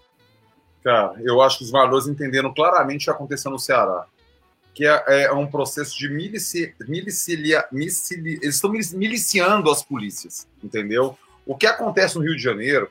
Cara, 0.87 1.15
eu 1.21 1.43
acho 1.43 1.59
que 1.59 1.65
os 1.65 1.71
governadores 1.73 2.07
entenderam 2.07 2.55
claramente 2.55 3.03
o 3.03 3.05
que 3.07 3.11
aconteceu 3.11 3.51
no 3.51 3.59
Ceará 3.59 4.07
que 4.73 4.87
é, 4.87 5.23
é 5.23 5.33
um 5.33 5.47
processo 5.47 5.97
de 5.97 6.07
milici, 6.07 6.75
milicilia, 6.87 7.65
milicili, 7.73 8.35
eles 8.43 8.57
estão 8.57 8.71
miliciando 8.71 9.71
as 9.71 9.83
polícias, 9.83 10.47
entendeu? 10.63 11.17
O 11.47 11.57
que 11.57 11.67
acontece 11.67 12.17
no 12.17 12.23
Rio 12.23 12.37
de 12.37 12.43
Janeiro, 12.43 12.91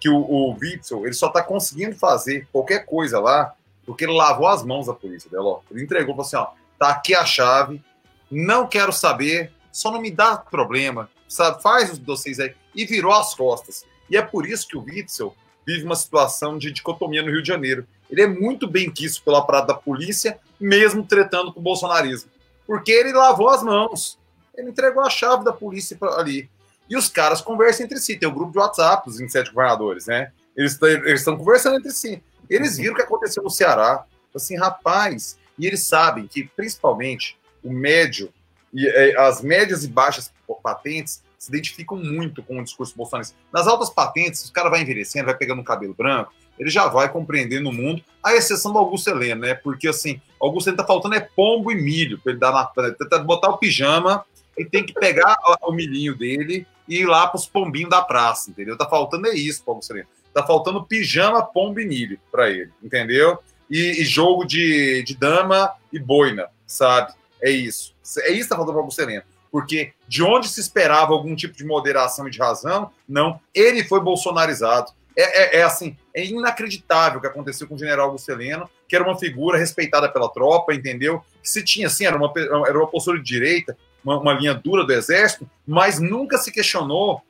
que 0.00 0.08
o, 0.08 0.16
o 0.16 0.56
Witzel, 0.58 1.04
ele 1.04 1.12
só 1.12 1.26
está 1.26 1.42
conseguindo 1.42 1.94
fazer 1.94 2.48
qualquer 2.50 2.86
coisa 2.86 3.20
lá, 3.20 3.54
porque 3.84 4.06
ele 4.06 4.14
lavou 4.14 4.46
as 4.46 4.64
mãos 4.64 4.86
da 4.86 4.94
polícia, 4.94 5.30
Deló. 5.30 5.60
Ele 5.70 5.82
entregou, 5.82 6.14
falou 6.14 6.26
assim, 6.26 6.36
ó, 6.36 6.48
tá 6.78 6.88
aqui 6.88 7.14
a 7.14 7.26
chave, 7.26 7.84
não 8.30 8.66
quero 8.66 8.90
saber, 8.90 9.52
só 9.70 9.90
não 9.90 10.00
me 10.00 10.10
dá 10.10 10.38
problema, 10.38 11.10
sabe? 11.28 11.60
Faz 11.60 11.92
os 11.92 11.98
dossiês 11.98 12.40
aí. 12.40 12.54
E 12.74 12.86
virou 12.86 13.12
as 13.12 13.34
costas. 13.34 13.84
E 14.08 14.16
é 14.16 14.22
por 14.22 14.46
isso 14.46 14.66
que 14.66 14.78
o 14.78 14.82
Witzel 14.82 15.36
vive 15.66 15.84
uma 15.84 15.96
situação 15.96 16.56
de 16.56 16.70
dicotomia 16.70 17.22
no 17.22 17.30
Rio 17.30 17.42
de 17.42 17.48
Janeiro. 17.48 17.86
Ele 18.08 18.22
é 18.22 18.26
muito 18.26 18.68
bem 18.68 18.90
quisto 18.90 19.22
pela 19.24 19.44
parada 19.44 19.68
da 19.68 19.74
polícia, 19.74 20.38
mesmo 20.60 21.04
tretando 21.04 21.52
com 21.52 21.58
o 21.58 21.62
bolsonarismo. 21.62 22.30
Porque 22.66 22.92
ele 22.92 23.12
lavou 23.12 23.48
as 23.48 23.62
mãos. 23.62 24.18
Ele 24.56 24.70
entregou 24.70 25.02
a 25.02 25.10
chave 25.10 25.44
da 25.44 25.52
polícia 25.52 25.98
ali. 26.16 26.48
E 26.88 26.96
os 26.96 27.08
caras 27.08 27.40
conversam 27.40 27.84
entre 27.84 27.98
si. 27.98 28.16
Tem 28.16 28.28
o 28.28 28.32
um 28.32 28.34
grupo 28.34 28.52
de 28.52 28.58
WhatsApp 28.58 29.06
dos 29.06 29.18
27 29.18 29.50
governadores, 29.50 30.06
né? 30.06 30.30
Eles 30.56 30.78
estão 31.06 31.36
conversando 31.36 31.76
entre 31.76 31.90
si. 31.90 32.22
Eles 32.48 32.76
viram 32.76 32.92
o 32.92 32.96
que 32.96 33.02
aconteceu 33.02 33.42
no 33.42 33.50
Ceará. 33.50 34.06
Assim, 34.34 34.56
rapaz. 34.56 35.36
E 35.58 35.66
eles 35.66 35.82
sabem 35.82 36.26
que, 36.26 36.44
principalmente, 36.54 37.36
o 37.62 37.72
médio 37.72 38.32
e 38.72 38.86
é, 38.86 39.18
as 39.18 39.40
médias 39.40 39.84
e 39.84 39.88
baixas 39.88 40.30
patentes 40.62 41.22
se 41.38 41.50
identificam 41.50 41.96
muito 41.96 42.42
com 42.42 42.60
o 42.60 42.64
discurso 42.64 42.96
bolsonarista. 42.96 43.36
Nas 43.52 43.66
altas 43.66 43.90
patentes, 43.90 44.44
os 44.44 44.50
cara 44.50 44.70
vai 44.70 44.82
envelhecendo, 44.82 45.26
vai 45.26 45.36
pegando 45.36 45.60
um 45.60 45.64
cabelo 45.64 45.94
branco, 45.94 46.32
ele 46.58 46.70
já 46.70 46.86
vai 46.88 47.10
compreendendo 47.10 47.68
o 47.68 47.72
mundo, 47.72 48.02
à 48.22 48.34
exceção 48.34 48.72
do 48.72 48.78
Augusto 48.78 49.10
Heleno, 49.10 49.42
né? 49.42 49.54
Porque 49.54 49.88
assim, 49.88 50.20
Augusto 50.40 50.68
Heleno 50.68 50.82
tá 50.82 50.86
faltando 50.86 51.14
é 51.14 51.20
pombo 51.20 51.70
e 51.70 51.74
milho 51.74 52.18
para 52.18 52.32
ele 52.32 52.40
dar 52.40 52.52
na 52.52 52.64
tentar 52.92 53.18
botar 53.18 53.50
o 53.50 53.58
pijama, 53.58 54.24
ele 54.56 54.68
tem 54.68 54.84
que 54.84 54.94
pegar 54.94 55.36
o 55.62 55.72
milhinho 55.72 56.16
dele 56.16 56.66
e 56.88 57.00
ir 57.00 57.06
lá 57.06 57.26
para 57.26 57.36
os 57.36 57.46
pombinhos 57.46 57.90
da 57.90 58.00
praça, 58.00 58.50
entendeu? 58.50 58.76
Tá 58.76 58.88
faltando 58.88 59.26
é 59.26 59.34
isso 59.34 59.62
para 59.62 59.72
Augusto 59.72 59.92
Heleno. 59.92 60.08
Tá 60.32 60.46
faltando 60.46 60.84
pijama, 60.84 61.42
pombo 61.42 61.80
e 61.80 61.86
milho 61.86 62.18
para 62.30 62.50
ele, 62.50 62.70
entendeu? 62.82 63.38
E, 63.70 64.00
e, 64.00 64.04
jogo 64.04 64.44
de, 64.44 65.02
de 65.02 65.16
dama 65.16 65.72
e 65.92 65.98
boina, 65.98 66.48
sabe? 66.66 67.12
É 67.42 67.50
isso. 67.50 67.94
É 68.20 68.30
isso 68.30 68.44
que 68.44 68.48
tá 68.48 68.56
faltando 68.56 68.72
para 68.72 68.82
Augusto 68.82 69.00
Heleno 69.02 69.24
porque 69.50 69.92
de 70.08 70.22
onde 70.22 70.48
se 70.48 70.60
esperava 70.60 71.12
algum 71.12 71.34
tipo 71.34 71.56
de 71.56 71.64
moderação 71.64 72.26
e 72.26 72.30
de 72.30 72.38
razão, 72.38 72.90
não, 73.08 73.40
ele 73.54 73.84
foi 73.84 74.00
bolsonarizado. 74.00 74.92
É, 75.16 75.56
é, 75.56 75.60
é, 75.60 75.62
assim, 75.62 75.96
é 76.14 76.24
inacreditável 76.24 77.18
o 77.18 77.20
que 77.22 77.26
aconteceu 77.26 77.66
com 77.66 77.74
o 77.74 77.78
general 77.78 78.10
Gusteleno, 78.10 78.68
que 78.86 78.94
era 78.94 79.04
uma 79.04 79.18
figura 79.18 79.58
respeitada 79.58 80.10
pela 80.10 80.28
tropa, 80.28 80.74
entendeu? 80.74 81.22
Que 81.42 81.48
se 81.48 81.64
tinha, 81.64 81.86
assim, 81.86 82.04
era 82.04 82.16
uma, 82.16 82.30
era 82.36 82.78
uma 82.78 82.86
postura 82.86 83.18
de 83.18 83.24
direita, 83.24 83.76
uma, 84.04 84.20
uma 84.20 84.34
linha 84.34 84.54
dura 84.54 84.84
do 84.84 84.92
exército, 84.92 85.48
mas 85.66 85.98
nunca 85.98 86.36
se 86.36 86.52
questionou, 86.52 87.22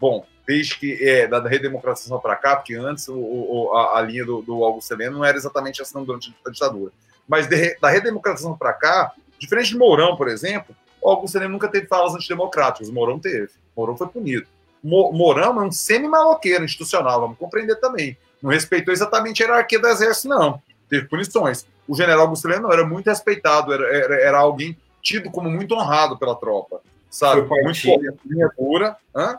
bom, 0.00 0.26
desde 0.46 0.76
que 0.76 0.94
é, 1.00 1.26
da 1.26 1.40
redemocratização 1.40 2.18
para 2.18 2.36
cá, 2.36 2.56
porque 2.56 2.74
antes 2.74 3.08
o, 3.08 3.14
o, 3.16 3.72
a, 3.76 3.98
a, 3.98 4.02
linha 4.02 4.24
do, 4.24 4.42
do 4.42 4.64
Augusto 4.64 4.92
Heleno 4.92 5.18
não 5.18 5.24
era 5.24 5.36
exatamente 5.36 5.80
assim 5.80 6.02
durante 6.04 6.34
a 6.44 6.50
ditadura. 6.50 6.92
Mas 7.28 7.46
de, 7.46 7.78
da 7.78 7.88
redemocratização 7.88 8.56
para 8.56 8.72
cá, 8.72 9.12
diferente 9.38 9.70
de 9.70 9.78
Mourão, 9.78 10.16
por 10.16 10.28
exemplo, 10.28 10.74
o 11.02 11.10
Augusto 11.10 11.36
Heleno 11.36 11.52
nunca 11.52 11.68
teve 11.68 11.86
falas 11.86 12.14
antidemocráticas, 12.14 12.88
o 12.88 12.92
Mourão 12.92 13.18
teve. 13.18 13.50
O 13.74 13.80
Mourão 13.80 13.96
foi 13.96 14.06
punido. 14.08 14.46
Mourão 14.82 15.60
é 15.62 15.64
um 15.64 15.72
semi-maloqueiro 15.72 16.64
institucional, 16.64 17.20
vamos 17.20 17.38
compreender 17.38 17.76
também. 17.76 18.16
Não 18.42 18.50
respeitou 18.50 18.92
exatamente 18.92 19.42
a 19.42 19.46
hierarquia 19.46 19.78
do 19.78 19.86
exército, 19.86 20.28
não. 20.28 20.60
Teve 20.88 21.06
punições. 21.06 21.66
O 21.86 21.94
general 21.94 22.28
Gustileno 22.28 22.72
era 22.72 22.86
muito 22.86 23.06
respeitado, 23.06 23.72
era, 23.72 23.84
era, 23.96 24.14
era, 24.20 24.38
alguém 24.38 24.76
tido 25.00 25.30
como 25.30 25.50
muito 25.50 25.74
honrado 25.74 26.18
pela 26.18 26.34
tropa. 26.34 26.80
Sabe? 27.10 27.46
Foi 27.46 27.62
muito 27.62 27.78
linha 28.26 28.50
pura. 28.56 28.96
Hã? 29.14 29.38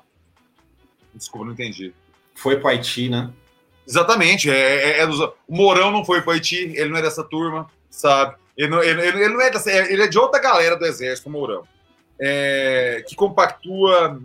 Desculpa, 1.13 1.45
não 1.45 1.53
entendi. 1.53 1.93
Foi 2.35 2.59
para 2.59 2.71
Haiti, 2.71 3.09
né? 3.09 3.31
Exatamente. 3.87 4.49
É, 4.49 4.97
é, 4.97 4.99
é, 4.99 5.05
o 5.05 5.33
Mourão 5.49 5.91
não 5.91 6.05
foi 6.05 6.21
para 6.21 6.33
Haiti, 6.33 6.73
ele 6.75 6.89
não 6.89 6.97
é 6.97 7.01
dessa 7.01 7.23
turma, 7.23 7.69
sabe? 7.89 8.35
Ele 8.57 8.67
não, 8.67 8.83
ele, 8.83 9.01
ele 9.01 9.29
não 9.29 9.41
é 9.41 9.49
dessa, 9.49 9.71
ele 9.71 10.03
é 10.03 10.07
de 10.07 10.17
outra 10.17 10.39
galera 10.39 10.75
do 10.75 10.85
exército, 10.85 11.29
Mourão. 11.29 11.63
É, 12.19 13.03
que 13.07 13.15
compactua 13.15 14.19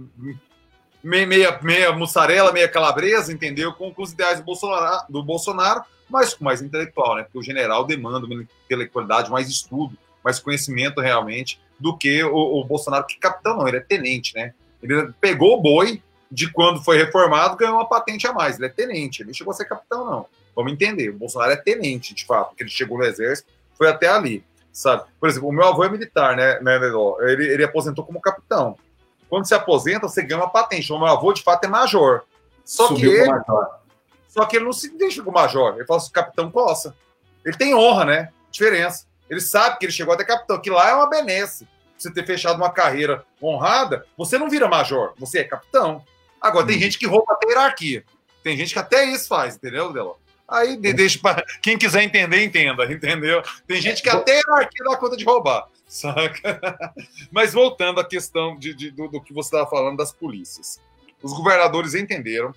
meia, 1.02 1.26
meia, 1.26 1.58
meia 1.62 1.92
mussarela, 1.92 2.52
meia 2.52 2.68
calabresa, 2.68 3.32
entendeu? 3.32 3.72
Com, 3.72 3.92
com 3.92 4.02
os 4.02 4.12
ideais 4.12 4.38
do 4.38 4.44
Bolsonaro, 4.44 5.06
do 5.08 5.22
Bolsonaro, 5.22 5.82
mas 6.08 6.34
com 6.34 6.44
mais 6.44 6.60
intelectual, 6.60 7.16
né? 7.16 7.22
Porque 7.22 7.38
o 7.38 7.42
general 7.42 7.84
demanda 7.84 8.26
uma 8.26 8.46
intelectualidade, 8.64 9.30
mais 9.30 9.48
estudo, 9.48 9.96
mais 10.22 10.38
conhecimento 10.38 11.00
realmente 11.00 11.60
do 11.78 11.96
que 11.96 12.22
o, 12.22 12.60
o 12.60 12.64
Bolsonaro, 12.64 13.06
que 13.06 13.18
capitão 13.18 13.56
não, 13.56 13.68
ele 13.68 13.78
é 13.78 13.80
tenente, 13.80 14.34
né? 14.34 14.52
Ele 14.82 15.12
pegou 15.20 15.56
o 15.56 15.60
boi 15.60 16.02
de 16.30 16.50
quando 16.50 16.82
foi 16.82 16.98
reformado, 16.98 17.56
ganhou 17.56 17.76
uma 17.76 17.88
patente 17.88 18.26
a 18.26 18.32
mais. 18.32 18.56
Ele 18.56 18.66
é 18.66 18.68
tenente, 18.70 19.22
ele 19.22 19.32
chegou 19.32 19.52
a 19.52 19.54
ser 19.54 19.64
capitão, 19.64 20.04
não. 20.04 20.26
Vamos 20.54 20.72
entender, 20.72 21.08
o 21.10 21.14
Bolsonaro 21.14 21.52
é 21.52 21.56
tenente, 21.56 22.14
de 22.14 22.26
fato, 22.26 22.48
porque 22.48 22.64
ele 22.64 22.70
chegou 22.70 22.98
no 22.98 23.04
exército, 23.04 23.48
foi 23.78 23.88
até 23.88 24.08
ali, 24.08 24.44
sabe? 24.72 25.04
Por 25.18 25.28
exemplo, 25.28 25.48
o 25.48 25.52
meu 25.52 25.68
avô 25.68 25.84
é 25.84 25.88
militar, 25.88 26.36
né? 26.36 26.58
né 26.60 26.78
ele, 27.20 27.46
ele 27.46 27.64
aposentou 27.64 28.04
como 28.04 28.20
capitão. 28.20 28.76
Quando 29.30 29.46
se 29.46 29.54
aposenta, 29.54 30.08
você 30.08 30.22
ganha 30.22 30.40
uma 30.40 30.50
patente. 30.50 30.92
O 30.92 30.98
meu 30.98 31.06
avô, 31.06 31.32
de 31.32 31.42
fato, 31.42 31.64
é 31.64 31.68
major. 31.68 32.24
Só 32.64 32.88
Subiu 32.88 33.12
que 33.12 33.16
ele, 33.16 33.30
só 34.28 34.44
que 34.44 34.56
ele 34.56 34.64
não 34.64 34.72
se 34.72 34.90
deixa 34.96 35.22
com 35.22 35.30
major. 35.30 35.74
Ele 35.76 35.86
fala 35.86 35.98
assim, 35.98 36.10
capitão 36.10 36.50
coça. 36.50 36.94
Ele 37.44 37.56
tem 37.56 37.74
honra, 37.74 38.04
né? 38.04 38.28
Diferença. 38.50 39.06
Ele 39.30 39.40
sabe 39.40 39.78
que 39.78 39.84
ele 39.84 39.92
chegou 39.92 40.14
até 40.14 40.24
capitão, 40.24 40.60
que 40.60 40.70
lá 40.70 40.88
é 40.88 40.94
uma 40.94 41.08
benesse. 41.08 41.68
Você 41.96 42.12
ter 42.12 42.24
fechado 42.24 42.56
uma 42.56 42.70
carreira 42.70 43.24
honrada, 43.42 44.06
você 44.16 44.38
não 44.38 44.48
vira 44.48 44.68
major, 44.68 45.12
você 45.18 45.40
é 45.40 45.44
capitão. 45.44 46.04
Agora, 46.40 46.66
tem 46.66 46.76
hum. 46.76 46.80
gente 46.80 46.98
que 46.98 47.06
rouba 47.06 47.32
até 47.32 47.48
hierarquia. 47.48 48.04
Tem 48.42 48.56
gente 48.56 48.72
que 48.72 48.78
até 48.78 49.04
isso 49.04 49.28
faz, 49.28 49.56
entendeu, 49.56 49.92
Deló? 49.92 50.14
Aí 50.48 50.76
deixa 50.76 51.18
para 51.18 51.44
quem 51.62 51.76
quiser 51.76 52.02
entender, 52.02 52.42
entenda, 52.42 52.90
entendeu? 52.90 53.42
Tem 53.66 53.80
gente 53.80 54.02
que 54.02 54.08
até 54.08 54.32
hierarquia 54.36 54.84
dá 54.84 54.96
conta 54.96 55.16
de 55.16 55.24
roubar. 55.24 55.68
Saca? 55.86 56.60
Mas 57.30 57.52
voltando 57.52 58.00
à 58.00 58.04
questão 58.04 58.56
de, 58.56 58.74
de 58.74 58.90
do, 58.90 59.08
do, 59.08 59.20
que 59.20 59.32
você 59.32 59.48
estava 59.48 59.68
falando 59.68 59.98
das 59.98 60.12
polícias. 60.12 60.80
Os 61.22 61.32
governadores 61.32 61.94
entenderam 61.94 62.54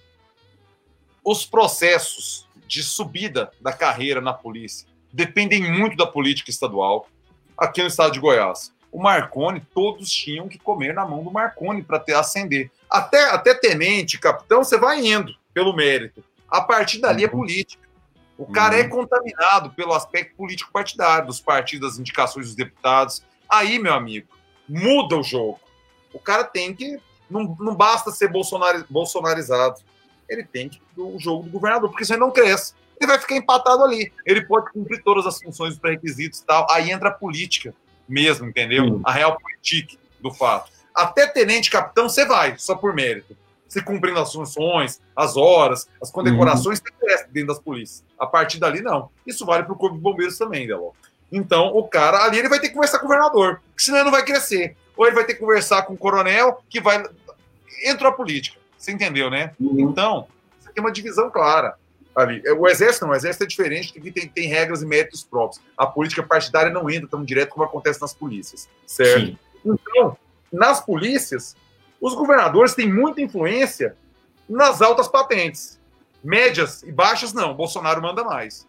os 1.24 1.46
processos 1.46 2.48
de 2.68 2.84
subida 2.84 3.52
da 3.60 3.74
carreira 3.74 4.22
na 4.22 4.34
polícia 4.34 4.92
dependem 5.12 5.72
muito 5.72 5.98
da 5.98 6.08
política 6.08 6.50
estadual. 6.50 7.08
Aqui 7.58 7.82
no 7.82 7.88
estado 7.88 8.14
de 8.14 8.20
Goiás, 8.20 8.74
o 8.92 9.02
Marconi, 9.02 9.62
todos 9.74 10.10
tinham 10.12 10.48
que 10.48 10.58
comer 10.58 10.94
na 10.94 11.06
mão 11.06 11.24
do 11.24 11.32
Marconi 11.32 11.84
para 11.84 12.00
ter 12.00 12.14
ascender. 12.14 12.72
Até, 12.90 13.24
até 13.30 13.54
tenente, 13.54 14.20
capitão, 14.20 14.64
você 14.64 14.78
vai 14.78 15.06
indo 15.06 15.36
pelo 15.54 15.76
mérito. 15.76 16.24
A 16.50 16.62
partir 16.62 17.00
dali 17.00 17.24
é 17.24 17.28
uhum. 17.28 17.32
política. 17.32 17.82
O 18.42 18.52
cara 18.52 18.76
é 18.76 18.80
uhum. 18.80 18.86
é 18.86 18.90
contaminado 18.90 19.70
pelo 19.70 19.94
aspecto 19.94 20.36
político 20.36 20.72
partidário, 20.72 21.28
dos 21.28 21.40
partidos, 21.40 21.92
das 21.92 22.00
indicações 22.00 22.48
dos 22.48 22.56
deputados. 22.56 23.24
Aí, 23.48 23.78
meu 23.78 23.94
amigo, 23.94 24.28
muda 24.68 25.16
o 25.16 25.22
jogo. 25.22 25.60
O 26.12 26.18
cara 26.18 26.44
tem 26.44 26.74
que. 26.74 27.00
Não, 27.30 27.56
não 27.60 27.76
basta 27.76 28.10
ser 28.10 28.30
bolsonar, 28.30 28.84
bolsonarizado. 28.90 29.82
Ele 30.28 30.44
tem 30.44 30.70
que 30.70 30.82
o 30.98 31.20
jogo 31.20 31.44
do 31.44 31.52
governador, 31.52 31.92
porque 31.92 32.04
senão 32.04 32.28
não 32.28 32.32
cresce. 32.32 32.74
Ele 33.00 33.12
vai 33.12 33.20
ficar 33.20 33.36
empatado 33.36 33.84
ali. 33.84 34.12
Ele 34.26 34.44
pode 34.44 34.72
cumprir 34.72 35.04
todas 35.04 35.28
as 35.28 35.40
funções, 35.40 35.74
os 35.74 35.80
pré-requisitos 35.80 36.40
e 36.40 36.46
tal. 36.46 36.66
Aí 36.72 36.90
entra 36.90 37.10
a 37.10 37.14
política 37.14 37.76
mesmo, 38.10 38.48
entendeu? 38.48 39.00
A 39.04 39.12
real 39.12 39.38
política. 39.38 40.02
do 40.20 40.34
fato. 40.34 40.72
Até 40.96 41.28
tenente 41.28 41.70
capitão 41.70 42.10
você 42.10 42.26
vai, 42.26 42.58
só 42.58 42.74
por 42.74 42.94
mérito. 42.96 43.38
Você 43.72 43.82
cumprindo 43.82 44.20
as 44.20 44.34
funções, 44.34 45.00
as 45.16 45.38
horas, 45.38 45.88
as 46.02 46.12
condecorações, 46.12 46.80
uhum. 46.80 46.98
cresce 47.00 47.26
dentro 47.30 47.48
das 47.54 47.60
polícias. 47.60 48.04
A 48.20 48.28
partir 48.28 48.60
dali, 48.60 48.82
não. 48.82 49.10
Isso 49.26 49.46
vale 49.46 49.64
para 49.64 49.72
o 49.72 49.78
Corpo 49.78 49.96
de 49.96 50.02
Bombeiros 50.02 50.38
também, 50.38 50.68
Deló. 50.68 50.92
Então, 51.32 51.68
o 51.68 51.88
cara 51.88 52.26
ali 52.26 52.38
ele 52.38 52.50
vai 52.50 52.60
ter 52.60 52.68
que 52.68 52.74
conversar 52.74 53.00
com 53.00 53.06
o 53.06 53.08
governador, 53.08 53.62
senão 53.78 54.00
ele 54.00 54.04
não 54.04 54.12
vai 54.12 54.26
crescer. 54.26 54.76
Ou 54.98 55.06
ele 55.06 55.16
vai 55.16 55.24
ter 55.24 55.36
que 55.36 55.40
conversar 55.40 55.84
com 55.84 55.94
o 55.94 55.98
coronel, 55.98 56.62
que 56.70 56.82
vai. 56.82 57.02
Entrou 57.86 58.12
a 58.12 58.14
política. 58.14 58.60
Você 58.78 58.92
entendeu, 58.92 59.30
né? 59.30 59.54
Uhum. 59.58 59.90
Então, 59.90 60.28
você 60.60 60.74
tem 60.74 60.84
uma 60.84 60.92
divisão 60.92 61.30
clara 61.30 61.76
ali. 62.14 62.44
O 62.60 62.68
exército 62.68 63.06
não, 63.06 63.14
o 63.14 63.16
exército 63.16 63.46
é 63.46 63.48
diferente, 63.48 63.94
porque 63.94 64.12
tem, 64.12 64.28
tem 64.28 64.50
regras 64.50 64.82
e 64.82 64.86
métodos 64.86 65.24
próprios. 65.24 65.64
A 65.78 65.88
política 65.88 66.22
partidária 66.22 66.74
não 66.74 66.90
entra 66.90 67.08
tão 67.08 67.24
direto 67.24 67.52
como 67.52 67.64
acontece 67.64 68.02
nas 68.02 68.14
polícias, 68.14 68.68
certo? 68.86 69.28
Sim. 69.28 69.38
Então, 69.66 70.18
nas 70.52 70.82
polícias, 70.82 71.56
os 72.02 72.16
governadores 72.16 72.74
têm 72.74 72.92
muita 72.92 73.22
influência 73.22 73.96
nas 74.50 74.82
altas 74.82 75.08
patentes. 75.08 75.80
Médias 76.24 76.82
e 76.82 76.92
baixas, 76.92 77.32
não. 77.32 77.54
Bolsonaro 77.54 78.02
manda 78.02 78.24
mais. 78.24 78.68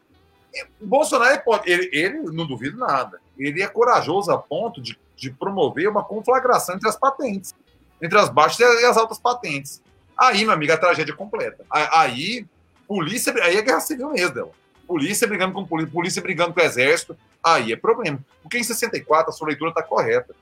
O 0.81 0.87
Bolsonaro 0.87 1.43
pode. 1.43 1.71
Ele, 1.71 1.89
ele 1.93 2.19
não 2.31 2.47
duvido 2.47 2.77
nada. 2.77 3.21
Ele 3.39 3.63
é 3.63 3.67
corajoso 3.67 4.31
a 4.31 4.39
ponto 4.39 4.83
de, 4.83 4.99
de 5.17 5.31
promover 5.31 5.89
uma 5.89 6.05
conflagração 6.05 6.77
entre 6.77 6.89
as 6.89 6.97
patentes, 6.97 7.55
entre 8.01 8.19
as 8.19 8.29
baixas 8.29 8.61
e 8.61 8.85
as 8.85 8.97
altas 8.99 9.19
patentes. 9.19 9.83
Aí, 10.17 10.45
meu 10.45 10.53
amigo, 10.53 10.73
a 10.73 10.77
tragédia 10.77 11.17
completa. 11.17 11.65
Aí, 11.71 12.47
polícia. 12.87 13.33
Aí 13.43 13.57
é 13.57 13.63
guerra 13.63 13.81
civil 13.81 14.11
mesmo, 14.11 14.35
dela. 14.35 14.51
Polícia 14.87 15.27
brigando 15.27 15.55
com 15.55 15.65
polícia, 15.65 15.93
polícia 15.93 16.23
brigando 16.23 16.53
com 16.53 16.61
o 16.61 16.63
exército. 16.63 17.17
Aí 17.43 17.73
é 17.73 17.77
problema. 17.77 18.19
Porque 18.43 18.59
em 18.59 18.63
64 18.63 19.31
a 19.31 19.33
sua 19.33 19.49
leitura 19.49 19.71
está 19.71 19.83
correta. 19.83 20.35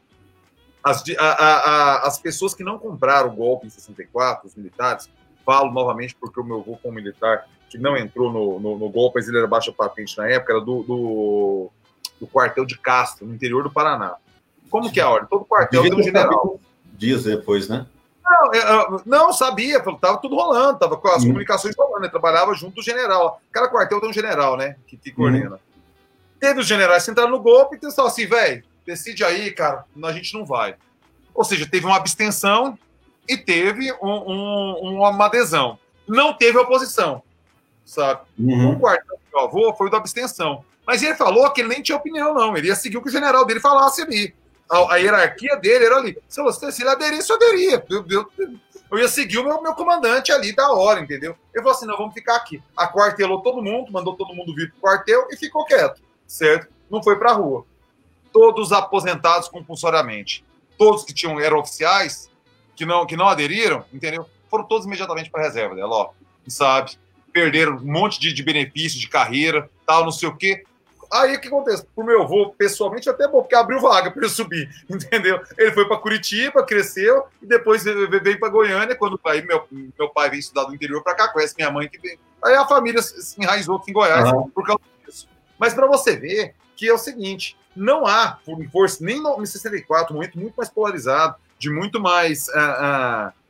As, 0.82 1.02
a, 1.18 1.24
a, 1.24 1.56
a, 1.56 2.06
as 2.06 2.18
pessoas 2.18 2.54
que 2.54 2.64
não 2.64 2.78
compraram 2.78 3.28
o 3.28 3.32
golpe 3.32 3.66
em 3.66 3.70
64, 3.70 4.48
os 4.48 4.54
militares, 4.54 5.10
falo 5.44 5.70
novamente 5.72 6.16
porque 6.18 6.40
o 6.40 6.44
meu 6.44 6.60
avô 6.60 6.78
foi 6.80 6.90
um 6.90 6.94
militar 6.94 7.46
que 7.68 7.78
não 7.78 7.96
entrou 7.96 8.32
no, 8.32 8.58
no, 8.58 8.78
no 8.78 8.88
golpe, 8.88 9.18
mas 9.18 9.28
ele 9.28 9.38
era 9.38 9.46
baixa 9.46 9.72
patente 9.72 10.16
na 10.18 10.28
época, 10.28 10.54
era 10.54 10.60
do, 10.60 10.82
do, 10.82 11.70
do, 12.20 12.26
quartel 12.26 12.64
de 12.64 12.76
Castro, 12.76 13.26
no 13.26 13.34
interior 13.34 13.62
do 13.62 13.70
Paraná. 13.70 14.16
Como 14.68 14.90
que 14.90 15.00
é 15.00 15.02
a 15.02 15.10
ordem? 15.10 15.28
Todo 15.28 15.44
quartel 15.44 15.82
tem 15.82 15.94
um 15.94 16.02
general. 16.02 16.58
Dias 16.94 17.24
depois, 17.24 17.68
né? 17.68 17.86
Não, 18.24 18.54
eu, 18.54 19.02
não 19.04 19.32
sabia, 19.32 19.78
estava 19.78 20.18
tudo 20.18 20.34
rolando, 20.36 20.74
estava 20.74 20.96
com 20.96 21.08
as 21.08 21.22
hum. 21.22 21.28
comunicações 21.28 21.74
rolando, 21.76 22.04
ele 22.04 22.10
trabalhava 22.10 22.54
junto 22.54 22.76
do 22.76 22.82
general. 22.82 23.40
Cada 23.52 23.68
quartel 23.68 24.00
tem 24.00 24.10
um 24.10 24.12
general, 24.12 24.56
né? 24.56 24.76
Que, 24.86 24.96
que 24.96 25.10
coordena. 25.10 25.56
Hum. 25.56 25.80
Teve 26.38 26.60
os 26.60 26.66
generais 26.66 27.04
que 27.04 27.10
entraram 27.10 27.30
no 27.30 27.40
golpe 27.40 27.76
e 27.76 27.78
pensaram 27.78 28.08
assim, 28.08 28.26
velho, 28.26 28.64
decide 28.86 29.24
aí, 29.24 29.50
cara, 29.50 29.84
a 30.02 30.12
gente 30.12 30.34
não 30.34 30.44
vai. 30.44 30.76
Ou 31.34 31.44
seja, 31.44 31.68
teve 31.68 31.86
uma 31.86 31.96
abstenção 31.96 32.78
e 33.28 33.36
teve 33.36 33.92
um, 34.02 34.10
um, 34.10 34.98
uma 34.98 35.26
adesão. 35.26 35.78
Não 36.06 36.32
teve 36.34 36.58
oposição, 36.58 37.22
sabe? 37.84 38.22
Uhum. 38.38 38.72
O 38.72 38.80
quarto 38.80 39.06
do 39.06 39.18
meu 39.32 39.44
avô 39.44 39.74
foi 39.74 39.86
o 39.86 39.90
da 39.90 39.98
abstenção. 39.98 40.64
Mas 40.86 41.02
ele 41.02 41.14
falou 41.14 41.48
que 41.52 41.60
ele 41.60 41.68
nem 41.68 41.82
tinha 41.82 41.96
opinião, 41.96 42.34
não. 42.34 42.56
Ele 42.56 42.68
ia 42.68 42.74
seguir 42.74 42.96
o 42.96 43.02
que 43.02 43.08
o 43.08 43.12
general 43.12 43.44
dele 43.44 43.60
falasse 43.60 44.02
ali. 44.02 44.34
A, 44.68 44.94
a 44.94 44.96
hierarquia 44.96 45.56
dele 45.56 45.84
era 45.84 45.96
ali. 45.96 46.18
Se, 46.28 46.42
você, 46.42 46.72
se 46.72 46.82
ele 46.82 46.90
aderisse, 46.90 47.30
eu 47.30 47.36
aderia. 47.36 47.84
Eu, 47.88 48.04
eu, 48.10 48.32
eu 48.90 48.98
ia 48.98 49.08
seguir 49.08 49.38
o 49.38 49.44
meu, 49.44 49.62
meu 49.62 49.74
comandante 49.74 50.32
ali 50.32 50.54
da 50.54 50.72
hora, 50.72 51.00
entendeu? 51.00 51.36
Eu 51.54 51.62
falou 51.62 51.76
assim: 51.76 51.86
não, 51.86 51.96
vamos 51.96 52.14
ficar 52.14 52.36
aqui. 52.36 52.60
Aquartelou 52.76 53.40
todo 53.40 53.62
mundo, 53.62 53.92
mandou 53.92 54.16
todo 54.16 54.34
mundo 54.34 54.54
vir 54.54 54.72
pro 54.72 54.80
quartel 54.80 55.28
e 55.30 55.36
ficou 55.36 55.64
quieto, 55.64 56.02
certo? 56.26 56.66
Não 56.90 57.02
foi 57.02 57.16
pra 57.16 57.32
rua 57.32 57.64
todos 58.32 58.72
aposentados 58.72 59.48
compulsoriamente. 59.48 60.44
Todos 60.78 61.04
que 61.04 61.12
tinham 61.12 61.38
eram 61.38 61.58
oficiais, 61.58 62.30
que 62.74 62.86
não, 62.86 63.06
que 63.06 63.16
não 63.16 63.28
aderiram, 63.28 63.84
entendeu? 63.92 64.26
Foram 64.48 64.64
todos 64.64 64.86
imediatamente 64.86 65.30
para 65.30 65.42
a 65.42 65.44
reserva 65.44 65.74
dela, 65.74 65.94
ó. 65.94 66.10
Sabe? 66.48 66.92
Perderam 67.32 67.76
um 67.76 67.92
monte 67.92 68.18
de, 68.18 68.32
de 68.32 68.42
benefícios 68.42 69.00
de 69.00 69.08
carreira, 69.08 69.68
tal, 69.86 70.04
não 70.04 70.10
sei 70.10 70.28
o 70.28 70.36
quê. 70.36 70.64
Aí 71.12 71.34
o 71.34 71.40
que 71.40 71.48
acontece? 71.48 71.84
Pro 71.94 72.04
meu 72.04 72.22
avô, 72.22 72.54
pessoalmente, 72.56 73.10
até 73.10 73.26
bom, 73.26 73.40
porque 73.40 73.56
abriu 73.56 73.80
vaga 73.80 74.10
para 74.10 74.22
ele 74.22 74.32
subir, 74.32 74.70
entendeu? 74.88 75.40
Ele 75.58 75.72
foi 75.72 75.86
para 75.86 75.96
Curitiba, 75.98 76.64
cresceu, 76.64 77.24
e 77.42 77.46
depois 77.46 77.82
veio 77.82 78.38
para 78.38 78.48
Goiânia, 78.48 78.94
quando 78.94 79.20
aí 79.24 79.44
meu, 79.44 79.66
meu 79.70 80.08
pai 80.08 80.30
veio 80.30 80.40
estudar 80.40 80.64
do 80.64 80.74
interior 80.74 81.02
para 81.02 81.16
cá, 81.16 81.28
conhece 81.28 81.54
minha 81.56 81.70
mãe 81.70 81.88
que 81.88 81.98
veio. 81.98 82.18
Aí 82.42 82.54
a 82.54 82.66
família 82.66 83.02
se 83.02 83.40
enraizou 83.40 83.76
aqui 83.76 83.90
em 83.90 83.94
Goiás 83.94 84.30
uhum. 84.30 84.48
por 84.50 84.64
causa 84.64 84.80
disso. 85.04 85.28
Mas 85.58 85.74
para 85.74 85.86
você 85.86 86.16
ver 86.16 86.54
que 86.76 86.88
é 86.88 86.94
o 86.94 86.98
seguinte: 86.98 87.56
não 87.74 88.06
há, 88.06 88.38
por 88.44 88.62
força, 88.70 89.04
nem 89.04 89.22
no, 89.22 89.40
em 89.42 89.46
64, 89.46 90.12
um 90.12 90.16
momento 90.16 90.38
muito 90.38 90.54
mais 90.54 90.68
polarizado, 90.68 91.36
de 91.58 91.70
muito 91.70 92.00
mais. 92.00 92.48
Uh, 92.48 93.30
uh, 93.30 93.40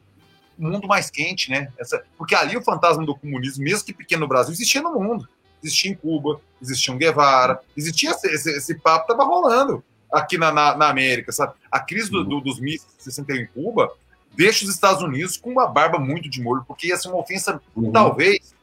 mundo 0.59 0.87
mais 0.87 1.11
quente, 1.11 1.51
né? 1.51 1.73
Essa, 1.79 2.05
porque 2.19 2.35
ali 2.35 2.57
o 2.57 2.63
fantasma 2.63 3.05
do 3.05 3.17
comunismo, 3.17 3.65
mesmo 3.65 3.85
que 3.85 3.95
pequeno 3.95 4.21
no 4.21 4.29
Brasil, 4.29 4.53
existia 4.53 4.83
no 4.83 4.93
mundo. 4.93 5.27
Existia 5.63 5.91
em 5.91 5.95
Cuba, 5.95 6.41
existia 6.61 6.93
um 6.93 6.99
Guevara, 6.99 7.61
existia 7.77 8.11
esse, 8.11 8.29
esse, 8.29 8.51
esse 8.51 8.75
papo, 8.75 9.11
estava 9.11 9.25
rolando 9.25 9.83
aqui 10.13 10.37
na, 10.37 10.53
na, 10.53 10.77
na, 10.77 10.89
América, 10.89 11.33
sabe? 11.33 11.55
A 11.71 11.81
crise 11.81 12.11
do, 12.11 12.25
do, 12.25 12.41
dos 12.41 12.59
mísseis 12.61 12.93
61 12.99 13.37
em 13.37 13.47
Cuba 13.47 13.91
deixa 14.37 14.65
os 14.65 14.71
Estados 14.71 15.03
Unidos 15.03 15.37
com 15.37 15.51
uma 15.51 15.67
barba 15.67 15.99
muito 15.99 16.29
de 16.29 16.41
molho, 16.43 16.65
porque 16.67 16.89
ia 16.89 16.97
ser 16.97 17.09
uma 17.09 17.19
ofensa, 17.19 17.61
uhum. 17.75 17.93
talvez, 17.93 18.55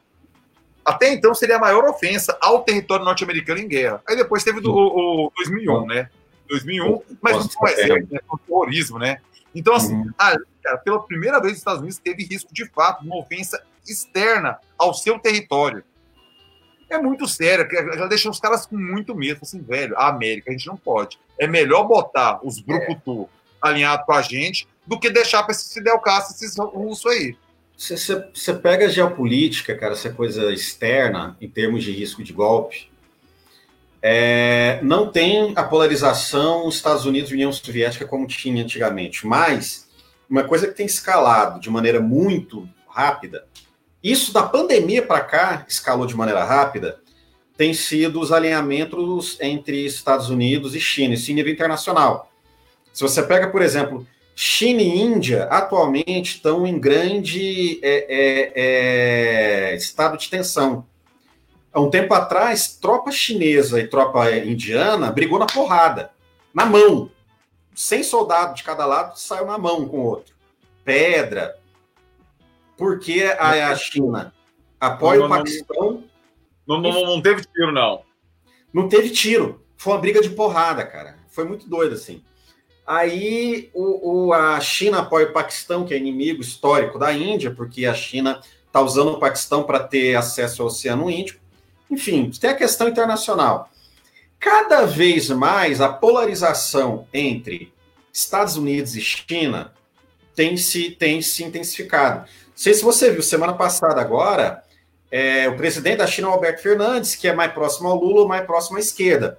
até 0.88 1.14
então 1.14 1.36
seria 1.36 1.58
a 1.58 1.60
maior 1.60 1.84
ofensa 1.84 2.38
ao 2.40 2.64
território 2.64 3.04
norte-americano 3.04 3.60
em 3.60 3.68
guerra. 3.68 4.02
Aí 4.08 4.16
depois 4.16 4.42
teve 4.42 4.62
do, 4.62 4.72
o, 4.72 5.26
o 5.26 5.32
2001, 5.36 5.86
né? 5.86 6.10
2001, 6.48 7.02
mas 7.22 7.36
não 7.36 7.50
foi 7.50 7.74
exemplo, 7.74 8.08
né? 8.10 8.20
O 8.32 8.38
terrorismo, 8.38 8.98
né? 8.98 9.20
Então, 9.54 9.76
assim, 9.76 9.94
uhum. 9.94 10.10
a, 10.18 10.38
cara, 10.64 10.78
pela 10.78 11.04
primeira 11.04 11.42
vez 11.42 11.54
os 11.54 11.60
Estados 11.60 11.82
Unidos 11.82 11.98
teve 11.98 12.24
risco 12.24 12.54
de 12.54 12.66
fato 12.70 13.02
de 13.02 13.08
uma 13.08 13.18
ofensa 13.18 13.62
externa 13.86 14.60
ao 14.78 14.94
seu 14.94 15.20
território. 15.20 15.84
É 16.90 16.98
muito 16.98 17.28
sério, 17.28 17.68
já 17.98 18.08
deixou 18.08 18.32
os 18.32 18.40
caras 18.40 18.66
com 18.66 18.78
muito 18.78 19.14
medo. 19.14 19.40
Assim, 19.42 19.62
velho, 19.62 19.94
a 19.98 20.08
América, 20.08 20.50
a 20.50 20.54
gente 20.54 20.68
não 20.68 20.78
pode. 20.78 21.20
É 21.38 21.46
melhor 21.46 21.84
botar 21.84 22.40
os 22.46 22.62
Brucutu 22.62 23.24
é. 23.24 23.68
alinhados 23.68 24.06
com 24.06 24.14
a 24.14 24.22
gente 24.22 24.66
do 24.86 24.98
que 24.98 25.10
deixar 25.10 25.44
para 25.44 25.52
esse 25.52 25.74
Fidel 25.74 26.00
Castro, 26.00 26.34
esses 26.34 26.58
russos 26.58 27.12
aí. 27.12 27.36
Você 27.78 28.54
pega 28.56 28.88
a 28.88 28.90
geopolítica, 28.90 29.76
cara, 29.76 29.94
essa 29.94 30.10
coisa 30.10 30.52
externa, 30.52 31.38
em 31.40 31.48
termos 31.48 31.84
de 31.84 31.92
risco 31.92 32.24
de 32.24 32.34
golpe, 32.34 32.90
é, 34.02 34.80
não 34.82 35.12
tem 35.12 35.54
a 35.56 35.64
polarização 35.64 36.68
Estados 36.70 37.06
Unidos 37.06 37.30
e 37.30 37.36
União 37.36 37.52
Soviética 37.52 38.06
como 38.06 38.26
tinha 38.26 38.64
antigamente, 38.64 39.28
mas 39.28 39.88
uma 40.28 40.44
coisa 40.44 40.68
que 40.68 40.74
tem 40.74 40.88
escalado 40.88 41.60
de 41.60 41.70
maneira 41.70 42.00
muito 42.00 42.68
rápida, 42.90 43.46
isso 44.04 44.34
da 44.34 44.44
pandemia 44.44 45.04
para 45.04 45.22
cá 45.22 45.66
escalou 45.68 46.08
de 46.08 46.16
maneira 46.16 46.44
rápida, 46.44 47.00
tem 47.56 47.74
sido 47.74 48.20
os 48.20 48.32
alinhamentos 48.32 49.38
entre 49.40 49.86
Estados 49.86 50.30
Unidos 50.30 50.74
e 50.74 50.80
China, 50.80 51.14
isso 51.14 51.32
em 51.32 51.36
nível 51.36 51.54
internacional. 51.54 52.32
Se 52.92 53.02
você 53.04 53.22
pega, 53.22 53.50
por 53.50 53.62
exemplo, 53.62 54.08
China 54.40 54.84
e 54.84 55.00
Índia 55.02 55.46
atualmente 55.46 56.36
estão 56.36 56.68
em 56.68 56.78
grande 56.78 57.80
é, 57.82 58.06
é, 58.08 59.72
é, 59.72 59.76
estado 59.76 60.16
de 60.16 60.30
tensão. 60.30 60.86
Há 61.74 61.82
um 61.82 61.90
tempo 61.90 62.14
atrás, 62.14 62.78
tropa 62.80 63.12
chinesa 63.12 63.80
e 63.80 63.88
tropa 63.88 64.30
indiana 64.30 65.12
brigou 65.12 65.40
na 65.40 65.48
porrada, 65.48 66.12
na 66.54 66.68
mão. 66.68 67.10
Cem 67.74 68.04
soldados 68.04 68.58
de 68.58 68.64
cada 68.64 68.86
lado 68.86 69.18
saiu 69.18 69.48
na 69.48 69.58
mão 69.58 69.88
com 69.88 69.98
o 69.98 70.06
outro. 70.06 70.36
Pedra. 70.86 71.58
Porque 72.78 73.24
a, 73.40 73.72
a 73.72 73.76
China 73.76 74.32
apoia 74.80 75.22
não, 75.22 75.26
o 75.26 75.30
Paquistão. 75.30 76.04
Não, 76.68 76.80
não, 76.80 77.06
não, 77.08 77.22
teve 77.24 77.42
tiro, 77.42 77.72
não. 77.72 78.04
Não 78.72 78.88
teve 78.88 79.10
tiro. 79.10 79.66
Foi 79.76 79.94
uma 79.94 80.00
briga 80.00 80.22
de 80.22 80.30
porrada, 80.30 80.86
cara. 80.86 81.18
Foi 81.28 81.44
muito 81.44 81.68
doido, 81.68 81.96
assim. 81.96 82.24
Aí 82.88 83.70
o, 83.74 84.28
o, 84.28 84.34
a 84.34 84.62
China 84.62 85.00
apoia 85.00 85.28
o 85.28 85.34
Paquistão, 85.34 85.86
que 85.86 85.94
é 85.94 85.98
inimigo 85.98 86.42
histórico 86.42 86.98
da 86.98 87.12
Índia, 87.12 87.52
porque 87.52 87.86
a 87.86 87.94
China 87.94 88.40
está 88.66 88.80
usando 88.80 89.12
o 89.12 89.20
Paquistão 89.20 89.64
para 89.64 89.80
ter 89.80 90.16
acesso 90.16 90.62
ao 90.62 90.70
Oceano 90.70 91.12
Índico. 91.12 91.42
Enfim, 91.92 92.32
tem 92.32 92.50
a 92.50 92.56
questão 92.56 92.88
internacional. 92.88 93.70
Cada 94.40 94.86
vez 94.86 95.30
mais 95.30 95.82
a 95.82 95.90
polarização 95.90 97.06
entre 97.14 97.74
Estados 98.14 98.56
Unidos 98.56 98.96
e 98.96 99.02
China 99.02 99.74
tem 100.34 100.56
se, 100.56 100.92
tem 100.92 101.22
se 101.22 101.44
intensificado. 101.44 102.20
Não 102.20 102.28
sei 102.56 102.74
se 102.74 102.84
você 102.84 103.12
viu, 103.12 103.22
semana 103.22 103.54
passada 103.54 104.00
agora, 104.00 104.64
é, 105.12 105.50
o 105.50 105.58
presidente 105.58 105.98
da 105.98 106.08
China, 106.08 106.30
Alberto 106.30 106.62
Fernandes, 106.62 107.16
que 107.16 107.28
é 107.28 107.34
mais 107.34 107.52
próximo 107.52 107.90
ao 107.90 107.98
Lula, 107.98 108.28
mais 108.28 108.46
próximo 108.46 108.78
à 108.78 108.80
esquerda 108.80 109.38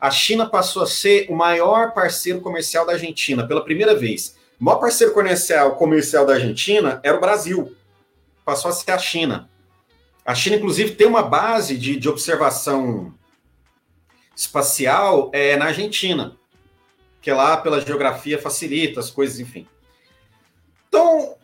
a 0.00 0.10
China 0.10 0.48
passou 0.48 0.82
a 0.82 0.86
ser 0.86 1.26
o 1.28 1.34
maior 1.34 1.92
parceiro 1.92 2.40
comercial 2.40 2.86
da 2.86 2.92
Argentina 2.92 3.46
pela 3.46 3.62
primeira 3.62 3.94
vez. 3.94 4.36
O 4.58 4.64
maior 4.64 4.78
parceiro 4.78 5.12
comercial, 5.12 5.76
comercial 5.76 6.24
da 6.24 6.34
Argentina 6.34 7.00
era 7.02 7.16
o 7.16 7.20
Brasil. 7.20 7.76
Passou 8.44 8.70
a 8.70 8.72
ser 8.72 8.90
a 8.92 8.98
China. 8.98 9.50
A 10.24 10.34
China, 10.34 10.56
inclusive, 10.56 10.94
tem 10.94 11.06
uma 11.06 11.22
base 11.22 11.76
de, 11.76 11.96
de 11.96 12.08
observação 12.08 13.12
espacial 14.34 15.30
é, 15.34 15.56
na 15.56 15.66
Argentina. 15.66 16.36
que 17.20 17.30
lá 17.30 17.58
pela 17.58 17.80
geografia 17.80 18.40
facilita 18.40 19.00
as 19.00 19.10
coisas, 19.10 19.38
enfim. 19.38 19.68
Então, 20.88 21.36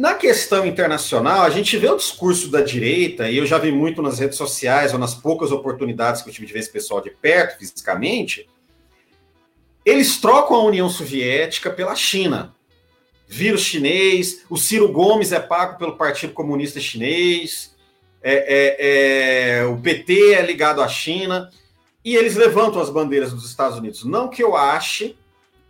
na 0.00 0.14
questão 0.14 0.64
internacional, 0.64 1.42
a 1.42 1.50
gente 1.50 1.76
vê 1.76 1.86
o 1.86 1.96
discurso 1.98 2.48
da 2.48 2.62
direita, 2.62 3.28
e 3.28 3.36
eu 3.36 3.44
já 3.44 3.58
vi 3.58 3.70
muito 3.70 4.00
nas 4.00 4.18
redes 4.18 4.38
sociais, 4.38 4.94
ou 4.94 4.98
nas 4.98 5.14
poucas 5.14 5.52
oportunidades 5.52 6.22
que 6.22 6.30
eu 6.30 6.32
tive 6.32 6.46
de 6.46 6.54
ver 6.54 6.60
esse 6.60 6.72
pessoal 6.72 7.02
de 7.02 7.10
perto, 7.10 7.58
fisicamente, 7.58 8.48
eles 9.84 10.18
trocam 10.18 10.56
a 10.56 10.64
União 10.64 10.88
Soviética 10.88 11.68
pela 11.68 11.94
China. 11.94 12.54
Vírus 13.28 13.60
chinês, 13.60 14.42
o 14.48 14.56
Ciro 14.56 14.90
Gomes 14.90 15.32
é 15.32 15.38
pago 15.38 15.76
pelo 15.76 15.98
Partido 15.98 16.32
Comunista 16.32 16.80
Chinês, 16.80 17.76
é, 18.22 18.32
é, 18.32 19.58
é, 19.58 19.64
o 19.66 19.76
PT 19.76 20.32
é 20.32 20.40
ligado 20.40 20.80
à 20.80 20.88
China, 20.88 21.50
e 22.02 22.16
eles 22.16 22.36
levantam 22.36 22.80
as 22.80 22.88
bandeiras 22.88 23.34
dos 23.34 23.44
Estados 23.44 23.76
Unidos. 23.76 24.02
Não 24.06 24.28
que 24.28 24.42
eu 24.42 24.56
ache 24.56 25.14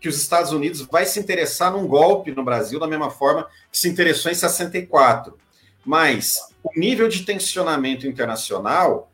que 0.01 0.09
os 0.09 0.17
Estados 0.17 0.51
Unidos 0.51 0.81
vai 0.81 1.05
se 1.05 1.21
interessar 1.21 1.73
num 1.73 1.87
golpe 1.87 2.33
no 2.33 2.43
Brasil 2.43 2.81
da 2.81 2.87
mesma 2.87 3.11
forma 3.11 3.47
que 3.71 3.79
se 3.79 3.89
interessou 3.89 4.33
em 4.33 4.35
64. 4.35 5.37
Mas 5.85 6.41
o 6.63 6.79
nível 6.79 7.09
de 7.09 7.25
tensionamento 7.25 8.07
internacional 8.07 9.13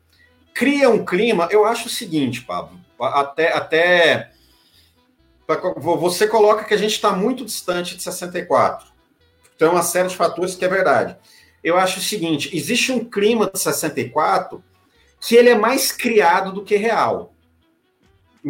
cria 0.53 0.89
um 0.89 1.05
clima. 1.05 1.47
Eu 1.51 1.65
acho 1.65 1.87
o 1.87 1.91
seguinte, 1.91 2.41
Pablo, 2.41 2.79
até, 2.99 3.53
até 3.53 4.31
você 5.77 6.27
coloca 6.27 6.63
que 6.63 6.73
a 6.73 6.77
gente 6.77 6.93
está 6.93 7.11
muito 7.11 7.43
distante 7.43 7.95
de 7.95 8.03
64. 8.03 8.87
Então, 9.55 9.73
uma 9.73 9.83
série 9.83 10.07
de 10.07 10.15
fatores 10.15 10.55
que 10.55 10.63
é 10.63 10.69
verdade. 10.69 11.17
Eu 11.63 11.77
acho 11.77 11.99
o 11.99 12.03
seguinte: 12.03 12.55
existe 12.55 12.91
um 12.91 13.03
clima 13.03 13.49
de 13.51 13.59
64 13.59 14.63
que 15.19 15.35
ele 15.35 15.49
é 15.49 15.55
mais 15.55 15.91
criado 15.91 16.53
do 16.53 16.63
que 16.63 16.75
real 16.75 17.33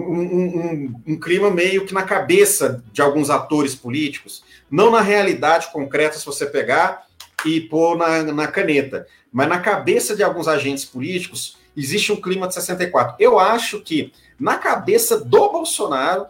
um, 0.01 0.21
um, 0.21 1.01
um, 1.07 1.19
clima 1.19 1.49
meio 1.49 1.85
que 1.85 1.93
na 1.93 2.03
cabeça 2.03 2.83
de 2.91 3.01
alguns 3.01 3.29
atores 3.29 3.73
políticos, 3.73 4.43
não 4.69 4.91
na 4.91 5.01
realidade 5.01 5.71
concreta, 5.71 6.17
se 6.17 6.25
você 6.25 6.45
pegar 6.45 7.07
e 7.45 7.61
pôr 7.61 7.97
na, 7.97 8.23
na 8.23 8.47
caneta, 8.47 9.07
mas 9.31 9.47
na 9.47 9.59
cabeça 9.59 10.15
de 10.15 10.23
alguns 10.23 10.47
agentes 10.47 10.85
políticos, 10.85 11.57
existe 11.75 12.11
um 12.11 12.21
clima 12.21 12.47
de 12.47 12.53
64. 12.53 13.15
Eu 13.19 13.39
acho 13.39 13.81
que 13.81 14.11
na 14.39 14.57
cabeça 14.57 15.19
do 15.19 15.49
Bolsonaro 15.49 16.27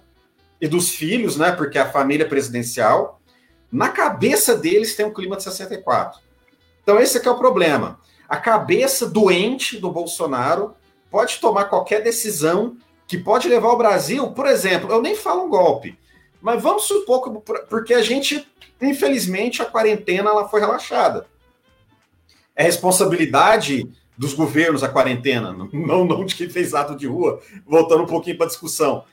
e 0.62 0.68
dos 0.68 0.90
filhos, 0.90 1.38
né, 1.38 1.52
porque 1.52 1.78
é 1.78 1.82
a 1.82 1.92
família 1.92 2.28
presidencial, 2.28 3.20
na 3.72 3.90
cabeça 3.90 4.56
deles 4.56 4.96
tem 4.96 5.06
um 5.06 5.14
clima 5.14 5.36
de 5.36 5.44
64. 5.44 6.20
Então 6.84 7.00
esse 7.00 7.18
é 7.18 7.32
o 7.32 7.38
problema. 7.38 8.00
A 8.30 8.38
cabeça 8.38 9.06
doente 9.06 9.78
do 9.78 9.92
Bolsonaro 9.92 10.74
pode 11.12 11.38
tomar 11.40 11.66
qualquer 11.66 12.02
decisão 12.02 12.78
que 13.08 13.18
pode 13.18 13.48
levar 13.48 13.70
o 13.70 13.78
Brasil, 13.78 14.32
por 14.32 14.46
exemplo, 14.46 14.92
eu 14.92 15.02
nem 15.02 15.16
falo 15.16 15.46
um 15.46 15.50
golpe, 15.50 15.98
mas 16.42 16.62
vamos 16.62 16.84
supor 16.84 17.24
que, 17.24 17.54
porque 17.70 17.94
a 17.94 18.02
gente, 18.02 18.46
infelizmente, 18.82 19.62
a 19.62 19.66
quarentena 19.66 20.30
ela 20.30 20.50
foi 20.50 20.60
relaxada. 20.60 21.26
É 22.56 22.64
responsabilidade 22.64 23.90
dos 24.18 24.34
governos 24.34 24.84
a 24.84 24.90
quarentena, 24.90 25.54
não, 25.54 26.04
não 26.04 26.26
de 26.26 26.36
quem 26.36 26.50
fez 26.50 26.74
ato 26.74 26.96
de 26.96 27.08
rua, 27.08 27.40
voltando 27.66 28.04
um 28.04 28.08
pouquinho 28.08 28.36
para 28.36 28.48
a 28.48 28.50
discussão. 28.50 29.06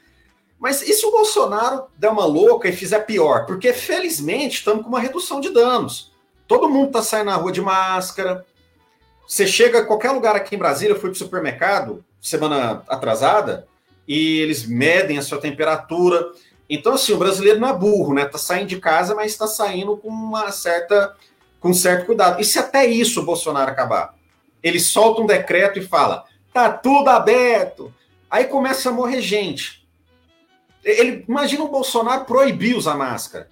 Mas 0.59 0.83
e 0.83 0.93
se 0.95 1.05
o 1.05 1.11
Bolsonaro 1.11 1.85
der 1.97 2.09
uma 2.09 2.25
louca 2.25 2.69
e 2.69 2.73
fizer 2.73 3.01
pior? 3.01 3.45
Porque, 3.45 3.73
felizmente, 3.73 4.59
estamos 4.59 4.83
com 4.83 4.89
uma 4.89 5.01
redução 5.01 5.41
de 5.41 5.51
danos. 5.51 6.11
Todo 6.49 6.71
mundo 6.71 6.87
está 6.87 7.03
saindo 7.03 7.27
na 7.27 7.37
rua 7.37 7.53
de 7.53 7.61
máscara. 7.61 8.47
Você 9.27 9.47
chega 9.47 9.81
a 9.81 9.85
qualquer 9.85 10.13
lugar 10.13 10.35
aqui 10.35 10.55
em 10.55 10.59
Brasília, 10.59 10.95
eu 10.95 11.01
fui 11.01 11.11
para 11.11 11.17
o 11.17 11.19
supermercado 11.19 12.05
semana 12.21 12.83
atrasada, 12.89 13.69
e 14.07 14.39
eles 14.41 14.67
medem 14.67 15.19
a 15.19 15.23
sua 15.23 15.41
temperatura. 15.41 16.33
Então, 16.69 16.95
assim, 16.95 17.13
o 17.13 17.19
brasileiro 17.19 17.61
não 17.61 17.69
é 17.69 17.73
burro, 17.73 18.15
né? 18.15 18.25
Tá 18.25 18.39
saindo 18.39 18.69
de 18.69 18.81
casa, 18.81 19.15
mas 19.15 19.33
está 19.33 19.47
saindo 19.47 19.97
com 19.97 20.09
uma 20.09 20.51
certa, 20.51 21.15
com 21.61 21.73
certo 21.73 22.07
cuidado. 22.07 22.41
E 22.41 22.45
se 22.45 22.59
até 22.59 22.87
isso 22.87 23.21
o 23.21 23.25
Bolsonaro 23.25 23.71
acabar? 23.71 24.15
Ele 24.63 24.81
solta 24.81 25.21
um 25.21 25.27
decreto 25.27 25.79
e 25.79 25.87
fala: 25.87 26.25
tá 26.53 26.71
tudo 26.71 27.09
aberto. 27.09 27.93
Aí 28.31 28.45
começa 28.45 28.89
a 28.89 28.93
morrer 28.93 29.21
gente. 29.21 29.87
Ele 30.83 31.25
imagina 31.29 31.65
o 31.65 31.69
Bolsonaro 31.69 32.25
proibir 32.25 32.77
usar 32.77 32.97
máscara. 32.97 33.49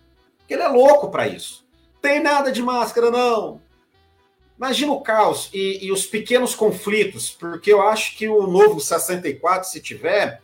Ele 0.48 0.62
é 0.62 0.68
louco 0.68 1.10
para 1.10 1.26
isso. 1.26 1.64
Tem 2.00 2.20
nada 2.20 2.50
de 2.52 2.62
máscara, 2.62 3.10
não. 3.10 3.60
Imagina 4.62 4.92
o 4.92 5.00
caos 5.00 5.50
e, 5.52 5.86
e, 5.86 5.90
os 5.90 6.06
pequenos 6.06 6.54
conflitos, 6.54 7.28
porque 7.28 7.72
eu 7.72 7.82
acho 7.82 8.16
que 8.16 8.28
o 8.28 8.46
novo 8.46 8.78
64, 8.78 9.68
se 9.68 9.80
tiver, 9.80 10.40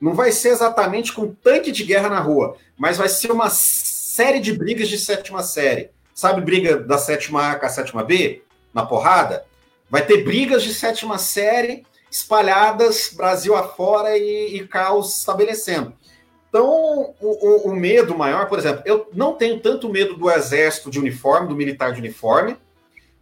não 0.00 0.14
vai 0.14 0.30
ser 0.30 0.50
exatamente 0.50 1.12
com 1.12 1.34
tanque 1.34 1.72
de 1.72 1.82
guerra 1.82 2.08
na 2.08 2.20
rua, 2.20 2.56
mas 2.78 2.96
vai 2.96 3.08
ser 3.08 3.32
uma 3.32 3.50
série 3.50 4.38
de 4.38 4.52
brigas 4.52 4.88
de 4.88 4.96
sétima 4.96 5.42
série. 5.42 5.90
Sabe 6.14 6.42
briga 6.42 6.76
da 6.76 6.96
sétima 6.96 7.50
A 7.50 7.56
com 7.56 7.66
a 7.66 7.68
sétima 7.68 8.04
B? 8.04 8.44
Na 8.72 8.86
porrada? 8.86 9.44
Vai 9.90 10.06
ter 10.06 10.22
brigas 10.22 10.62
de 10.62 10.72
sétima 10.72 11.18
série 11.18 11.84
espalhadas 12.08 13.12
Brasil 13.16 13.56
afora 13.56 14.16
e, 14.16 14.58
e 14.58 14.68
caos 14.68 15.18
estabelecendo. 15.18 15.92
Então, 16.48 17.16
o, 17.20 17.66
o, 17.66 17.70
o 17.72 17.74
medo 17.74 18.16
maior, 18.16 18.48
por 18.48 18.60
exemplo, 18.60 18.82
eu 18.86 19.08
não 19.12 19.32
tenho 19.32 19.58
tanto 19.58 19.88
medo 19.88 20.16
do 20.16 20.30
exército 20.30 20.88
de 20.88 21.00
uniforme, 21.00 21.48
do 21.48 21.56
militar 21.56 21.92
de 21.92 21.98
uniforme, 21.98 22.56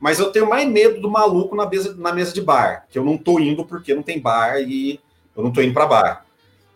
mas 0.05 0.19
eu 0.19 0.31
tenho 0.31 0.47
mais 0.47 0.69
medo 0.69 1.01
do 1.01 1.11
maluco 1.11 1.57
na 1.57 1.67
mesa, 1.67 1.95
na 1.97 2.13
mesa 2.13 2.31
de 2.31 2.43
bar, 2.43 2.87
que 2.91 2.99
eu 2.99 3.03
não 3.03 3.17
tô 3.17 3.41
indo 3.41 3.65
porque 3.65 3.95
não 3.95 4.03
tem 4.03 4.21
bar 4.21 4.61
e 4.61 5.01
eu 5.35 5.43
não 5.43 5.51
tô 5.51 5.63
indo 5.63 5.73
para 5.73 5.87
bar. 5.87 6.27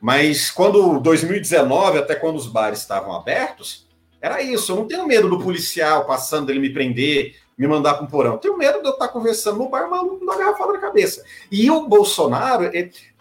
Mas 0.00 0.50
quando 0.50 0.98
2019, 0.98 1.98
até 1.98 2.14
quando 2.14 2.36
os 2.36 2.46
bares 2.46 2.78
estavam 2.78 3.12
abertos, 3.12 3.86
era 4.18 4.40
isso. 4.40 4.72
Eu 4.72 4.76
não 4.76 4.86
tenho 4.86 5.06
medo 5.06 5.28
do 5.28 5.38
policial 5.40 6.06
passando, 6.06 6.48
ele 6.48 6.58
me 6.58 6.72
prender, 6.72 7.36
me 7.58 7.68
mandar 7.68 7.96
para 7.96 8.04
um 8.04 8.08
porão. 8.08 8.32
Eu 8.32 8.38
tenho 8.38 8.56
medo 8.56 8.80
de 8.80 8.88
eu 8.88 8.92
estar 8.92 9.08
conversando 9.08 9.58
no 9.58 9.68
bar, 9.68 9.90
maluco, 9.90 10.24
na 10.24 10.34
garrafa 10.34 10.64
na 10.64 10.78
cabeça. 10.78 11.22
E 11.52 11.70
o 11.70 11.86
Bolsonaro 11.86 12.64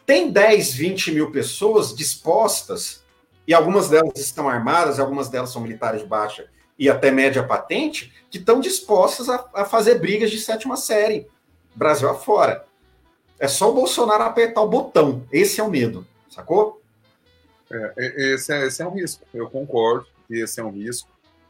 tem 0.06 0.32
10, 0.32 0.74
20 0.74 1.12
mil 1.12 1.32
pessoas 1.32 1.94
dispostas, 1.94 3.04
e 3.46 3.54
algumas 3.54 3.90
delas 3.90 4.14
estão 4.16 4.48
armadas, 4.48 5.02
algumas 5.02 5.28
delas 5.28 5.50
são 5.50 5.62
militares 5.62 6.00
de 6.00 6.08
baixa 6.08 6.48
e 6.78 6.90
até 6.90 7.12
média 7.12 7.44
patente, 7.44 8.14
que 8.30 8.38
estão 8.38 8.60
dispostas 8.60 9.30
a, 9.30 9.46
a, 9.54 9.66
fazer 9.66 10.00
brigas 10.00 10.30
de 10.30 10.40
sétima 10.40 10.78
série, 10.78 11.28
Brasil 11.74 12.10
afora. 12.10 12.66
É 13.40 13.48
só 13.48 13.70
o 13.70 13.74
Bolsonaro 13.74 14.24
apertar 14.24 14.62
o 14.62 14.68
botão. 14.68 15.24
Esse 15.32 15.60
é 15.60 15.64
o 15.64 15.70
medo, 15.70 16.06
sacou? 16.30 16.82
É, 17.72 18.34
esse, 18.34 18.54
é, 18.54 18.66
esse 18.66 18.82
é 18.82 18.88
um 18.88 18.94
risco, 18.94 19.26
eu 19.34 19.50
concordo 19.50 20.08
que 20.28 20.36
esse 20.40 20.60
é 20.60 20.64
um 20.64 20.72
risco. 20.72 21.10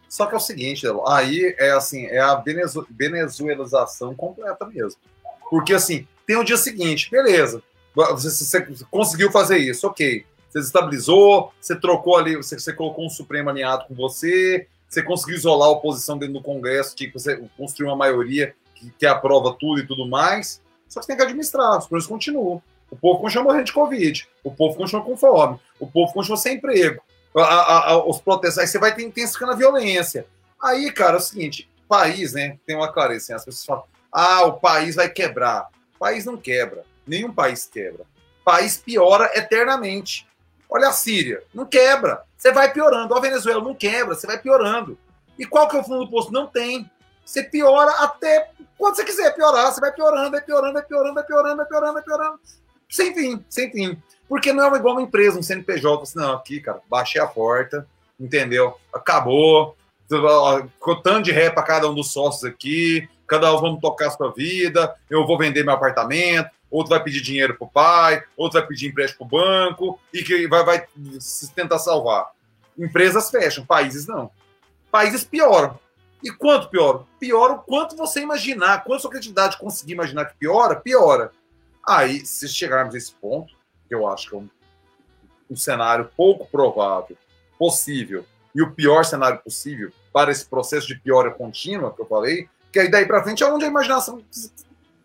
Só 0.10 0.26
que 0.26 0.34
é 0.34 0.38
o 0.38 0.42
seguinte, 0.42 0.86
aí 1.06 1.56
é 1.60 1.72
assim, 1.72 2.06
é 2.06 2.20
a 2.20 2.42
venezuelização 2.90 4.16
completa 4.16 4.66
mesmo. 4.66 5.00
Porque 5.50 5.74
assim, 5.74 6.08
tem 6.26 6.38
o 6.38 6.44
dia 6.44 6.58
seguinte, 6.58 7.12
beleza, 7.12 7.62
você, 7.94 8.64
você 8.66 8.86
conseguiu 8.90 9.32
fazer 9.32 9.58
isso, 9.58 9.88
ok. 9.88 10.26
Você 10.50 10.60
estabilizou, 10.60 11.52
você 11.60 11.76
trocou 11.76 12.16
ali, 12.18 12.36
você, 12.36 12.58
você 12.58 12.72
colocou 12.72 13.06
um 13.06 13.10
Supremo 13.10 13.50
alinhado 13.50 13.86
com 13.86 13.94
você, 13.94 14.68
você 14.88 15.04
conseguiu 15.04 15.36
isolar 15.36 15.68
a 15.68 15.72
oposição 15.72 16.18
dentro 16.18 16.36
do 16.36 16.42
Congresso, 16.42 16.96
que 16.96 17.08
você 17.12 17.38
construiu 17.58 17.90
uma 17.90 17.98
maioria 17.98 18.56
que, 18.74 18.90
que 18.92 19.06
aprova 19.06 19.56
tudo 19.60 19.82
e 19.82 19.88
tudo 19.88 20.08
mais. 20.08 20.62
Só 20.88 21.00
que 21.00 21.06
você 21.06 21.08
tem 21.08 21.18
que 21.18 21.24
administrar, 21.24 21.78
as 21.78 21.88
coisas 21.88 22.08
continuam. 22.08 22.62
O 22.90 22.96
povo 22.96 23.20
continua 23.20 23.44
morrendo 23.44 23.66
de 23.66 23.74
Covid, 23.74 24.28
o 24.44 24.52
povo 24.52 24.78
continua 24.78 25.04
com 25.04 25.18
fome, 25.18 25.60
o 25.78 25.86
povo 25.86 26.14
continua 26.14 26.38
sem 26.38 26.56
emprego, 26.56 27.02
a, 27.36 27.42
a, 27.42 27.90
a, 27.92 28.06
os 28.06 28.22
protestos. 28.22 28.60
Aí 28.60 28.68
você 28.68 28.80
vai 28.80 28.96
intensificando 29.02 29.52
a 29.52 29.56
violência. 29.56 30.26
Aí, 30.62 30.90
cara, 30.92 31.16
é 31.16 31.18
o 31.18 31.22
seguinte: 31.22 31.70
país, 31.88 32.34
né? 32.34 32.58
Tem 32.66 32.78
uma 32.78 32.92
clareza, 32.92 33.26
assim, 33.26 33.34
as 33.34 33.46
pessoas 33.46 33.66
falam, 33.66 33.84
ah, 34.12 34.46
o 34.46 34.54
país 34.54 34.96
vai 34.96 35.10
quebrar. 35.10 35.68
O 35.96 36.00
país 36.00 36.24
não 36.24 36.38
quebra, 36.38 36.84
nenhum 37.06 37.34
país 37.34 37.66
quebra. 37.66 38.04
O 38.42 38.44
país 38.46 38.78
piora 38.78 39.32
eternamente. 39.36 40.26
Olha 40.70 40.90
a 40.90 40.94
Síria, 40.94 41.44
não 41.54 41.66
quebra. 41.66 42.24
Você 42.38 42.52
vai 42.52 42.72
piorando. 42.72 43.16
A 43.16 43.20
Venezuela, 43.20 43.64
não 43.64 43.74
quebra, 43.74 44.16
você 44.16 44.28
vai 44.28 44.38
piorando. 44.38 44.98
E 45.38 45.46
qual 45.46 45.68
que 45.68 45.76
é 45.76 45.80
o 45.80 45.84
fundo 45.84 46.06
do 46.06 46.12
poço? 46.12 46.32
Não 46.32 46.48
tem. 46.48 46.90
Você 47.26 47.44
piora 47.44 47.92
até 48.04 48.52
quando 48.78 48.96
você 48.96 49.04
quiser 49.04 49.34
piorar, 49.36 49.72
você 49.72 49.82
vai 49.82 49.92
piorando, 49.92 50.32
vai 50.32 50.42
piorando, 50.42 50.74
vai 50.74 50.84
piorando, 50.84 51.16
vai 51.16 51.24
piorando, 51.24 51.58
vai 51.58 51.66
piorando, 51.66 51.94
vai 51.94 52.04
piorando. 52.04 52.40
Sem 52.90 53.14
fim, 53.14 53.44
sem 53.50 53.72
fim. 53.72 54.02
Porque 54.30 54.54
não 54.54 54.64
é 54.64 54.78
igual 54.78 54.96
uma 54.96 55.02
empresa, 55.02 55.40
um 55.40 55.44
CNPJ, 55.44 56.04
assim, 56.04 56.20
não, 56.20 56.34
aqui, 56.34 56.62
cara, 56.62 56.80
baixei 56.90 57.20
a 57.20 57.26
porta, 57.26 57.88
entendeu? 58.20 58.78
Acabou. 58.94 59.76
Tanto 61.04 61.24
de 61.24 61.32
ré 61.32 61.50
para 61.50 61.64
cada 61.64 61.90
um 61.90 61.96
dos 61.96 62.14
sócios 62.14 62.46
aqui, 62.46 63.10
cada 63.26 63.54
um 63.54 63.60
vamos 63.60 63.82
tocar 63.82 64.08
a 64.08 64.12
sua 64.12 64.32
vida, 64.32 64.96
eu 65.10 65.26
vou 65.26 65.38
vender 65.38 65.64
meu 65.64 65.74
apartamento, 65.74 66.50
outro 66.70 66.90
vai 66.90 67.04
pedir 67.04 67.22
dinheiro 67.22 67.56
para 67.56 67.66
o 67.66 67.70
pai, 67.70 68.24
outro 68.36 68.60
vai 68.60 68.68
pedir 68.68 68.88
empréstimo 68.88 69.28
para 69.28 69.38
o 69.38 69.42
banco 69.42 70.00
e 70.14 70.24
que 70.24 70.48
vai, 70.48 70.64
vai 70.64 70.88
tentar 71.56 71.80
salvar. 71.80 72.32
Empresas 72.78 73.30
fecham, 73.30 73.66
países 73.66 74.06
não. 74.08 74.30
Países 74.92 75.24
pioram. 75.24 75.80
E 76.24 76.32
quanto 76.32 76.70
piora? 76.70 77.04
Piora 77.20 77.54
o 77.54 77.60
quanto 77.60 77.96
você 77.96 78.22
imaginar, 78.22 78.84
quanto 78.84 79.02
sua 79.02 79.12
criatividade 79.12 79.58
conseguir 79.58 79.94
imaginar 79.94 80.26
que 80.26 80.36
piora, 80.36 80.76
piora. 80.76 81.32
Aí, 81.86 82.26
se 82.26 82.48
chegarmos 82.48 82.96
a 82.96 82.98
esse 82.98 83.14
ponto, 83.14 83.54
que 83.88 83.96
eu 83.96 84.08
acho 84.08 84.30
que 84.30 84.36
é 84.36 84.40
um 84.40 84.50
um 85.50 85.56
cenário 85.56 86.10
pouco 86.16 86.46
provável, 86.46 87.18
possível, 87.58 88.26
e 88.54 88.62
o 88.62 88.72
pior 88.72 89.04
cenário 89.06 89.40
possível 89.40 89.92
para 90.12 90.32
esse 90.32 90.46
processo 90.46 90.88
de 90.88 90.96
piora 90.96 91.32
contínua 91.32 91.94
que 91.94 92.02
eu 92.02 92.06
falei, 92.06 92.50
que 92.72 92.80
aí 92.80 92.90
daí 92.90 93.06
para 93.06 93.24
frente 93.24 93.44
é 93.44 93.48
onde 93.48 93.66
a 93.66 93.68
imaginação 93.68 94.22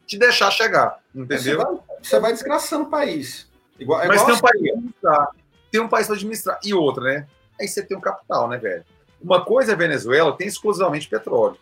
te 0.07 0.18
deixar 0.18 0.50
chegar, 0.50 0.98
entendeu? 1.14 1.38
Você 1.38 1.57
vai, 1.57 1.78
você 2.03 2.20
vai 2.20 2.32
desgraçando 2.32 2.84
o 2.84 2.90
país. 2.90 3.48
Igual, 3.78 4.00
é 4.03 4.07
Mas 4.09 4.22
tem 4.22 4.34
um 4.34 4.40
país 4.40 4.61
para 4.61 4.70
administrar. 4.70 5.28
Tem 5.70 5.80
um 5.80 5.88
país 5.88 6.07
para 6.07 6.16
administrar. 6.16 6.61
E 6.64 6.74
outra, 6.74 7.05
né? 7.05 7.26
Aí 7.61 7.68
você 7.68 7.82
tem 7.82 7.96
um 7.96 8.00
capital, 8.00 8.48
né, 8.48 8.59
velho? 8.59 8.84
Uma 9.20 9.44
coisa 9.44 9.72
é 9.72 9.76
Venezuela, 9.76 10.36
tem 10.36 10.46
exclusivamente 10.46 11.09
petróleo. 11.09 11.57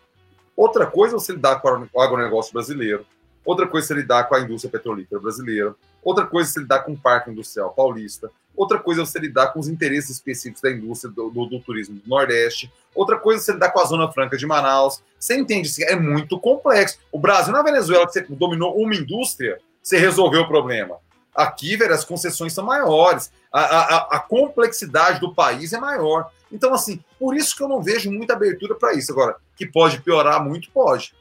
Outra 0.55 0.85
coisa 0.85 1.15
é 1.15 1.19
você 1.19 1.33
lidar 1.33 1.61
com 1.61 1.87
o 1.93 2.01
agronegócio 2.01 2.53
brasileiro. 2.53 3.05
Outra 3.43 3.67
coisa 3.67 3.85
é 3.85 3.87
você 3.87 3.93
lidar 4.01 4.25
com 4.25 4.35
a 4.35 4.41
indústria 4.41 4.71
petrolífera 4.71 5.21
brasileira. 5.21 5.75
Outra 6.03 6.25
coisa 6.25 6.49
é 6.49 6.53
você 6.53 6.59
lidar 6.59 6.79
com 6.81 6.93
o 6.93 6.97
parque 6.97 7.31
industrial 7.31 7.73
paulista. 7.73 8.31
Outra 8.55 8.79
coisa 8.79 9.01
é 9.01 9.05
você 9.05 9.19
lidar 9.19 9.53
com 9.53 9.59
os 9.59 9.67
interesses 9.67 10.11
específicos 10.11 10.61
da 10.61 10.71
indústria 10.71 11.11
do, 11.11 11.29
do, 11.29 11.45
do 11.45 11.59
turismo 11.59 11.99
do 11.99 12.07
Nordeste. 12.07 12.71
Outra 12.93 13.17
coisa 13.17 13.41
é 13.41 13.43
você 13.43 13.53
lidar 13.53 13.71
com 13.71 13.79
a 13.79 13.85
Zona 13.85 14.11
Franca 14.11 14.37
de 14.37 14.45
Manaus. 14.45 15.01
Você 15.19 15.37
entende? 15.37 15.71
É 15.85 15.95
muito 15.95 16.39
complexo. 16.39 16.97
O 17.11 17.19
Brasil, 17.19 17.53
na 17.53 17.63
Venezuela, 17.63 18.05
que 18.05 18.13
você 18.13 18.25
dominou 18.29 18.75
uma 18.75 18.93
indústria, 18.95 19.59
você 19.81 19.97
resolveu 19.97 20.41
o 20.41 20.47
problema. 20.47 20.97
Aqui, 21.33 21.77
velho, 21.77 21.93
as 21.93 22.03
concessões 22.03 22.53
são 22.53 22.65
maiores. 22.65 23.31
A, 23.51 23.61
a, 23.61 23.97
a 24.17 24.19
complexidade 24.19 25.19
do 25.19 25.33
país 25.33 25.71
é 25.71 25.79
maior. 25.79 26.29
Então, 26.51 26.73
assim, 26.73 27.01
por 27.17 27.35
isso 27.35 27.55
que 27.55 27.63
eu 27.63 27.69
não 27.69 27.81
vejo 27.81 28.11
muita 28.11 28.33
abertura 28.33 28.75
para 28.75 28.93
isso. 28.93 29.11
Agora, 29.11 29.37
que 29.55 29.65
pode 29.65 30.01
piorar 30.01 30.43
muito, 30.43 30.69
pode. 30.71 31.13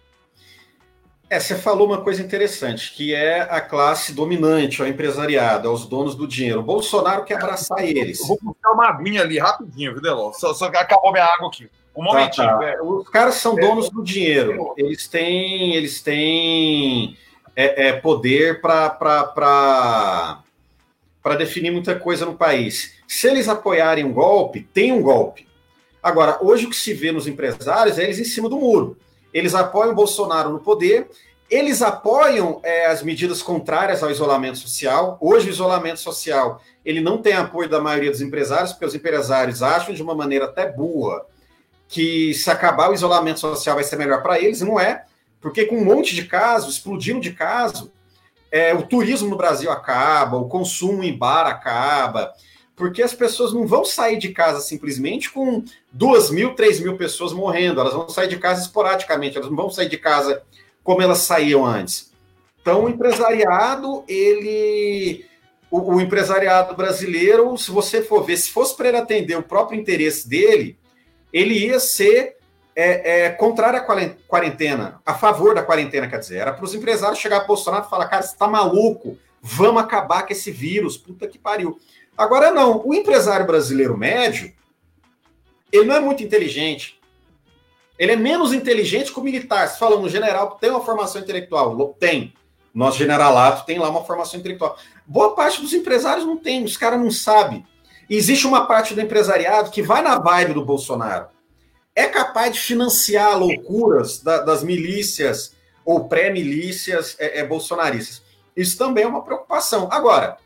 É, 1.30 1.38
você 1.38 1.54
falou 1.54 1.86
uma 1.86 2.00
coisa 2.00 2.20
interessante, 2.20 2.92
que 2.92 3.14
é 3.14 3.42
a 3.42 3.60
classe 3.60 4.12
dominante, 4.12 4.82
o 4.82 4.86
empresariado, 4.86 5.72
os 5.72 5.86
donos 5.86 6.16
do 6.16 6.26
dinheiro. 6.26 6.58
O 6.58 6.64
Bolsonaro 6.64 7.24
quer 7.24 7.36
abraçar 7.36 7.84
eles. 7.84 8.18
Eu 8.18 8.26
vou 8.26 8.38
buscar 8.42 8.72
uma 8.72 8.88
aguinha 8.88 9.22
ali 9.22 9.38
rapidinho, 9.38 9.92
viu, 9.92 10.02
Deló? 10.02 10.32
Só, 10.32 10.52
só 10.52 10.64
acabou 10.64 11.12
minha 11.12 11.24
água 11.24 11.46
aqui. 11.46 11.70
Um 11.96 12.04
tá, 12.04 12.12
momentinho. 12.12 12.48
Tá, 12.48 12.58
tá. 12.58 12.82
Os 12.82 13.08
caras 13.08 13.34
são 13.36 13.56
é, 13.56 13.60
donos 13.60 13.88
do 13.90 14.02
dinheiro. 14.02 14.74
Eles 14.76 15.06
têm, 15.06 15.76
eles 15.76 16.02
têm 16.02 17.16
é, 17.54 17.86
é, 17.88 17.92
poder 17.92 18.60
para 18.60 20.42
definir 21.38 21.70
muita 21.70 21.94
coisa 21.94 22.26
no 22.26 22.34
país. 22.34 22.96
Se 23.06 23.28
eles 23.28 23.48
apoiarem 23.48 24.04
um 24.04 24.12
golpe, 24.12 24.62
tem 24.74 24.90
um 24.90 25.00
golpe. 25.00 25.46
Agora, 26.02 26.38
hoje 26.40 26.66
o 26.66 26.70
que 26.70 26.76
se 26.76 26.92
vê 26.92 27.12
nos 27.12 27.28
empresários 27.28 28.00
é 28.00 28.02
eles 28.02 28.18
em 28.18 28.24
cima 28.24 28.48
do 28.48 28.56
muro. 28.58 28.96
Eles 29.32 29.54
apoiam 29.54 29.94
Bolsonaro 29.94 30.50
no 30.50 30.60
poder, 30.60 31.08
eles 31.50 31.82
apoiam 31.82 32.60
é, 32.62 32.86
as 32.86 33.02
medidas 33.02 33.42
contrárias 33.42 34.02
ao 34.02 34.10
isolamento 34.10 34.58
social. 34.58 35.18
Hoje, 35.20 35.48
o 35.48 35.50
isolamento 35.50 35.98
social 35.98 36.60
ele 36.84 37.00
não 37.00 37.18
tem 37.18 37.34
apoio 37.34 37.68
da 37.68 37.80
maioria 37.80 38.10
dos 38.10 38.20
empresários, 38.20 38.72
porque 38.72 38.86
os 38.86 38.94
empresários 38.94 39.62
acham 39.62 39.94
de 39.94 40.02
uma 40.02 40.14
maneira 40.14 40.44
até 40.44 40.70
boa 40.70 41.26
que 41.88 42.32
se 42.34 42.48
acabar 42.48 42.88
o 42.88 42.94
isolamento 42.94 43.40
social 43.40 43.74
vai 43.74 43.82
ser 43.82 43.96
melhor 43.96 44.22
para 44.22 44.38
eles, 44.38 44.60
e 44.60 44.64
não 44.64 44.78
é, 44.78 45.04
porque 45.40 45.66
com 45.66 45.76
um 45.76 45.84
monte 45.84 46.14
de 46.14 46.24
casos, 46.24 46.74
explodindo 46.74 47.20
de 47.20 47.32
caso, 47.32 47.90
é, 48.50 48.72
o 48.72 48.82
turismo 48.82 49.28
no 49.28 49.36
Brasil 49.36 49.70
acaba, 49.70 50.36
o 50.36 50.48
consumo 50.48 51.02
em 51.02 51.16
bar 51.16 51.46
acaba, 51.48 52.32
porque 52.80 53.02
as 53.02 53.12
pessoas 53.12 53.52
não 53.52 53.66
vão 53.66 53.84
sair 53.84 54.16
de 54.16 54.30
casa 54.30 54.58
simplesmente 54.58 55.30
com 55.30 55.62
duas 55.92 56.30
mil, 56.30 56.54
três 56.54 56.80
mil 56.80 56.96
pessoas 56.96 57.30
morrendo, 57.30 57.78
elas 57.78 57.92
vão 57.92 58.08
sair 58.08 58.26
de 58.26 58.38
casa 58.38 58.62
esporadicamente, 58.62 59.36
elas 59.36 59.50
não 59.50 59.56
vão 59.56 59.68
sair 59.68 59.86
de 59.86 59.98
casa 59.98 60.42
como 60.82 61.02
elas 61.02 61.18
saíam 61.18 61.66
antes. 61.66 62.10
Então, 62.62 62.84
o 62.84 62.88
empresariado, 62.88 64.02
ele. 64.08 65.26
O, 65.70 65.96
o 65.96 66.00
empresariado 66.00 66.74
brasileiro, 66.74 67.54
se 67.58 67.70
você 67.70 68.00
for 68.00 68.24
ver, 68.24 68.38
se 68.38 68.50
fosse 68.50 68.74
para 68.74 68.88
ele 68.88 68.96
atender 68.96 69.36
o 69.36 69.42
próprio 69.42 69.78
interesse 69.78 70.26
dele, 70.26 70.78
ele 71.30 71.66
ia 71.66 71.78
ser 71.78 72.38
é, 72.74 73.26
é, 73.26 73.30
contrário 73.30 73.78
à 73.78 74.14
quarentena, 74.26 75.02
a 75.04 75.12
favor 75.12 75.54
da 75.54 75.62
quarentena, 75.62 76.08
quer 76.08 76.18
dizer. 76.18 76.38
Era 76.38 76.54
para 76.54 76.64
os 76.64 76.74
empresários 76.74 77.18
chegar 77.18 77.42
a 77.42 77.44
Bolsonaro 77.44 77.84
e 77.84 77.90
falar: 77.90 78.08
cara, 78.08 78.22
você 78.22 78.32
está 78.32 78.48
maluco, 78.48 79.18
vamos 79.42 79.82
acabar 79.82 80.26
com 80.26 80.32
esse 80.32 80.50
vírus, 80.50 80.96
puta 80.96 81.28
que 81.28 81.38
pariu. 81.38 81.78
Agora 82.20 82.50
não, 82.50 82.86
o 82.86 82.92
empresário 82.92 83.46
brasileiro 83.46 83.96
médio, 83.96 84.52
ele 85.72 85.86
não 85.86 85.94
é 85.94 86.00
muito 86.00 86.22
inteligente. 86.22 87.00
Ele 87.98 88.12
é 88.12 88.16
menos 88.16 88.52
inteligente 88.52 89.10
que 89.10 89.18
o 89.18 89.22
militar. 89.22 89.66
Você 89.66 89.78
fala, 89.78 89.96
um 89.96 90.06
general 90.06 90.58
tem 90.60 90.68
uma 90.68 90.84
formação 90.84 91.22
intelectual? 91.22 91.96
Tem. 91.98 92.34
Nosso 92.74 92.98
generalato 92.98 93.64
tem 93.64 93.78
lá 93.78 93.88
uma 93.88 94.04
formação 94.04 94.38
intelectual. 94.38 94.76
Boa 95.06 95.34
parte 95.34 95.62
dos 95.62 95.72
empresários 95.72 96.26
não 96.26 96.36
tem, 96.36 96.62
os 96.62 96.76
caras 96.76 97.00
não 97.00 97.10
sabem. 97.10 97.64
Existe 98.10 98.46
uma 98.46 98.66
parte 98.66 98.94
do 98.94 99.00
empresariado 99.00 99.70
que 99.70 99.80
vai 99.80 100.02
na 100.02 100.18
vibe 100.18 100.52
do 100.52 100.62
Bolsonaro. 100.62 101.28
É 101.96 102.04
capaz 102.04 102.52
de 102.52 102.60
financiar 102.60 103.38
loucuras 103.38 104.20
da, 104.20 104.42
das 104.42 104.62
milícias 104.62 105.56
ou 105.86 106.06
pré-milícias 106.06 107.16
é, 107.18 107.38
é, 107.38 107.46
bolsonaristas. 107.46 108.22
Isso 108.54 108.76
também 108.76 109.04
é 109.04 109.08
uma 109.08 109.24
preocupação. 109.24 109.88
Agora, 109.90 110.36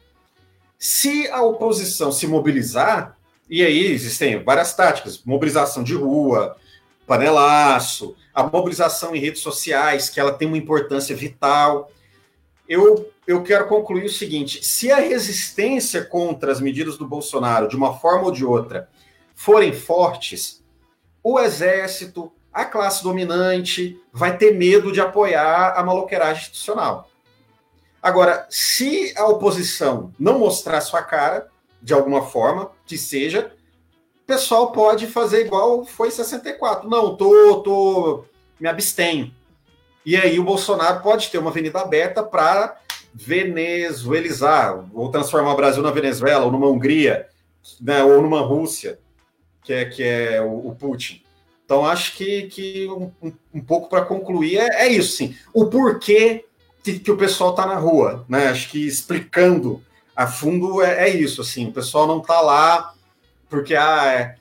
se 0.84 1.26
a 1.28 1.42
oposição 1.42 2.12
se 2.12 2.26
mobilizar, 2.26 3.16
e 3.48 3.64
aí 3.64 3.86
existem 3.86 4.44
várias 4.44 4.74
táticas: 4.74 5.22
mobilização 5.24 5.82
de 5.82 5.94
rua, 5.94 6.58
panelaço, 7.06 8.14
a 8.34 8.42
mobilização 8.42 9.16
em 9.16 9.18
redes 9.18 9.40
sociais, 9.40 10.10
que 10.10 10.20
ela 10.20 10.34
tem 10.34 10.46
uma 10.46 10.58
importância 10.58 11.16
vital. 11.16 11.90
Eu, 12.68 13.10
eu 13.26 13.42
quero 13.42 13.66
concluir 13.66 14.04
o 14.04 14.12
seguinte: 14.12 14.62
se 14.62 14.92
a 14.92 14.96
resistência 14.96 16.04
contra 16.04 16.52
as 16.52 16.60
medidas 16.60 16.98
do 16.98 17.08
Bolsonaro, 17.08 17.66
de 17.66 17.76
uma 17.76 17.98
forma 17.98 18.26
ou 18.26 18.30
de 18.30 18.44
outra, 18.44 18.86
forem 19.34 19.72
fortes, 19.72 20.62
o 21.22 21.40
exército, 21.40 22.30
a 22.52 22.66
classe 22.66 23.02
dominante, 23.02 23.98
vai 24.12 24.36
ter 24.36 24.52
medo 24.54 24.92
de 24.92 25.00
apoiar 25.00 25.78
a 25.78 25.82
maloqueiragem 25.82 26.42
institucional. 26.42 27.08
Agora, 28.04 28.46
se 28.50 29.14
a 29.16 29.26
oposição 29.26 30.12
não 30.18 30.38
mostrar 30.38 30.82
sua 30.82 31.02
cara, 31.02 31.48
de 31.80 31.94
alguma 31.94 32.26
forma, 32.26 32.70
que 32.84 32.98
seja, 32.98 33.50
o 34.22 34.26
pessoal 34.26 34.72
pode 34.72 35.06
fazer 35.06 35.46
igual 35.46 35.86
foi 35.86 36.08
em 36.08 36.10
64. 36.10 36.86
Não, 36.86 37.16
tô, 37.16 37.62
tô, 37.62 38.24
me 38.60 38.68
abstenho. 38.68 39.32
E 40.04 40.18
aí 40.18 40.38
o 40.38 40.44
Bolsonaro 40.44 41.02
pode 41.02 41.30
ter 41.30 41.38
uma 41.38 41.48
avenida 41.48 41.80
aberta 41.80 42.22
para 42.22 42.78
venezuelizar, 43.14 44.84
ou 44.92 45.10
transformar 45.10 45.54
o 45.54 45.56
Brasil 45.56 45.82
na 45.82 45.90
Venezuela, 45.90 46.44
ou 46.44 46.52
numa 46.52 46.68
Hungria, 46.68 47.26
né, 47.80 48.04
ou 48.04 48.20
numa 48.20 48.42
Rússia, 48.42 48.98
que 49.62 49.72
é, 49.72 49.86
que 49.86 50.02
é 50.02 50.42
o, 50.42 50.68
o 50.68 50.76
Putin. 50.78 51.22
Então, 51.64 51.86
acho 51.86 52.14
que, 52.18 52.42
que 52.48 52.86
um, 52.86 53.10
um 53.54 53.62
pouco 53.62 53.88
para 53.88 54.04
concluir 54.04 54.58
é, 54.58 54.84
é, 54.84 54.88
isso, 54.88 55.16
sim. 55.16 55.34
O 55.54 55.64
porquê 55.64 56.44
que, 56.92 57.10
o 57.10 57.16
pessoal 57.16 57.50
está 57.50 57.66
na 57.66 57.76
rua, 57.76 58.24
né? 58.28 58.48
Acho 58.48 58.68
que 58.68 58.86
explicando 58.86 59.82
a 60.14 60.26
fundo 60.26 60.82
é, 60.82 61.08
é 61.08 61.16
isso, 61.16 61.40
assim, 61.40 61.68
o 61.68 61.72
pessoal 61.72 62.06
não 62.06 62.18
está 62.18 62.40
lá 62.40 62.94
porque 63.48 63.74
ah, 63.74 64.06
é... 64.06 64.36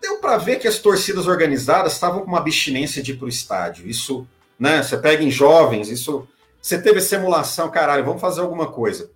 deu 0.00 0.18
para 0.18 0.36
ver 0.36 0.58
que 0.58 0.68
as 0.68 0.78
torcidas 0.78 1.26
organizadas 1.26 1.92
estavam 1.92 2.20
com 2.20 2.26
uma 2.26 2.38
abstinência 2.38 3.02
de 3.02 3.12
ir 3.12 3.16
para 3.16 3.26
o 3.26 3.28
estádio. 3.28 3.88
Isso, 3.88 4.26
né? 4.58 4.82
Você 4.82 4.96
pega 4.96 5.22
em 5.22 5.30
jovens, 5.30 5.88
isso. 5.88 6.26
Você 6.60 6.80
teve 6.80 7.00
simulação, 7.00 7.70
caralho, 7.70 8.04
vamos 8.04 8.20
fazer 8.20 8.40
alguma 8.40 8.66
coisa. 8.66 9.10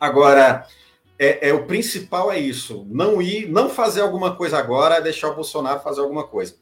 Agora, 0.00 0.66
é, 1.18 1.50
é, 1.50 1.52
o 1.52 1.66
principal 1.66 2.32
é 2.32 2.38
isso, 2.38 2.86
não 2.88 3.20
ir, 3.20 3.46
não 3.46 3.68
fazer 3.68 4.00
alguma 4.00 4.34
coisa 4.34 4.56
agora, 4.56 4.94
é 4.94 5.02
deixar 5.02 5.28
o 5.28 5.34
Bolsonaro 5.34 5.80
fazer 5.80 6.00
alguma 6.00 6.26
coisa. 6.26 6.54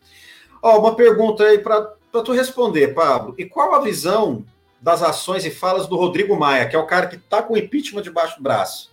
Ó, 0.61 0.81
uma 0.81 0.97
pergunta 0.97 1.45
aí 1.45 1.59
para 1.59 1.95
para 2.11 2.23
tu 2.23 2.33
responder, 2.33 2.95
Pablo. 2.95 3.35
E 3.39 3.45
qual 3.45 3.75
a 3.75 3.81
visão 3.81 4.45
das 4.81 5.03
ações 5.03 5.45
e 5.45 5.51
falas 5.51 5.87
do 5.87 5.97
Rodrigo 5.97 6.39
Maia, 6.39 6.69
que 6.69 6.77
é 6.77 6.79
o 6.79 6.87
cara 6.87 7.07
que 7.07 7.17
está 7.17 7.43
com 7.43 7.55
o 7.55 7.59
impeachment 7.59 8.03
debaixo 8.03 8.37
do 8.37 8.43
braço, 8.43 8.91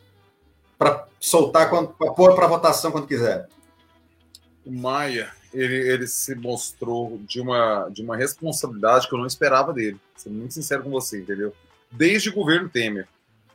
para 0.77 1.07
soltar, 1.19 1.69
para 1.69 2.11
pôr 2.11 2.35
para 2.35 2.47
votação 2.47 2.91
quando 2.91 3.07
quiser? 3.07 3.47
O 4.65 4.71
Maia, 4.71 5.31
ele, 5.53 5.75
ele 5.75 6.07
se 6.07 6.35
mostrou 6.35 7.19
de 7.23 7.39
uma, 7.39 7.87
de 7.89 8.01
uma 8.01 8.17
responsabilidade 8.17 9.07
que 9.07 9.13
eu 9.13 9.19
não 9.19 9.27
esperava 9.27 9.71
dele. 9.71 9.99
Sendo 10.15 10.35
muito 10.35 10.53
sincero 10.53 10.83
com 10.83 10.89
você, 10.89 11.19
entendeu? 11.19 11.53
Desde 11.91 12.29
o 12.29 12.33
governo 12.33 12.69
Temer. 12.69 13.07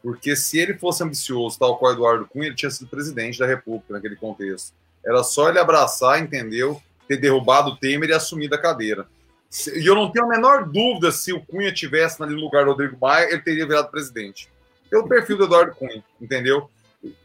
Porque 0.02 0.34
se 0.34 0.58
ele 0.58 0.78
fosse 0.78 1.02
ambicioso, 1.02 1.58
tal 1.58 1.76
qual 1.76 1.92
Eduardo 1.92 2.26
Cunha, 2.26 2.46
ele 2.46 2.56
tinha 2.56 2.70
sido 2.70 2.88
presidente 2.88 3.38
da 3.38 3.46
República 3.46 3.92
naquele 3.92 4.16
contexto. 4.16 4.72
Era 5.04 5.22
só 5.22 5.48
ele 5.48 5.58
abraçar, 5.58 6.22
entendeu? 6.22 6.80
Ter 7.06 7.18
derrubado 7.18 7.70
o 7.70 7.76
Temer 7.76 8.08
e 8.08 8.14
assumido 8.14 8.54
a 8.54 8.58
cadeira. 8.58 9.06
E 9.76 9.84
eu 9.84 9.94
não 9.94 10.11
tenho 10.11 10.26
a 10.26 10.28
menor 10.28 10.64
dúvida 10.64 11.11
se 11.11 11.32
o 11.32 11.44
Cunha 11.44 11.72
tivesse 11.72 12.20
no 12.20 12.26
lugar 12.26 12.64
do 12.64 12.70
Rodrigo 12.70 12.96
Maia, 13.01 13.28
ele 13.30 13.42
teria 13.42 13.66
virado 13.66 13.90
presidente. 13.90 14.48
Pelo 14.88 15.09
perfil 15.09 15.38
do 15.38 15.44
Eduardo 15.44 15.74
Cunha, 15.74 16.05
entendeu? 16.20 16.70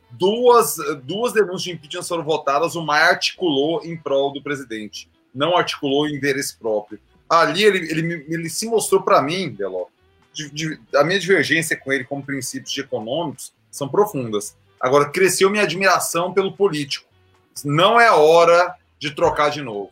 Duas, 0.10 0.78
duas 1.04 1.34
denúncias 1.34 1.64
de 1.64 1.72
impeachment 1.72 2.04
foram 2.04 2.24
votadas, 2.24 2.76
o 2.76 2.84
Maia 2.84 3.10
articulou 3.10 3.84
em 3.84 3.96
prol 3.98 4.34
do 4.34 4.42
presidente, 4.42 5.10
não 5.34 5.56
articulou 5.58 6.08
em 6.08 6.16
interesse 6.16 6.58
próprio. 6.58 7.00
Ali 7.30 7.64
ele, 7.64 7.92
ele, 7.92 8.26
ele 8.30 8.50
se 8.50 8.68
mostrou 8.68 9.02
para 9.02 9.22
mim, 9.22 9.50
Deló, 9.50 9.88
de, 10.34 10.50
de, 10.52 10.80
a 10.96 11.04
minha 11.04 11.20
divergência 11.20 11.78
com 11.78 11.92
ele 11.92 12.04
como 12.04 12.24
princípios 12.24 12.78
econômicos 12.78 13.54
são 13.72 13.88
profundas. 13.88 14.56
Agora, 14.80 15.10
cresceu 15.10 15.50
minha 15.50 15.64
admiração 15.64 16.34
pelo 16.34 16.56
político. 16.56 17.08
Não 17.64 18.00
é 18.00 18.12
hora 18.12 18.76
de 19.00 19.12
trocar 19.12 19.50
de 19.50 19.62
novo. 19.62 19.92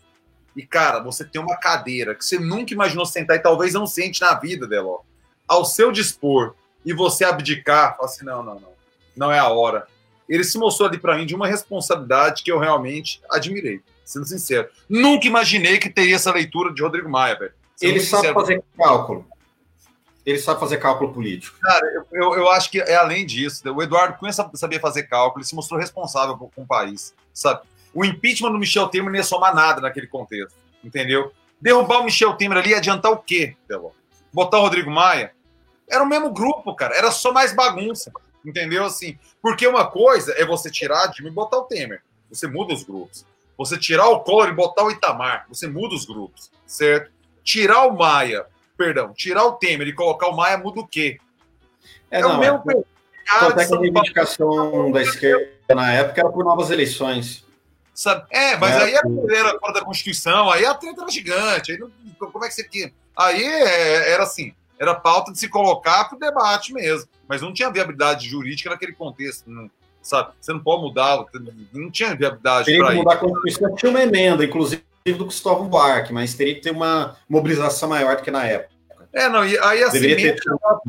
E, 0.56 0.66
cara, 0.66 1.00
você 1.00 1.26
tem 1.26 1.42
uma 1.42 1.58
cadeira 1.58 2.14
que 2.14 2.24
você 2.24 2.38
nunca 2.38 2.74
imaginou 2.74 3.06
sentar 3.06 3.38
e 3.38 3.42
talvez 3.42 3.74
não 3.74 3.88
sente 3.88 4.22
na 4.22 4.34
vida, 4.36 4.68
Deló. 4.68 5.00
Ao 5.48 5.66
seu 5.66 5.92
dispor 5.92 6.56
e 6.86 6.94
você 6.94 7.26
abdicar, 7.26 7.96
fala 7.96 8.08
assim: 8.08 8.26
não, 8.26 8.44
não, 8.44 8.56
não. 8.56 8.74
Não 9.16 9.32
é 9.32 9.40
a 9.40 9.48
hora. 9.48 9.88
Ele 10.28 10.44
se 10.44 10.58
mostrou 10.58 10.88
ali 10.88 10.98
para 10.98 11.18
mim 11.18 11.26
de 11.26 11.36
uma 11.36 11.48
responsabilidade 11.48 12.44
que 12.44 12.52
eu 12.52 12.60
realmente 12.60 13.22
admirei, 13.30 13.82
sendo 14.06 14.26
sincero. 14.26 14.70
Nunca 14.88 15.28
imaginei 15.28 15.78
que 15.78 15.90
teria 15.90 16.16
essa 16.16 16.32
leitura 16.32 16.74
de 16.74 16.82
Rodrigo 16.82 17.10
Maia, 17.10 17.38
velho. 17.38 17.54
Ele 17.82 18.00
sabe 18.00 18.28
sincero. 18.28 18.40
fazer 18.40 18.64
cálculo. 18.78 19.28
Ele 20.26 20.40
sabe 20.40 20.60
fazer 20.60 20.78
cálculo 20.78 21.14
político. 21.14 21.60
Cara, 21.60 22.06
eu, 22.14 22.34
eu 22.36 22.50
acho 22.50 22.72
que 22.72 22.80
é 22.80 22.96
além 22.96 23.26
disso. 23.26 23.62
O 23.70 23.84
Eduardo 23.84 24.18
Cunha 24.18 24.32
sabia 24.32 24.80
fazer 24.80 25.04
cálculo, 25.04 25.42
ele 25.42 25.48
se 25.48 25.56
mostrou 25.56 25.80
responsável 25.80 26.38
com 26.38 26.64
o 26.64 26.66
país, 26.66 27.14
sabe? 27.34 27.62
O 27.94 28.04
impeachment 28.04 28.52
do 28.52 28.60
Michel 28.60 28.88
Temer 28.88 29.10
não 29.10 29.18
ia 29.18 29.24
somar 29.24 29.54
nada 29.54 29.82
naquele 29.82 30.08
contexto, 30.08 30.56
entendeu? 30.84 31.32
Derrubar 31.62 32.02
o 32.02 32.04
Michel 32.04 32.34
Temer 32.34 32.58
ali 32.58 32.72
ia 32.72 32.78
adiantar 32.78 33.12
o 33.12 33.18
quê, 33.18 33.56
Deló? 33.68 33.92
Botar 34.32 34.58
o 34.58 34.62
Rodrigo 34.62 34.90
Maia? 34.90 35.34
Era 35.90 36.04
o 36.04 36.08
mesmo 36.08 36.32
grupo, 36.32 36.76
cara. 36.76 36.96
Era 36.96 37.12
só 37.12 37.32
mais 37.32 37.54
bagunça, 37.54 38.12
entendeu? 38.44 38.84
Assim, 38.84 39.18
porque 39.42 39.68
uma 39.68 39.86
coisa 39.86 40.34
é 40.38 40.46
você 40.46 40.72
tirar 40.72 41.04
a 41.04 41.08
Dilma 41.08 41.30
e 41.30 41.34
botar 41.34 41.58
o 41.58 41.64
Temer. 41.64 42.02
Você 42.30 42.48
muda 42.48 42.74
os 42.74 42.84
grupos. 42.84 43.26
Você 43.58 43.78
tirar 43.78 44.10
o 44.10 44.22
Collor 44.22 44.50
e 44.50 44.54
botar 44.54 44.84
o 44.84 44.92
Itamar. 44.92 45.46
Você 45.48 45.68
muda 45.68 45.94
os 45.94 46.06
grupos, 46.06 46.52
certo? 46.66 47.12
Tirar 47.44 47.86
o 47.86 47.96
Maia, 47.96 48.46
perdão, 48.76 49.14
tirar 49.14 49.46
o 49.46 49.54
Temer 49.54 49.88
e 49.88 49.94
colocar 49.94 50.28
o 50.28 50.36
Maia 50.36 50.58
muda 50.58 50.80
o 50.80 50.88
quê? 50.88 51.20
É, 52.10 52.20
é 52.20 52.22
não, 52.22 52.38
o 52.38 52.40
mesmo. 52.40 52.62
É, 52.72 53.46
até 53.46 53.66
que 53.66 53.74
a 53.74 53.80
reivindicação 53.80 54.92
da 54.92 55.02
esquerda 55.02 55.52
na 55.74 55.94
época 55.94 56.22
era 56.22 56.30
por 56.30 56.44
novas 56.44 56.72
eleições. 56.72 57.43
Sabe? 57.94 58.26
É, 58.32 58.58
mas 58.58 58.76
é, 58.76 58.84
aí 58.84 58.94
era 58.94 59.60
fora 59.60 59.74
da 59.74 59.86
Constituição, 59.86 60.50
aí 60.50 60.66
a 60.66 60.74
treta 60.74 61.02
era 61.02 61.12
gigante. 61.12 61.72
Aí 61.72 61.78
não, 61.78 61.92
como 62.32 62.44
é 62.44 62.48
que 62.48 62.56
você 62.56 62.68
tinha? 62.68 62.92
Aí 63.16 63.44
é, 63.44 64.12
era 64.12 64.24
assim, 64.24 64.54
era 64.80 64.96
pauta 64.96 65.32
de 65.32 65.40
se 65.40 65.48
colocar 65.48 66.06
para 66.06 66.16
o 66.16 66.20
debate 66.20 66.74
mesmo, 66.74 67.08
mas 67.28 67.42
não 67.42 67.54
tinha 67.54 67.70
viabilidade 67.70 68.28
jurídica 68.28 68.72
naquele 68.72 68.94
contexto, 68.94 69.50
não, 69.50 69.70
sabe? 70.02 70.34
Você 70.42 70.52
não 70.52 70.60
pode 70.60 70.82
mudar, 70.82 71.24
não 71.72 71.92
tinha 71.92 72.16
viabilidade. 72.16 72.66
Teria 72.66 72.88
que 72.88 72.96
mudar 72.96 73.14
a 73.14 73.18
Constituição, 73.18 73.76
tinha 73.76 73.92
uma 73.92 74.02
emenda, 74.02 74.44
inclusive 74.44 74.84
do 75.06 75.28
Cristóvão 75.28 75.68
Buarque, 75.68 76.14
mas 76.14 76.34
teria 76.34 76.56
que 76.56 76.62
ter 76.62 76.72
uma 76.72 77.18
mobilização 77.30 77.90
maior 77.90 78.16
do 78.16 78.24
que 78.24 78.32
na 78.32 78.46
época. 78.46 78.74
É, 79.14 79.30
não, 79.30 79.46
e 79.46 79.58
aí 79.60 79.84
assim, 79.84 80.00
ter... 80.00 80.36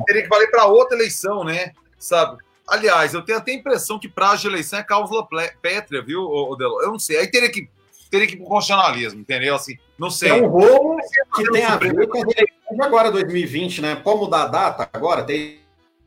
teria 0.07 0.22
que 0.22 0.28
valer 0.28 0.50
para 0.50 0.64
outra 0.64 0.96
eleição, 0.96 1.44
né? 1.44 1.72
Sabe? 1.98 2.38
Aliás, 2.66 3.12
eu 3.12 3.22
tenho 3.22 3.38
até 3.38 3.52
a 3.52 3.54
impressão 3.54 3.98
que 3.98 4.08
prazo 4.08 4.42
de 4.42 4.48
eleição 4.48 4.78
é 4.78 4.82
cláusula 4.82 5.26
pétrea, 5.60 6.02
viu, 6.02 6.22
Odelo? 6.22 6.80
Eu 6.80 6.92
não 6.92 6.98
sei. 6.98 7.18
Aí 7.18 7.26
teria 7.26 7.50
que, 7.50 7.68
teria 8.10 8.26
que 8.26 8.34
ir 8.34 8.36
pro 8.36 8.46
constitucionalismo, 8.46 9.20
entendeu? 9.20 9.54
Assim, 9.54 9.76
não 9.98 10.10
sei. 10.10 10.30
É 10.30 10.34
um 10.34 10.46
rolo 10.46 10.96
que 11.34 11.50
tem 11.50 11.64
a 11.64 11.76
ver 11.76 12.06
com 12.08 12.18
eleições 12.18 12.80
agora, 12.80 13.12
2020, 13.12 13.82
né? 13.82 13.96
Pode 13.96 14.20
mudar 14.20 14.44
a 14.44 14.48
data 14.48 14.88
agora? 14.92 15.22
Tem 15.22 15.64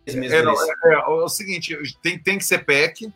é, 0.07 0.41
não, 0.41 0.53
é, 0.53 0.67
é, 0.85 0.93
é, 0.93 1.05
o 1.07 1.27
seguinte, 1.27 1.77
tem, 2.01 2.17
tem 2.17 2.37
que 2.37 2.45
ser 2.45 2.63
PEC. 2.65 3.11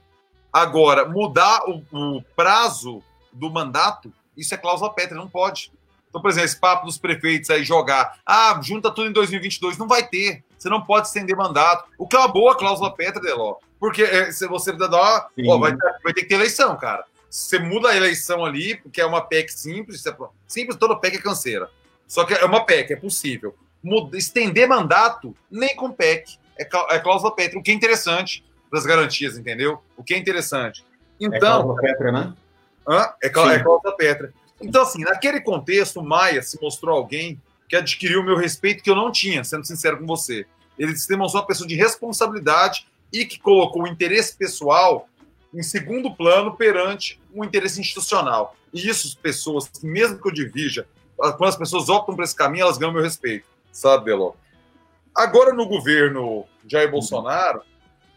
Agora, 0.51 1.07
mudar 1.07 1.61
o, 1.65 1.81
o 1.91 2.21
prazo 2.35 3.01
do 3.31 3.49
mandato, 3.49 4.11
isso 4.35 4.53
é 4.53 4.57
cláusula 4.57 4.93
pétrea, 4.93 5.17
não 5.17 5.29
pode. 5.29 5.71
Então, 6.09 6.21
por 6.21 6.29
exemplo, 6.29 6.47
esse 6.47 6.59
papo 6.59 6.85
dos 6.85 6.97
prefeitos 6.97 7.49
aí 7.49 7.63
jogar, 7.63 8.19
ah, 8.25 8.59
junta 8.61 8.91
tudo 8.91 9.09
em 9.09 9.13
2022, 9.13 9.77
não 9.77 9.87
vai 9.87 10.05
ter. 10.05 10.43
Você 10.61 10.69
não 10.69 10.79
pode 10.79 11.07
estender 11.07 11.35
mandato. 11.35 11.85
O 11.97 12.07
que 12.07 12.15
é 12.15 12.19
uma 12.19 12.27
boa 12.27 12.55
cláusula 12.55 12.93
Petra, 12.93 13.19
Deló. 13.19 13.55
Porque 13.79 14.03
é, 14.03 14.31
se 14.31 14.47
você 14.47 14.71
dá, 14.71 14.87
ó, 14.91 15.57
vai, 15.57 15.75
vai, 16.03 16.13
ter 16.13 16.21
que 16.21 16.27
ter 16.27 16.35
eleição, 16.35 16.77
cara. 16.77 17.03
Você 17.27 17.57
muda 17.57 17.89
a 17.89 17.97
eleição 17.97 18.45
ali, 18.45 18.75
porque 18.75 19.01
é 19.01 19.05
uma 19.05 19.21
PEC 19.21 19.51
simples. 19.51 20.03
Simples, 20.47 20.77
toda 20.77 20.95
PEC 20.95 21.17
é 21.17 21.19
canseira. 21.19 21.67
Só 22.07 22.25
que 22.25 22.35
é 22.35 22.45
uma 22.45 22.63
PEC, 22.63 22.93
é 22.93 22.95
possível. 22.95 23.55
Muda, 23.81 24.15
estender 24.15 24.67
mandato, 24.67 25.35
nem 25.49 25.75
com 25.75 25.91
PEC. 25.91 26.37
É, 26.59 26.69
é 26.91 26.99
cláusula 26.99 27.35
Petra. 27.35 27.57
O 27.57 27.63
que 27.63 27.71
é 27.71 27.73
interessante 27.73 28.45
das 28.71 28.85
garantias, 28.85 29.39
entendeu? 29.39 29.81
O 29.97 30.03
que 30.03 30.13
é 30.13 30.17
interessante. 30.17 30.85
É 31.19 31.25
então, 31.25 31.37
é 31.37 31.39
cláusula 31.39 31.81
Petra, 31.81 32.11
né? 32.11 32.33
Hã? 32.87 33.13
É, 33.19 33.25
é 33.25 33.29
cláusula 33.31 33.97
Petra. 33.97 34.31
Então, 34.61 34.83
assim, 34.83 35.01
naquele 35.01 35.41
contexto, 35.41 36.01
o 36.01 36.03
Maia 36.03 36.43
se 36.43 36.61
mostrou 36.61 36.95
alguém 36.95 37.41
que 37.71 37.77
adquiriu 37.77 38.19
o 38.19 38.23
meu 38.25 38.35
respeito 38.35 38.83
que 38.83 38.89
eu 38.89 38.95
não 38.95 39.09
tinha, 39.09 39.45
sendo 39.45 39.65
sincero 39.65 39.97
com 39.97 40.05
você. 40.05 40.45
Ele 40.77 40.93
se 40.93 41.07
demonstrou 41.07 41.41
uma 41.41 41.47
pessoa 41.47 41.65
de 41.65 41.73
responsabilidade 41.73 42.85
e 43.13 43.23
que 43.25 43.39
colocou 43.39 43.83
o 43.83 43.87
interesse 43.87 44.35
pessoal 44.35 45.07
em 45.53 45.63
segundo 45.63 46.13
plano 46.13 46.53
perante 46.53 47.17
um 47.33 47.45
interesse 47.45 47.79
institucional. 47.79 48.57
E 48.73 48.89
isso, 48.89 49.17
pessoas, 49.19 49.71
mesmo 49.81 50.21
que 50.21 50.27
eu 50.27 50.33
divija, 50.33 50.85
quando 51.15 51.45
as 51.45 51.55
pessoas 51.55 51.87
optam 51.87 52.13
por 52.13 52.25
esse 52.25 52.35
caminho, 52.35 52.63
elas 52.63 52.77
ganham 52.77 52.91
meu 52.91 53.01
respeito, 53.01 53.47
sabe, 53.71 54.03
Belo? 54.03 54.35
Agora, 55.15 55.53
no 55.53 55.65
governo 55.65 56.43
Jair 56.67 56.91
Bolsonaro, 56.91 57.61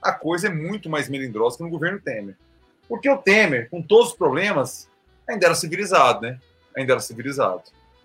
a 0.03 0.11
coisa 0.11 0.49
é 0.49 0.51
muito 0.51 0.91
mais 0.91 1.09
melindrosa 1.09 1.59
que 1.59 1.63
no 1.63 1.71
governo 1.71 2.01
Temer. 2.01 2.37
Porque 2.89 3.09
o 3.09 3.19
Temer, 3.19 3.71
com 3.71 3.81
todos 3.81 4.09
os 4.09 4.17
problemas, 4.17 4.91
ainda 5.29 5.47
era 5.47 5.55
civilizado, 5.55 6.23
né? 6.23 6.41
Ainda 6.77 6.95
era 6.95 7.01
civilizado. 7.01 7.63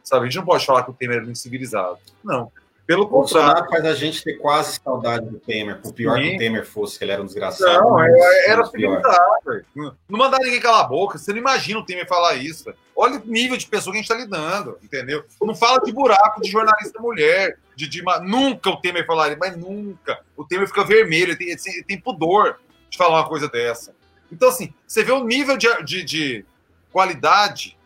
Sabe? 0.10 0.24
A 0.26 0.26
gente 0.28 0.38
não 0.38 0.45
pode 0.45 0.66
falar 0.66 0.82
que 0.82 0.89
o 0.89 0.93
Temer 0.93 1.18
era 1.18 1.26
um 1.28 1.30
incivilizado. 1.30 1.99
Não. 2.24 2.51
Pelo 2.88 3.07
contrário. 3.07 3.70
faz 3.70 3.86
a 3.86 3.93
gente 3.93 4.24
ter 4.24 4.39
quase 4.39 4.80
saudade 4.84 5.30
do 5.30 5.38
Temer, 5.38 5.80
por 5.80 5.93
pior 5.93 6.18
Sim. 6.18 6.30
que 6.30 6.36
o 6.36 6.38
Temer 6.39 6.66
fosse, 6.66 6.97
que 6.97 7.05
ele 7.05 7.12
era 7.12 7.22
um 7.22 7.28
desgraçado. 7.28 7.80
Não, 7.80 8.01
é, 8.01 8.49
era 8.49 8.66
civilizado. 8.66 9.66
Não 9.76 10.18
mandar 10.18 10.39
ninguém 10.39 10.60
calar 10.60 10.82
a 10.82 10.88
boca. 10.88 11.20
Você 11.20 11.32
não 11.32 11.38
imagina 11.38 11.80
o 11.80 11.86
Temer 11.86 12.07
falar 12.07 12.34
isso. 12.38 12.66
Véio. 12.66 12.76
Olha 12.95 13.20
o 13.20 13.24
nível 13.24 13.55
de 13.55 13.68
pessoa 13.68 13.93
que 13.93 13.99
a 13.99 14.01
gente 14.01 14.12
está 14.12 14.20
lidando, 14.20 14.80
entendeu? 14.82 15.24
Não 15.39 15.55
fala 15.55 15.80
de 15.82 15.91
buraco 15.91 16.41
de 16.41 16.49
jornalista 16.49 16.99
mulher. 16.99 17.60
De, 17.76 17.88
de, 17.88 18.01
nunca 18.24 18.72
o 18.72 18.82
Temer 18.82 19.05
falaria, 19.05 19.38
mas 19.39 19.55
nunca. 19.55 20.22
O 20.36 20.43
Temer 20.43 20.68
fica 20.68 20.84
vermelho, 20.84 21.34
ele 21.34 21.36
tem, 21.36 21.49
ele 21.49 21.84
tem 21.84 22.01
pudor 22.01 22.60
de 22.89 22.97
falar 22.97 23.20
uma 23.20 23.30
coisa 23.30 23.47
dessa. 23.47 23.93
Então, 24.32 24.49
assim, 24.49 24.74
você 24.88 25.03
vê 25.03 25.12
o 25.12 25.24
nível 25.24 25.55
de, 25.55 25.68
de, 25.84 26.03
de 26.03 26.45
qualidade 26.91 27.78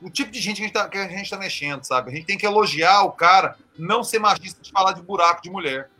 o 0.00 0.08
tipo 0.08 0.30
de 0.30 0.40
gente 0.40 0.56
que 0.60 0.78
a 0.78 1.08
gente 1.08 1.22
está 1.22 1.36
tá 1.36 1.42
mexendo, 1.42 1.84
sabe? 1.84 2.10
A 2.10 2.14
gente 2.14 2.26
tem 2.26 2.38
que 2.38 2.46
elogiar 2.46 3.02
o 3.02 3.12
cara, 3.12 3.56
não 3.78 4.04
ser 4.04 4.18
machista 4.18 4.62
de 4.62 4.70
falar 4.70 4.92
de 4.92 5.02
buraco 5.02 5.42
de 5.42 5.50
mulher. 5.50 5.90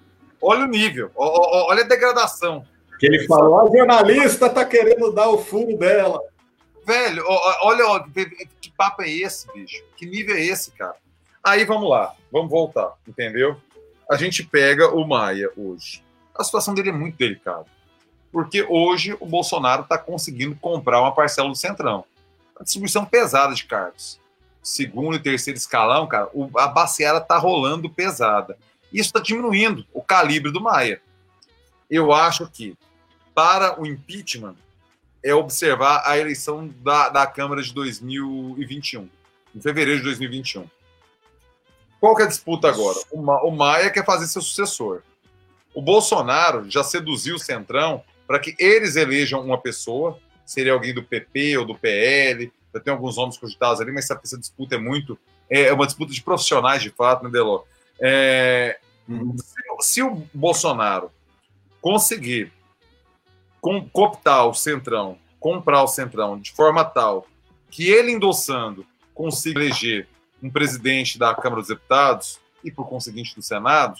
Olha 0.40 0.64
o 0.64 0.68
nível, 0.68 1.10
olha 1.16 1.82
a 1.82 1.86
degradação. 1.86 2.64
Que 2.98 3.06
ele 3.06 3.26
falou, 3.26 3.60
a 3.60 3.76
jornalista 3.76 4.48
tá 4.48 4.64
querendo 4.64 5.12
dar 5.12 5.28
o 5.28 5.38
furo 5.38 5.76
dela. 5.76 6.20
Velho, 6.86 7.24
olha, 7.26 8.04
que 8.60 8.70
papo 8.70 9.02
é 9.02 9.10
esse, 9.10 9.46
bicho? 9.52 9.82
Que 9.96 10.06
nível 10.06 10.36
é 10.36 10.40
esse, 10.40 10.70
cara? 10.72 10.96
Aí 11.42 11.64
vamos 11.64 11.90
lá, 11.90 12.14
vamos 12.30 12.50
voltar, 12.50 12.92
entendeu? 13.06 13.56
A 14.10 14.16
gente 14.16 14.42
pega 14.42 14.94
o 14.94 15.06
Maia 15.06 15.50
hoje. 15.56 16.02
A 16.36 16.44
situação 16.44 16.72
dele 16.72 16.90
é 16.90 16.92
muito 16.92 17.16
delicada. 17.16 17.66
Porque 18.30 18.62
hoje 18.68 19.16
o 19.18 19.26
Bolsonaro 19.26 19.82
está 19.82 19.98
conseguindo 19.98 20.54
comprar 20.56 21.00
uma 21.00 21.14
parcela 21.14 21.48
do 21.48 21.56
Centrão 21.56 22.04
uma 22.58 22.64
distribuição 22.64 23.04
pesada 23.04 23.54
de 23.54 23.64
cargos. 23.64 24.20
Segundo 24.62 25.16
e 25.16 25.20
terceiro 25.20 25.56
escalão, 25.56 26.06
cara, 26.06 26.28
a 26.56 26.66
baseada 26.66 27.20
tá 27.20 27.38
rolando 27.38 27.88
pesada. 27.88 28.58
Isso 28.92 29.08
está 29.08 29.20
diminuindo 29.20 29.86
o 29.92 30.02
calibre 30.02 30.50
do 30.50 30.60
Maia. 30.60 31.00
Eu 31.88 32.12
acho 32.12 32.46
que 32.48 32.76
para 33.34 33.80
o 33.80 33.86
impeachment 33.86 34.56
é 35.22 35.34
observar 35.34 36.02
a 36.04 36.18
eleição 36.18 36.68
da, 36.82 37.08
da 37.08 37.26
Câmara 37.26 37.62
de 37.62 37.72
2021, 37.72 39.08
em 39.54 39.60
fevereiro 39.60 40.00
de 40.00 40.04
2021. 40.04 40.68
Qual 42.00 42.14
que 42.14 42.22
é 42.22 42.24
a 42.26 42.28
disputa 42.28 42.68
agora? 42.68 42.98
O, 43.10 43.22
Ma, 43.22 43.42
o 43.42 43.50
Maia 43.50 43.90
quer 43.90 44.04
fazer 44.04 44.26
seu 44.26 44.42
sucessor. 44.42 45.02
O 45.74 45.82
Bolsonaro 45.82 46.70
já 46.70 46.84
seduziu 46.84 47.36
o 47.36 47.40
Centrão 47.40 48.02
para 48.26 48.38
que 48.38 48.54
eles 48.58 48.96
elejam 48.96 49.40
uma 49.40 49.58
pessoa 49.58 50.18
seria 50.48 50.72
alguém 50.72 50.94
do 50.94 51.02
PP 51.02 51.58
ou 51.58 51.66
do 51.66 51.74
PL. 51.74 52.50
Já 52.74 52.80
tem 52.80 52.92
alguns 52.92 53.16
nomes 53.16 53.36
cogitados 53.36 53.80
ali, 53.82 53.92
mas 53.92 54.10
essa, 54.10 54.38
disputa 54.38 54.76
é 54.76 54.78
muito. 54.78 55.18
É 55.48 55.72
uma 55.72 55.86
disputa 55.86 56.12
de 56.12 56.22
profissionais, 56.22 56.82
de 56.82 56.90
fato, 56.90 57.24
né, 57.24 57.30
Deló? 57.30 57.64
É, 58.00 58.78
uhum. 59.06 59.36
se, 59.36 59.92
se, 59.92 60.02
o 60.02 60.22
Bolsonaro 60.32 61.10
conseguir 61.82 62.50
com, 63.60 63.86
cooptar 63.90 64.46
o 64.46 64.54
Centrão, 64.54 65.18
comprar 65.38 65.82
o 65.82 65.88
Centrão 65.88 66.38
de 66.38 66.52
forma 66.52 66.84
tal 66.84 67.26
que 67.70 67.90
ele 67.90 68.12
endossando 68.12 68.86
consiga 69.14 69.60
eleger 69.60 70.08
um 70.42 70.48
presidente 70.48 71.18
da 71.18 71.34
Câmara 71.34 71.60
dos 71.60 71.68
Deputados 71.68 72.38
e, 72.64 72.70
por 72.70 72.88
conseguinte, 72.88 73.34
do 73.34 73.42
Senado, 73.42 73.98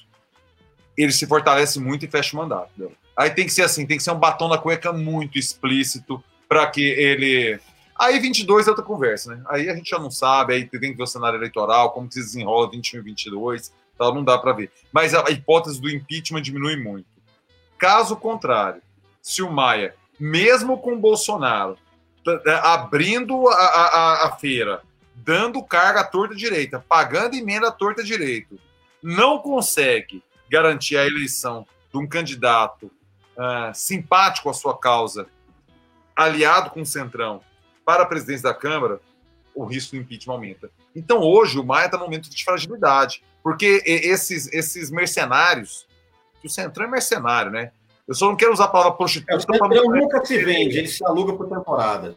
ele 0.96 1.12
se 1.12 1.26
fortalece 1.26 1.78
muito 1.78 2.04
e 2.04 2.10
fecha 2.10 2.36
o 2.36 2.40
mandato. 2.40 2.90
Aí 3.16 3.30
tem 3.30 3.44
que 3.44 3.52
ser 3.52 3.62
assim, 3.62 3.84
tem 3.84 3.96
que 3.96 4.02
ser 4.02 4.12
um 4.12 4.18
batom 4.18 4.48
na 4.48 4.56
cueca 4.56 4.92
muito 4.92 5.38
explícito, 5.38 6.22
para 6.48 6.66
que 6.68 6.82
ele. 6.82 7.60
Aí 7.98 8.18
22 8.18 8.66
é 8.66 8.70
outra 8.70 8.84
conversa, 8.84 9.34
né? 9.34 9.42
Aí 9.48 9.68
a 9.68 9.74
gente 9.74 9.90
já 9.90 9.98
não 9.98 10.10
sabe, 10.10 10.54
aí 10.54 10.64
tem 10.64 10.92
que 10.92 10.96
ver 10.96 11.02
o 11.02 11.06
cenário 11.06 11.36
eleitoral, 11.36 11.90
como 11.90 12.08
que 12.08 12.14
se 12.14 12.20
desenrola 12.20 12.70
21 12.70 13.00
e 13.00 13.02
22, 13.02 13.72
tal, 13.96 14.14
não 14.14 14.24
dá 14.24 14.38
para 14.38 14.52
ver. 14.52 14.70
Mas 14.92 15.14
a 15.14 15.28
hipótese 15.30 15.80
do 15.80 15.90
impeachment 15.90 16.42
diminui 16.42 16.76
muito. 16.76 17.06
Caso 17.76 18.16
contrário, 18.16 18.80
se 19.20 19.42
o 19.42 19.50
Maia, 19.50 19.94
mesmo 20.18 20.78
com 20.78 20.98
Bolsonaro, 20.98 21.76
é, 22.46 22.52
abrindo 22.62 23.48
a, 23.48 23.54
a, 23.54 24.26
a 24.26 24.36
feira, 24.36 24.82
dando 25.14 25.62
carga 25.62 26.00
à 26.00 26.04
torta 26.04 26.34
direita, 26.34 26.84
pagando 26.88 27.34
emenda 27.34 27.68
à 27.68 27.72
torta 27.72 28.02
direito, 28.02 28.58
não 29.02 29.38
consegue 29.38 30.22
garantir 30.48 30.96
a 30.96 31.06
eleição 31.06 31.66
de 31.92 31.98
um 31.98 32.06
candidato 32.06 32.86
uh, 33.36 33.74
simpático 33.74 34.50
à 34.50 34.54
sua 34.54 34.76
causa, 34.76 35.26
aliado 36.18 36.70
com 36.70 36.82
o 36.82 36.86
Centrão, 36.86 37.40
para 37.84 38.02
a 38.02 38.06
presidência 38.06 38.42
da 38.42 38.54
Câmara, 38.54 39.00
o 39.54 39.64
risco 39.64 39.94
do 39.94 40.02
impeachment 40.02 40.34
aumenta. 40.34 40.70
Então, 40.94 41.20
hoje, 41.20 41.58
o 41.58 41.64
Maia 41.64 41.86
está 41.86 41.96
num 41.96 42.04
momento 42.04 42.28
de 42.28 42.44
fragilidade, 42.44 43.22
porque 43.42 43.82
esses, 43.86 44.52
esses 44.52 44.90
mercenários, 44.90 45.86
o 46.44 46.48
Centrão 46.48 46.86
é 46.86 46.90
mercenário, 46.90 47.52
né? 47.52 47.70
Eu 48.06 48.14
só 48.14 48.26
não 48.26 48.36
quero 48.36 48.52
usar 48.52 48.64
a 48.64 48.68
palavra 48.68 48.96
prostituta. 48.96 49.32
É, 49.32 49.36
o 49.36 49.40
Centrão 49.40 49.84
nunca 49.84 50.24
se 50.24 50.42
vende, 50.42 50.78
ele 50.78 50.88
se 50.88 51.04
aluga 51.04 51.34
por 51.34 51.48
temporada. 51.48 52.16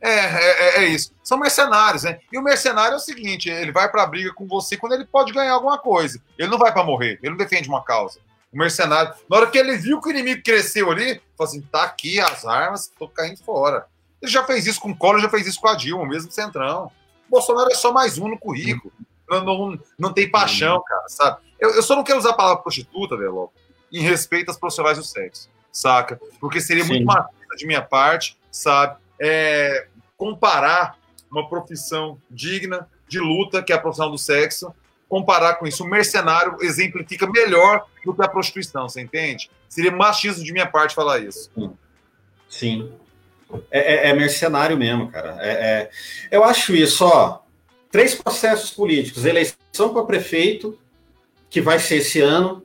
É, 0.00 0.10
é, 0.10 0.84
é, 0.84 0.86
isso. 0.86 1.12
São 1.22 1.38
mercenários, 1.38 2.04
né? 2.04 2.20
E 2.32 2.38
o 2.38 2.42
mercenário 2.42 2.94
é 2.94 2.96
o 2.96 3.00
seguinte: 3.00 3.50
ele 3.50 3.72
vai 3.72 3.90
para 3.90 4.04
a 4.04 4.06
briga 4.06 4.32
com 4.32 4.46
você 4.46 4.76
quando 4.76 4.92
ele 4.92 5.04
pode 5.04 5.32
ganhar 5.32 5.52
alguma 5.52 5.76
coisa. 5.76 6.22
Ele 6.38 6.48
não 6.48 6.58
vai 6.58 6.72
para 6.72 6.84
morrer, 6.84 7.18
ele 7.20 7.30
não 7.30 7.36
defende 7.36 7.68
uma 7.68 7.82
causa. 7.82 8.20
O 8.52 8.58
mercenário, 8.58 9.14
na 9.28 9.36
hora 9.36 9.46
que 9.50 9.58
ele 9.58 9.76
viu 9.76 10.00
que 10.00 10.08
o 10.08 10.10
inimigo 10.10 10.42
cresceu 10.42 10.90
ali, 10.90 11.20
falou 11.36 11.50
assim: 11.50 11.60
tá 11.60 11.84
aqui 11.84 12.18
as 12.18 12.46
armas, 12.46 12.90
tô 12.98 13.08
caindo 13.08 13.38
fora. 13.42 13.86
Ele 14.20 14.30
já 14.30 14.44
fez 14.44 14.66
isso 14.66 14.80
com 14.80 14.90
o 14.90 14.96
Collor, 14.96 15.20
já 15.20 15.28
fez 15.28 15.46
isso 15.46 15.60
com 15.60 15.68
a 15.68 15.74
Dilma, 15.74 16.06
mesmo 16.06 16.32
Centrão. 16.32 16.90
O 17.28 17.30
Bolsonaro 17.30 17.70
é 17.70 17.74
só 17.74 17.92
mais 17.92 18.18
um 18.18 18.28
no 18.28 18.38
currículo. 18.38 18.92
Não, 19.28 19.44
não, 19.44 19.78
não 19.98 20.12
tem 20.12 20.30
paixão, 20.30 20.82
cara, 20.82 21.08
sabe? 21.08 21.40
Eu, 21.60 21.74
eu 21.74 21.82
só 21.82 21.94
não 21.94 22.02
quero 22.02 22.18
usar 22.18 22.30
a 22.30 22.34
palavra 22.34 22.62
prostituta, 22.62 23.16
Velo, 23.16 23.52
em 23.92 24.02
respeito 24.02 24.50
às 24.50 24.56
profissionais 24.56 24.96
do 24.96 25.04
sexo, 25.04 25.50
saca? 25.70 26.18
Porque 26.40 26.60
seria 26.60 26.84
Sim. 26.84 26.90
muito 26.90 27.04
machista 27.04 27.56
de 27.56 27.66
minha 27.66 27.82
parte, 27.82 28.38
sabe? 28.50 28.98
É, 29.20 29.88
comparar 30.16 30.96
uma 31.30 31.48
profissão 31.48 32.18
digna 32.30 32.88
de 33.06 33.18
luta, 33.18 33.62
que 33.62 33.72
é 33.72 33.76
a 33.76 33.80
profissão 33.80 34.10
do 34.10 34.18
sexo, 34.18 34.74
comparar 35.08 35.54
com 35.54 35.66
isso. 35.66 35.84
O 35.84 35.88
mercenário 35.88 36.56
exemplifica 36.60 37.26
melhor 37.26 37.86
do 38.04 38.14
que 38.14 38.22
a 38.22 38.28
prostituição, 38.28 38.88
você 38.88 39.00
entende? 39.00 39.50
Seria 39.68 39.90
machismo 39.90 40.44
de 40.44 40.52
minha 40.52 40.66
parte 40.66 40.94
falar 40.94 41.20
isso. 41.20 41.50
Sim. 42.48 42.92
É, 43.70 44.08
é, 44.08 44.10
é 44.10 44.12
mercenário 44.12 44.76
mesmo, 44.76 45.10
cara. 45.10 45.38
É, 45.40 45.50
é, 45.50 45.90
eu 46.30 46.44
acho 46.44 46.74
isso, 46.74 47.04
ó. 47.04 47.40
Três 47.90 48.14
processos 48.14 48.70
políticos: 48.70 49.24
eleição 49.24 49.92
para 49.92 50.04
prefeito, 50.04 50.78
que 51.48 51.60
vai 51.60 51.78
ser 51.78 51.96
esse 51.96 52.20
ano. 52.20 52.62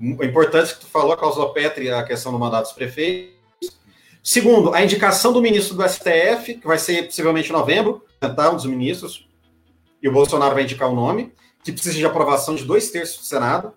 O 0.00 0.22
importante 0.22 0.74
que 0.74 0.80
tu 0.80 0.86
falou, 0.86 1.12
a 1.12 1.16
causa 1.16 1.44
Petri, 1.48 1.90
a 1.90 2.04
questão 2.04 2.30
do 2.30 2.38
mandato 2.38 2.64
dos 2.64 2.72
prefeitos. 2.72 3.36
Segundo, 4.22 4.74
a 4.74 4.84
indicação 4.84 5.32
do 5.32 5.40
ministro 5.40 5.74
do 5.74 5.88
STF, 5.88 6.54
que 6.60 6.66
vai 6.66 6.78
ser 6.78 7.06
possivelmente 7.06 7.48
em 7.48 7.52
novembro, 7.52 8.04
tentar 8.20 8.50
um 8.50 8.56
dos 8.56 8.66
ministros, 8.66 9.26
e 10.02 10.08
o 10.08 10.12
Bolsonaro 10.12 10.54
vai 10.54 10.64
indicar 10.64 10.90
o 10.90 10.94
nome 10.94 11.32
que 11.68 11.72
precisa 11.72 11.98
de 11.98 12.06
aprovação 12.06 12.54
de 12.54 12.64
dois 12.64 12.90
terços 12.90 13.18
do 13.18 13.24
Senado. 13.24 13.72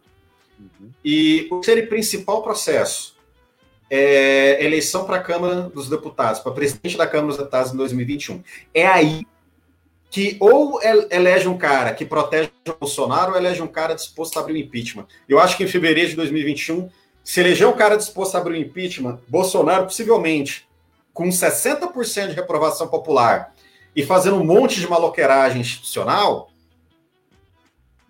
Uhum. 0.58 0.90
E 1.04 1.48
o 1.52 1.60
terceiro 1.60 1.88
principal 1.88 2.42
processo 2.42 3.18
é 3.90 4.64
eleição 4.64 5.06
para 5.06 5.18
a 5.18 5.22
Câmara 5.22 5.64
dos 5.64 5.90
Deputados, 5.90 6.40
para 6.40 6.54
presidente 6.54 6.96
da 6.96 7.06
Câmara 7.06 7.28
dos 7.28 7.38
Deputados 7.38 7.74
em 7.74 7.78
2021. 7.78 8.44
É 8.74 8.88
aí 8.88 9.28
que 10.10 10.38
ou 10.40 10.80
elege 10.84 11.48
um 11.48 11.58
cara 11.58 11.94
que 11.94 12.06
protege 12.06 12.50
o 12.68 12.74
Bolsonaro 12.80 13.32
ou 13.32 13.38
elege 13.38 13.62
um 13.62 13.68
cara 13.68 13.94
disposto 13.94 14.38
a 14.38 14.42
abrir 14.42 14.54
o 14.54 14.58
impeachment. 14.58 15.06
Eu 15.28 15.40
acho 15.40 15.58
que 15.58 15.64
em 15.64 15.68
fevereiro 15.68 16.10
de 16.10 16.16
2021, 16.16 16.90
se 17.24 17.40
eleger 17.42 17.68
um 17.68 17.74
cara 17.74 17.98
disposto 17.98 18.36
a 18.36 18.40
abrir 18.40 18.54
o 18.54 18.62
impeachment, 18.62 19.20
Bolsonaro 19.28 19.84
possivelmente 19.84 20.68
com 21.14 21.28
60% 21.28 22.30
de 22.30 22.36
reprovação 22.36 22.88
popular 22.88 23.54
e 23.94 24.04
fazendo 24.04 24.38
um 24.38 24.46
monte 24.46 24.80
de 24.80 24.90
maloqueiragem 24.90 25.60
institucional, 25.60 26.51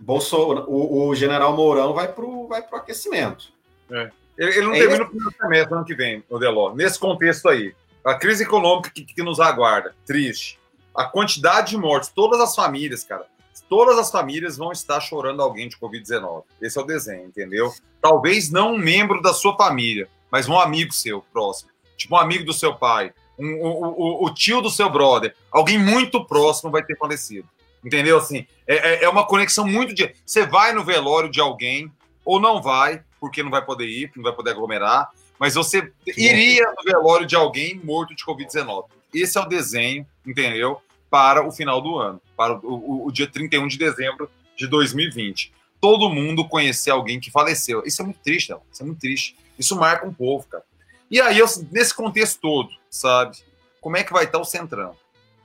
Bolsonaro, 0.02 0.66
o, 0.68 1.08
o 1.08 1.16
general 1.16 1.56
Mourão 1.56 1.94
vai 1.94 2.12
para 2.12 2.26
o 2.26 2.48
vai 2.48 2.62
pro 2.62 2.78
aquecimento. 2.78 3.54
É. 3.90 4.10
Ele, 4.38 4.52
ele, 4.52 4.62
não 4.62 4.74
é 4.74 4.80
termina 4.80 5.04
o 5.04 5.08
primeiro 5.08 5.36
semestre 5.40 5.74
ano 5.76 5.86
que 5.86 5.94
vem, 5.94 6.24
o 6.30 6.40
Deló. 6.40 6.74
Nesse 6.74 6.98
contexto 6.98 7.48
aí, 7.48 7.76
a 8.04 8.16
crise 8.16 8.44
econômica 8.44 8.90
que, 8.90 9.04
que 9.04 9.22
nos 9.22 9.40
aguarda, 9.40 9.94
triste. 10.06 10.60
A 10.96 11.06
quantidade 11.06 11.72
de 11.72 11.78
mortes, 11.78 12.10
todas 12.10 12.40
as 12.40 12.56
famílias, 12.56 13.04
cara, 13.04 13.26
todas 13.70 13.98
as 13.98 14.12
famílias 14.12 14.58
vão 14.58 14.72
estar 14.72 15.00
chorando 15.00 15.42
alguém 15.42 15.70
de 15.70 15.78
Covid-19. 15.78 16.44
Esse 16.62 16.78
é 16.78 16.82
o 16.82 16.86
desenho, 16.86 17.28
entendeu? 17.28 17.72
Talvez 18.02 18.50
não 18.50 18.74
um 18.74 18.78
membro 18.78 19.22
da 19.22 19.34
sua 19.34 19.56
família, 19.56 20.10
mas 20.32 20.50
um 20.50 20.60
amigo 20.60 20.92
seu 20.92 21.22
próximo. 21.32 21.70
Tipo 21.96 22.16
um 22.16 22.18
amigo 22.18 22.44
do 22.44 22.54
seu 22.54 22.76
pai, 22.76 23.14
um, 23.38 23.62
o, 23.62 24.24
o, 24.24 24.26
o 24.26 24.34
tio 24.34 24.62
do 24.62 24.70
seu 24.70 24.90
brother. 24.90 25.36
Alguém 25.52 25.78
muito 25.78 26.26
próximo 26.26 26.72
vai 26.72 26.84
ter 26.84 26.98
falecido. 26.98 27.48
Entendeu? 27.84 28.18
Assim, 28.18 28.46
é, 28.68 28.76
é, 28.76 29.04
é 29.04 29.10
uma 29.10 29.26
conexão 29.26 29.66
muito 29.66 29.94
de. 29.94 30.14
Você 30.26 30.46
vai 30.46 30.74
no 30.74 30.84
velório 30.84 31.30
de 31.30 31.40
alguém, 31.40 31.92
ou 32.24 32.40
não 32.40 32.62
vai, 32.62 33.04
porque 33.20 33.44
não 33.44 33.50
vai 33.50 33.64
poder 33.64 33.88
ir, 33.88 34.12
não 34.16 34.24
vai 34.24 34.34
poder 34.34 34.52
aglomerar, 34.52 35.10
mas 35.40 35.56
você 35.56 35.92
iria 36.06 36.72
no 36.78 36.84
velório 36.84 37.26
de 37.26 37.36
alguém 37.36 37.76
morto 37.84 38.16
de 38.16 38.24
Covid-19. 38.24 38.86
Esse 39.14 39.38
é 39.38 39.42
o 39.42 39.46
desenho, 39.46 40.06
entendeu? 40.26 40.82
Para 41.10 41.46
o 41.46 41.52
final 41.52 41.82
do 41.82 41.98
ano, 41.98 42.22
para 42.38 42.54
o, 42.54 42.74
o, 42.74 43.08
o 43.08 43.12
dia 43.12 43.28
31 43.28 43.68
de 43.68 43.78
dezembro 43.78 44.30
de 44.56 44.68
2020. 44.68 45.52
Todo 45.80 46.10
mundo 46.10 46.48
conhecer 46.48 46.92
alguém 46.92 47.20
que 47.20 47.32
faleceu. 47.32 47.82
Isso 47.86 48.02
é 48.02 48.06
muito 48.06 48.20
triste, 48.20 48.52
não. 48.52 48.62
Isso 48.72 48.84
é 48.84 48.86
muito 48.86 49.00
triste. 49.00 49.36
Isso 49.58 49.76
marca 49.76 50.06
um 50.06 50.14
povo, 50.14 50.48
cara. 50.48 50.64
E 51.10 51.20
aí, 51.20 51.40
eu, 51.40 51.48
nesse 51.72 51.94
contexto 51.94 52.40
todo, 52.40 52.70
sabe? 52.90 53.38
Como 53.82 53.98
é 53.98 54.04
que 54.04 54.14
vai 54.14 54.26
estar 54.26 54.40
o 54.40 54.46
Centrão? 54.46 54.96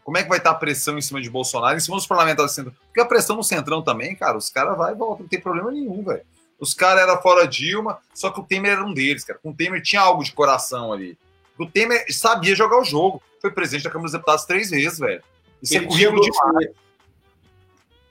Como 0.06 0.16
é 0.18 0.22
que 0.22 0.28
vai 0.28 0.38
estar 0.38 0.52
a 0.52 0.54
pressão 0.54 0.96
em 0.96 1.02
cima 1.02 1.20
de 1.20 1.28
Bolsonaro, 1.28 1.76
em 1.76 1.80
cima 1.80 1.96
dos 1.96 2.06
parlamentares 2.06 2.52
do 2.52 2.54
Centrão? 2.54 2.74
Porque 2.86 3.00
a 3.00 3.04
pressão 3.04 3.34
no 3.34 3.42
Centrão 3.42 3.82
também, 3.82 4.14
cara, 4.14 4.38
os 4.38 4.48
caras 4.48 4.78
vai 4.78 4.92
e 4.92 4.94
volta, 4.94 5.24
não 5.24 5.28
tem 5.28 5.40
problema 5.40 5.72
nenhum, 5.72 6.00
velho. 6.04 6.22
Os 6.60 6.74
caras 6.74 7.02
eram 7.02 7.20
fora 7.20 7.44
Dilma, 7.44 7.98
só 8.14 8.30
que 8.30 8.38
o 8.38 8.44
Temer 8.44 8.70
era 8.70 8.84
um 8.84 8.94
deles, 8.94 9.24
cara. 9.24 9.40
O 9.42 9.52
Temer 9.52 9.82
tinha 9.82 10.00
algo 10.00 10.22
de 10.22 10.30
coração 10.30 10.92
ali. 10.92 11.18
O 11.58 11.66
Temer 11.66 12.06
sabia 12.08 12.54
jogar 12.54 12.78
o 12.78 12.84
jogo. 12.84 13.20
Foi 13.40 13.50
presidente 13.50 13.82
da 13.82 13.90
Câmara 13.90 14.04
dos 14.04 14.12
Deputados 14.12 14.44
três 14.44 14.70
vezes, 14.70 15.00
velho. 15.00 15.24
Isso 15.60 15.74
é 15.74 15.78
ele 15.78 15.86
é 15.86 15.88
currículo 15.88 16.20
demais. 16.20 16.68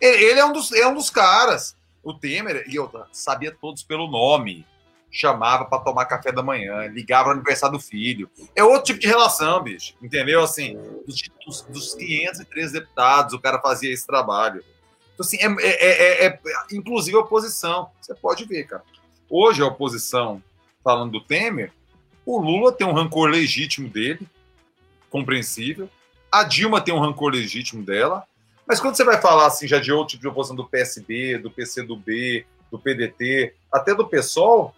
Ele 0.02 0.40
é 0.42 0.44
um, 0.44 0.52
dos, 0.52 0.74
é 0.74 0.86
um 0.86 0.96
dos 0.96 1.10
caras. 1.10 1.78
O 2.04 2.14
Temer, 2.14 2.66
e 2.68 2.76
eu 2.76 2.92
sabia 3.14 3.56
todos 3.56 3.84
pelo 3.84 4.12
nome 4.12 4.68
chamava 5.16 5.66
para 5.66 5.80
tomar 5.80 6.06
café 6.06 6.32
da 6.32 6.44
manhã, 6.44 6.88
ligava 6.88 7.30
no 7.30 7.36
aniversário 7.36 7.78
do 7.78 7.84
filho. 7.84 8.30
É 8.54 8.64
outro 8.64 8.84
tipo 8.84 9.00
de 9.00 9.08
relação, 9.08 9.64
bicho. 9.64 9.94
Entendeu? 10.02 10.44
Assim, 10.44 10.78
dos, 11.06 11.62
dos 11.62 11.96
513 11.96 12.74
deputados, 12.74 13.34
o 13.34 13.40
cara 13.40 13.62
fazia 13.62 13.94
esse 13.94 14.06
trabalho. 14.06 14.64
Então, 15.14 15.26
assim, 15.26 15.38
é, 15.38 15.46
é, 15.46 16.26
é, 16.26 16.28
é, 16.28 16.40
inclusive 16.74 17.16
a 17.16 17.22
oposição. 17.22 17.90
Você 18.02 18.14
pode 18.14 18.44
ver, 18.46 18.66
cara. 18.66 18.84
Hoje 19.30 19.62
a 19.62 19.68
oposição, 19.68 20.44
falando 20.84 21.14
do 21.14 21.22
Temer, 21.22 21.72
o 22.26 22.40
Lula 22.40 22.72
tem 22.72 22.86
um 22.86 22.94
rancor 22.94 23.30
legítimo 23.30 23.88
dele, 23.88 24.28
compreensível. 25.10 25.90
A 26.30 26.44
Dilma 26.44 26.82
tem 26.82 26.94
um 26.94 27.00
rancor 27.00 27.32
legítimo 27.32 27.84
dela. 27.84 28.26
Mas 28.68 28.82
quando 28.82 28.96
você 28.96 29.04
vai 29.04 29.22
falar 29.22 29.46
assim, 29.46 29.68
já 29.68 29.80
de 29.80 29.92
outro 29.92 30.12
tipo 30.12 30.22
de 30.24 30.28
oposição 30.28 30.56
do 30.56 30.66
PSB, 30.66 31.38
do 31.38 31.52
PCdoB, 31.52 32.46
do 32.70 32.80
PDT, 32.80 33.54
até 33.72 33.94
do 33.94 34.08
PSOL, 34.08 34.76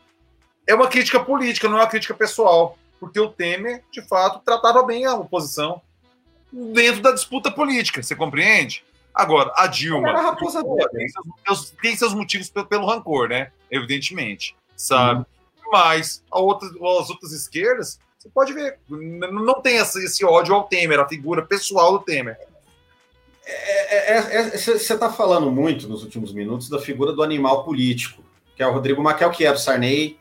é 0.68 0.76
uma 0.76 0.88
crítica 0.88 1.20
política, 1.20 1.68
não 1.68 1.78
é 1.78 1.82
uma 1.82 1.88
crítica 1.88 2.13
pessoal. 2.13 2.78
Porque 2.99 3.20
o 3.20 3.30
Temer, 3.30 3.84
de 3.91 4.01
fato, 4.01 4.41
tratava 4.43 4.84
bem 4.84 5.05
a 5.05 5.15
oposição 5.15 5.82
dentro 6.51 7.01
da 7.01 7.11
disputa 7.11 7.51
política, 7.51 8.01
você 8.01 8.15
compreende? 8.15 8.84
Agora, 9.13 9.51
a 9.55 9.68
Dilma 9.68 10.09
a 10.09 10.22
raposa 10.22 10.63
tem, 10.91 11.07
seus, 11.45 11.70
tem 11.82 11.95
seus 11.95 12.13
motivos 12.13 12.49
pelo, 12.49 12.68
pelo, 12.68 12.86
rancor, 12.86 13.30
né? 13.30 13.51
Evidentemente, 13.70 14.55
sabe? 14.76 15.22
Uhum. 15.22 15.72
Mas 15.72 16.24
a 16.32 16.39
outra, 16.39 16.68
as 16.68 17.09
outras 17.09 17.32
esquerdas, 17.32 17.99
você 18.18 18.30
pode 18.30 18.53
ver, 18.53 18.80
não 18.89 19.59
tem 19.61 19.78
esse, 19.78 20.03
esse 20.03 20.24
ódio 20.24 20.53
ao 20.53 20.65
Temer, 20.65 20.99
a 20.99 21.07
figura 21.07 21.45
pessoal 21.45 21.93
do 21.97 22.05
Temer. 22.05 22.38
Você 23.43 23.51
é, 23.51 24.18
é, 24.18 24.51
é, 24.53 24.55
está 24.55 25.11
falando 25.11 25.49
muito 25.51 25.88
nos 25.88 26.03
últimos 26.03 26.34
minutos 26.34 26.70
da 26.70 26.80
figura 26.80 27.13
do 27.13 27.24
animal 27.24 27.63
político, 27.63 28.24
que 28.55 28.61
é 28.61 28.68
o 28.68 28.74
Rodrigo 28.74 29.01
Maquel, 29.01 29.32
que 29.32 29.45
era 29.45 29.55
o 29.55 29.59
Sarney, 29.59 30.20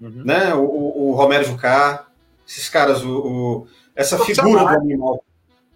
uhum. 0.00 0.24
né? 0.24 0.54
O, 0.54 1.10
o, 1.10 1.12
Romero 1.14 1.44
Jucá, 1.44 2.06
esses 2.46 2.68
caras, 2.68 3.04
o, 3.04 3.18
o 3.18 3.68
essa 3.94 4.18
figura 4.18 4.64
do 4.64 4.68
animal, 4.68 5.24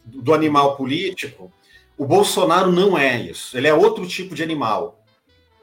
do 0.05 0.35
animal 0.35 0.77
político, 0.77 1.53
o 1.97 2.07
Bolsonaro 2.07 2.73
não 2.73 2.97
é 2.97 3.21
isso. 3.21 3.57
Ele 3.57 3.69
é 3.69 3.75
outro 3.75 4.07
tipo 4.07 4.35
de 4.35 4.43
animal. 4.43 5.05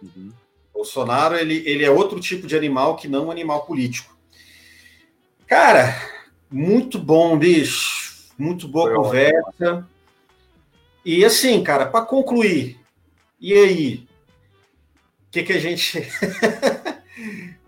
Uhum. 0.02 0.32
Bolsonaro 0.74 1.36
ele, 1.36 1.64
ele 1.68 1.84
é 1.84 1.92
outro 1.92 2.20
tipo 2.20 2.48
de 2.48 2.56
animal 2.56 2.96
que 2.96 3.08
não 3.08 3.28
um 3.28 3.32
animal 3.32 3.66
político. 3.66 4.16
Cara, 5.48 5.96
muito 6.50 6.98
bom, 6.98 7.38
bicho. 7.38 8.32
Muito 8.38 8.68
boa 8.68 8.88
Foi 8.88 8.96
conversa. 8.96 9.44
Ótimo. 9.60 9.88
E 11.04 11.26
assim, 11.26 11.64
cara, 11.64 11.86
para 11.88 12.06
concluir, 12.06 12.80
e 13.40 13.54
aí? 13.54 14.08
O 15.28 15.32
que, 15.32 15.44
que 15.44 15.54
a 15.54 15.60
gente. 15.60 16.00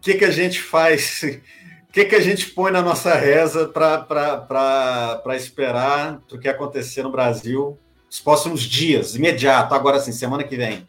que, 0.03 0.15
que 0.15 0.25
a 0.25 0.31
gente 0.31 0.61
faz 0.61 1.21
que, 1.91 2.05
que 2.05 2.15
a 2.15 2.19
gente 2.19 2.49
põe 2.49 2.71
na 2.71 2.81
nossa 2.81 3.13
reza 3.15 3.67
para 3.67 5.35
esperar 5.35 6.21
o 6.31 6.37
que 6.37 6.49
acontecer 6.49 7.03
no 7.03 7.11
Brasil 7.11 7.79
nos 8.07 8.19
próximos 8.19 8.61
dias, 8.61 9.15
imediato, 9.15 9.73
agora 9.73 9.99
sim, 9.99 10.11
semana 10.11 10.43
que 10.43 10.55
vem? 10.57 10.85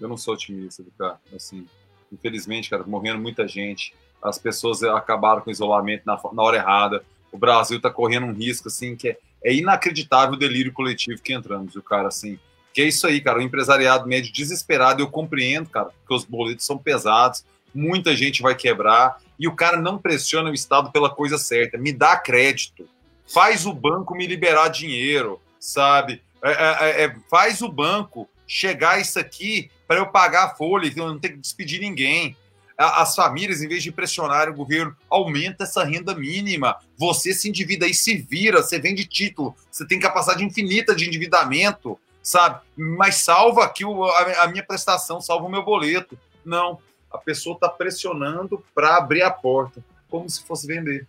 Eu 0.00 0.08
não 0.08 0.16
sou 0.16 0.34
otimista, 0.34 0.82
cara. 0.98 1.20
Assim, 1.34 1.66
infelizmente, 2.12 2.70
cara, 2.70 2.84
morrendo 2.84 3.20
muita 3.20 3.46
gente. 3.46 3.94
As 4.22 4.38
pessoas 4.38 4.82
acabaram 4.82 5.42
com 5.42 5.50
o 5.50 5.52
isolamento 5.52 6.02
na, 6.06 6.18
na 6.32 6.42
hora 6.42 6.56
errada. 6.56 7.04
O 7.32 7.38
Brasil 7.38 7.76
está 7.76 7.90
correndo 7.90 8.26
um 8.26 8.32
risco, 8.32 8.68
assim, 8.68 8.96
que 8.96 9.10
é, 9.10 9.18
é 9.44 9.54
inacreditável 9.54 10.34
o 10.34 10.38
delírio 10.38 10.72
coletivo 10.72 11.22
que 11.22 11.32
entramos, 11.32 11.76
o 11.76 11.82
cara, 11.82 12.08
assim. 12.08 12.38
Que 12.72 12.82
é 12.82 12.84
isso 12.86 13.06
aí, 13.06 13.20
cara. 13.20 13.38
O 13.38 13.42
empresariado 13.42 14.06
médio 14.06 14.32
desesperado, 14.32 15.02
eu 15.02 15.08
compreendo, 15.08 15.68
cara, 15.68 15.90
porque 15.90 16.14
os 16.14 16.24
boletos 16.24 16.64
são 16.64 16.78
pesados, 16.78 17.44
muita 17.74 18.16
gente 18.16 18.42
vai 18.42 18.54
quebrar 18.54 19.18
e 19.38 19.48
o 19.48 19.54
cara 19.54 19.76
não 19.76 19.98
pressiona 19.98 20.50
o 20.50 20.54
Estado 20.54 20.90
pela 20.90 21.08
coisa 21.08 21.38
certa. 21.38 21.78
Me 21.78 21.92
dá 21.92 22.16
crédito. 22.16 22.88
Faz 23.26 23.64
o 23.64 23.72
banco 23.72 24.14
me 24.14 24.26
liberar 24.26 24.68
dinheiro, 24.68 25.40
sabe? 25.58 26.22
É, 26.42 26.50
é, 26.50 26.90
é, 26.90 27.04
é 27.04 27.16
faz 27.30 27.62
o 27.62 27.68
banco 27.68 28.28
chegar 28.46 29.00
isso 29.00 29.18
aqui 29.18 29.70
para 29.86 29.98
eu 29.98 30.06
pagar 30.06 30.44
a 30.44 30.54
folha, 30.54 30.92
eu 30.94 31.08
não 31.08 31.18
ter 31.18 31.30
que 31.30 31.36
despedir 31.36 31.80
ninguém. 31.80 32.36
As 32.76 33.14
famílias, 33.14 33.62
em 33.62 33.68
vez 33.68 33.82
de 33.82 33.92
pressionarem 33.92 34.52
o 34.52 34.56
governo, 34.56 34.96
aumenta 35.08 35.64
essa 35.64 35.84
renda 35.84 36.14
mínima. 36.14 36.76
Você 36.96 37.32
se 37.32 37.48
endivida 37.48 37.86
e 37.86 37.92
se 37.92 38.16
vira, 38.16 38.62
você 38.62 38.78
vende 38.78 39.04
título, 39.04 39.54
você 39.70 39.86
tem 39.86 40.00
capacidade 40.00 40.42
infinita 40.42 40.94
de 40.94 41.06
endividamento, 41.06 41.98
sabe? 42.22 42.60
Mas 42.76 43.16
salva 43.16 43.64
aqui 43.64 43.84
a 43.84 44.46
minha 44.48 44.64
prestação, 44.64 45.20
salva 45.20 45.46
o 45.46 45.50
meu 45.50 45.62
boleto. 45.62 46.18
Não, 46.44 46.78
a 47.10 47.18
pessoa 47.18 47.54
está 47.54 47.68
pressionando 47.68 48.64
para 48.74 48.96
abrir 48.96 49.22
a 49.22 49.30
porta, 49.30 49.84
como 50.08 50.28
se 50.28 50.44
fosse 50.44 50.66
vender. 50.66 51.06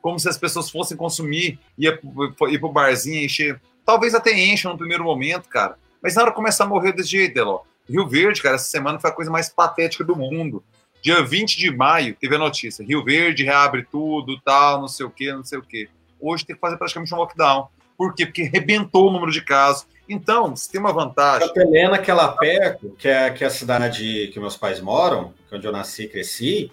Como 0.00 0.18
se 0.18 0.28
as 0.28 0.38
pessoas 0.38 0.70
fossem 0.70 0.96
consumir, 0.96 1.58
ir 1.76 2.00
para 2.00 2.66
o 2.66 2.72
barzinho, 2.72 3.24
encher. 3.24 3.60
Talvez 3.84 4.14
até 4.14 4.32
encha 4.32 4.68
no 4.68 4.78
primeiro 4.78 5.04
momento, 5.04 5.48
cara. 5.48 5.78
Mas 6.02 6.14
na 6.14 6.22
hora 6.22 6.32
começar 6.32 6.64
a 6.64 6.68
morrer 6.68 6.92
desse 6.92 7.10
jeito, 7.10 7.34
Deló. 7.34 7.62
Rio 7.88 8.06
Verde, 8.06 8.42
cara, 8.42 8.56
essa 8.56 8.66
semana 8.66 8.98
foi 8.98 9.10
a 9.10 9.12
coisa 9.12 9.30
mais 9.30 9.48
patética 9.48 10.04
do 10.04 10.16
mundo. 10.16 10.62
Dia 11.02 11.22
20 11.22 11.56
de 11.56 11.70
maio, 11.70 12.16
teve 12.16 12.34
a 12.34 12.38
notícia. 12.38 12.84
Rio 12.84 13.04
Verde 13.04 13.44
reabre 13.44 13.86
tudo, 13.90 14.40
tal, 14.40 14.80
não 14.80 14.88
sei 14.88 15.06
o 15.06 15.10
quê, 15.10 15.32
não 15.32 15.44
sei 15.44 15.58
o 15.58 15.62
quê. 15.62 15.88
Hoje 16.20 16.44
tem 16.44 16.56
que 16.56 16.60
fazer 16.60 16.76
praticamente 16.76 17.14
um 17.14 17.18
lockdown. 17.18 17.68
Por 17.96 18.14
quê? 18.14 18.26
Porque 18.26 18.42
rebentou 18.42 19.08
o 19.08 19.12
número 19.12 19.30
de 19.30 19.40
casos. 19.40 19.86
Então, 20.08 20.54
se 20.54 20.70
tem 20.70 20.80
uma 20.80 20.92
vantagem. 20.92 21.50
A 21.56 21.60
Helena, 21.60 21.98
que 21.98 22.10
é 22.10 22.14
lá 22.14 22.28
perto, 22.32 22.90
que 22.98 23.08
é, 23.08 23.30
que 23.30 23.42
é 23.42 23.46
a 23.46 23.50
cidade 23.50 24.30
que 24.32 24.38
meus 24.38 24.56
pais 24.56 24.80
moram, 24.80 25.32
que 25.48 25.54
é 25.54 25.58
onde 25.58 25.66
eu 25.66 25.72
nasci 25.72 26.04
e 26.04 26.08
cresci, 26.08 26.72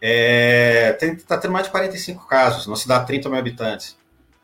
é, 0.00 0.92
tem, 0.92 1.16
tá 1.16 1.38
tendo 1.38 1.52
mais 1.52 1.66
de 1.66 1.70
45 1.70 2.26
casos, 2.26 2.66
numa 2.66 2.76
cidade 2.76 3.02
de 3.02 3.06
30 3.06 3.30
mil 3.30 3.38
habitantes. 3.38 3.96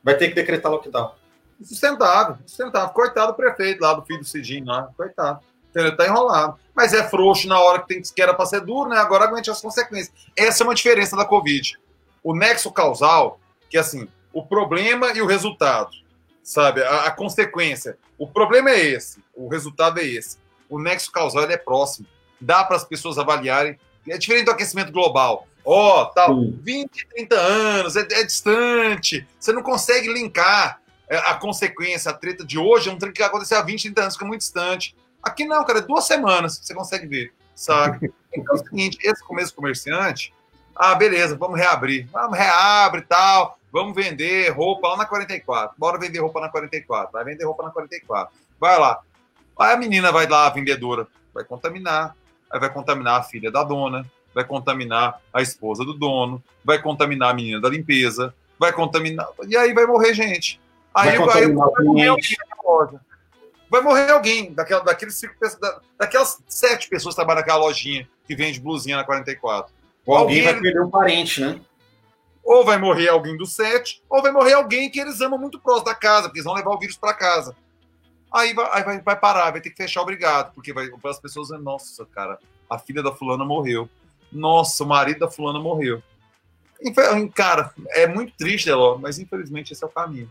Vai 0.03 0.17
ter 0.17 0.29
que 0.29 0.35
decretar 0.35 0.73
lockdown. 0.73 1.13
Sustentável, 1.63 2.39
sustentável. 2.47 2.89
Coitado 2.95 3.33
do 3.33 3.37
prefeito 3.37 3.83
lá, 3.83 3.93
do 3.93 4.03
filho 4.07 4.21
do 4.21 4.25
Cidinho 4.25 4.65
lá, 4.65 4.89
coitado. 4.97 5.41
Ele 5.75 5.93
tá 5.93 6.07
enrolado. 6.07 6.59
Mas 6.75 6.95
é 6.95 7.07
frouxo 7.07 7.47
na 7.47 7.61
hora 7.61 7.81
que, 7.81 7.89
tem, 7.89 8.03
que 8.03 8.23
era 8.23 8.33
para 8.33 8.47
ser 8.47 8.63
duro, 8.63 8.89
né? 8.89 8.97
Agora 8.97 9.25
aguente 9.25 9.51
as 9.51 9.61
consequências. 9.61 10.13
Essa 10.35 10.63
é 10.63 10.67
uma 10.67 10.75
diferença 10.75 11.15
da 11.15 11.27
Covid. 11.27 11.79
O 12.25 12.35
nexo 12.35 12.73
causal, 12.73 13.39
que 13.69 13.77
é 13.77 13.81
assim, 13.81 14.09
o 14.33 14.43
problema 14.45 15.13
e 15.13 15.21
o 15.21 15.27
resultado 15.27 15.91
sabe? 16.43 16.83
A, 16.83 17.07
a, 17.07 17.11
consequência. 17.11 17.99
O 18.19 18.27
problema 18.27 18.71
é 18.71 18.79
esse, 18.81 19.23
o 19.35 19.49
resultado 19.49 20.01
é 20.01 20.05
esse. 20.05 20.39
O 20.69 20.81
nexo 20.81 21.11
causal 21.11 21.45
é 21.45 21.57
próximo. 21.57 22.07
Dá 22.41 22.65
para 22.65 22.77
as 22.77 22.85
pessoas 22.85 23.19
avaliarem. 23.19 23.79
É 24.09 24.17
diferente 24.17 24.47
do 24.47 24.53
aquecimento 24.53 24.93
global. 24.93 25.47
Ó, 25.65 26.03
oh, 26.03 26.07
tal, 26.07 26.41
Sim. 26.41 26.59
20, 26.63 27.07
30 27.09 27.37
anos, 27.37 27.97
é, 27.97 28.01
é, 28.01 28.25
distante. 28.25 29.27
Você 29.39 29.53
não 29.53 29.63
consegue 29.63 30.13
linkar 30.13 30.81
é, 31.09 31.17
a 31.17 31.35
consequência, 31.35 32.11
a 32.11 32.15
treta 32.15 32.45
de 32.45 32.59
hoje, 32.59 32.89
é 32.89 32.93
um 32.93 32.99
trem 32.99 33.13
que 33.13 33.23
aconteceu 33.23 33.59
há 33.59 33.63
20, 33.63 33.83
30 33.83 34.01
anos, 34.01 34.15
fica 34.15 34.27
muito 34.27 34.41
distante. 34.41 34.97
Aqui 35.23 35.45
não, 35.45 35.65
cara, 35.65 35.81
é 35.81 35.83
duas 35.83 36.05
semanas 36.05 36.59
você 36.63 36.75
consegue 36.75 37.07
ver, 37.07 37.33
sabe? 37.55 38.13
Então 38.33 38.55
é 38.55 38.61
o 38.61 38.65
seguinte, 38.65 38.97
esse 39.03 39.25
começo 39.25 39.53
comerciante, 39.53 40.33
ah, 40.83 40.95
beleza, 40.95 41.37
vamos 41.37 41.59
reabrir. 41.59 42.09
Vamos, 42.11 42.39
reabre 42.39 43.03
e 43.03 43.05
tal. 43.05 43.59
Vamos 43.71 43.95
vender 43.95 44.49
roupa 44.49 44.89
lá 44.89 44.97
na 44.97 45.05
44. 45.05 45.75
Bora 45.77 45.99
vender 45.99 46.21
roupa 46.21 46.41
na 46.41 46.49
44. 46.49 47.13
Vai 47.13 47.23
vender 47.23 47.45
roupa 47.45 47.65
na 47.65 47.71
44. 47.71 48.35
Vai 48.59 48.79
lá. 48.79 48.99
Aí 49.59 49.75
a 49.75 49.77
menina 49.77 50.11
vai 50.11 50.27
lá, 50.27 50.47
a 50.47 50.51
vendedora, 50.51 51.07
vai 51.35 51.45
contaminar. 51.45 52.17
Aí 52.51 52.59
vai 52.59 52.73
contaminar 52.73 53.21
a 53.21 53.23
filha 53.23 53.51
da 53.51 53.63
dona, 53.63 54.07
vai 54.35 54.43
contaminar 54.43 55.21
a 55.35 55.43
esposa 55.43 55.85
do 55.85 55.93
dono, 55.93 56.43
vai 56.65 56.81
contaminar 56.81 57.31
a 57.31 57.35
menina 57.35 57.61
da 57.61 57.69
limpeza, 57.69 58.35
vai 58.59 58.73
contaminar. 58.73 59.29
E 59.47 59.55
aí 59.59 59.75
vai 59.75 59.85
morrer 59.85 60.15
gente. 60.15 60.59
Aí 60.95 61.19
vai, 61.19 61.27
vai, 61.27 61.53
vai 61.53 61.85
morrer 61.85 62.09
alguém 62.09 62.37
na 62.49 62.71
loja. 62.71 63.01
Vai 63.69 63.83
morrer 63.83 64.11
alguém 64.11 64.55
daquela, 64.55 64.83
daqueles 64.83 65.15
cinco, 65.15 65.35
da, 65.61 65.79
daquelas 65.99 66.43
sete 66.49 66.89
pessoas 66.89 67.15
que 67.15 67.17
trabalham 67.17 67.41
naquela 67.41 67.59
lojinha 67.59 68.09
que 68.27 68.35
vende 68.35 68.59
blusinha 68.59 68.97
na 68.97 69.05
44. 69.05 69.79
Ou 70.07 70.17
alguém, 70.17 70.39
alguém 70.39 70.53
vai 70.53 70.63
perder 70.63 70.83
um 70.83 70.91
parente, 70.91 71.41
né? 71.41 71.61
Ou 72.43 72.65
vai 72.65 72.79
morrer 72.79 73.09
alguém 73.09 73.37
do 73.37 73.47
set, 73.47 74.03
ou 74.09 74.23
vai 74.23 74.33
morrer 74.33 74.55
alguém 74.55 74.91
que 74.91 74.99
eles 74.99 75.21
amam 75.21 75.39
muito 75.39 75.61
próximo 75.61 75.87
da 75.87 75.95
casa, 75.95 76.23
porque 76.25 76.39
eles 76.39 76.47
vão 76.47 76.55
levar 76.55 76.71
o 76.71 76.79
vírus 76.79 76.97
para 76.97 77.15
casa. 77.15 77.55
Aí, 78.33 78.55
vai, 78.55 78.69
aí 78.73 78.85
vai, 78.85 79.01
vai, 79.01 79.17
parar, 79.17 79.51
vai 79.51 79.61
ter 79.61 79.71
que 79.71 79.77
fechar 79.77 80.03
obrigado, 80.03 80.53
porque 80.55 80.73
vai, 80.73 80.89
as 81.05 81.21
pessoas 81.21 81.49
vão 81.49 81.61
nossa, 81.61 82.07
cara, 82.07 82.39
a 82.69 82.79
filha 82.79 83.03
da 83.03 83.13
fulana 83.13 83.45
morreu. 83.45 83.89
Nossa, 84.33 84.85
o 84.85 84.87
marido 84.87 85.21
da 85.21 85.31
fulana 85.31 85.59
morreu. 85.59 86.03
Cara, 87.35 87.75
é 87.91 88.07
muito 88.07 88.33
triste, 88.37 88.71
Eló, 88.71 88.97
mas 88.97 89.19
infelizmente 89.19 89.73
esse 89.73 89.85
é 89.85 89.87
o 89.87 89.91
caminho. 89.91 90.31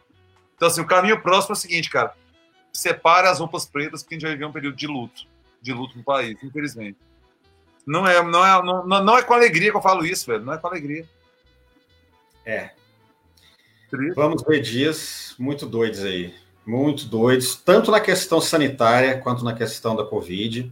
Então, 0.55 0.67
assim, 0.67 0.81
o 0.81 0.87
caminho 0.87 1.21
próximo 1.21 1.53
é 1.53 1.57
o 1.57 1.59
seguinte, 1.59 1.89
cara. 1.89 2.13
Separa 2.73 3.29
as 3.29 3.39
roupas 3.39 3.65
pretas, 3.65 4.01
porque 4.01 4.15
a 4.15 4.17
gente 4.17 4.27
vai 4.27 4.33
viver 4.33 4.45
um 4.45 4.51
período 4.51 4.75
de 4.75 4.87
luto. 4.87 5.27
De 5.61 5.73
luto 5.73 5.97
no 5.97 6.03
país, 6.03 6.41
infelizmente. 6.43 6.97
Não 7.89 8.05
é, 8.05 8.23
não, 8.23 8.45
é, 8.45 8.63
não, 8.63 9.03
não 9.03 9.17
é 9.17 9.23
com 9.23 9.33
alegria 9.33 9.71
que 9.71 9.77
eu 9.77 9.81
falo 9.81 10.05
isso, 10.05 10.27
velho. 10.27 10.45
Não 10.45 10.53
é 10.53 10.59
com 10.59 10.67
alegria. 10.67 11.09
É. 12.45 12.69
Vamos 14.15 14.43
ver 14.43 14.61
dias 14.61 15.33
muito 15.39 15.65
doidos 15.65 16.03
aí. 16.03 16.35
Muito 16.63 17.07
doidos, 17.07 17.55
tanto 17.55 17.89
na 17.89 17.99
questão 17.99 18.39
sanitária 18.39 19.17
quanto 19.17 19.43
na 19.43 19.55
questão 19.55 19.95
da 19.95 20.05
Covid. 20.05 20.71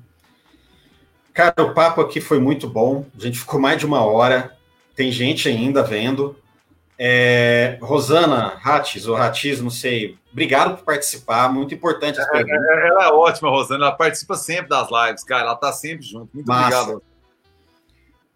Cara, 1.34 1.55
o 1.63 1.74
papo 1.74 2.01
aqui 2.01 2.22
foi 2.22 2.38
muito 2.38 2.70
bom. 2.70 3.07
A 3.18 3.24
gente 3.24 3.39
ficou 3.39 3.59
mais 3.59 3.80
de 3.80 3.86
uma 3.88 4.05
hora. 4.05 4.55
Tem 4.95 5.11
gente 5.11 5.49
ainda 5.49 5.82
vendo. 5.82 6.38
É, 6.99 7.80
Rosana 7.82 8.59
Ratis, 8.59 9.07
ou 9.07 9.15
Ratis, 9.15 9.59
não 9.59 9.72
sei. 9.72 10.20
Obrigado 10.32 10.78
por 10.78 10.84
participar. 10.84 11.51
Muito 11.51 11.74
importante 11.74 12.20
é. 12.20 12.24
É, 12.24 12.88
ela 12.89 13.05
é 13.05 13.11
ótima, 13.11 13.49
Rosana. 13.49 13.86
Ela 13.86 13.95
participa 13.95 14.36
sempre 14.36 14.70
das 14.70 14.88
lives, 14.91 15.24
cara. 15.24 15.45
Ela 15.45 15.55
tá 15.55 15.74
sempre 15.74 16.05
junto. 16.05 16.30
Muito 16.32 16.47
Massa. 16.47 16.82
obrigado. 16.82 17.07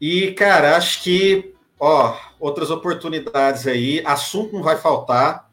E, 0.02 0.32
cara, 0.32 0.76
acho 0.76 1.04
que 1.04 1.52
Ó, 1.84 2.16
outras 2.39 2.70
oportunidades 2.70 3.66
aí, 3.66 4.04
assunto 4.06 4.54
não 4.54 4.62
vai 4.62 4.78
faltar. 4.78 5.49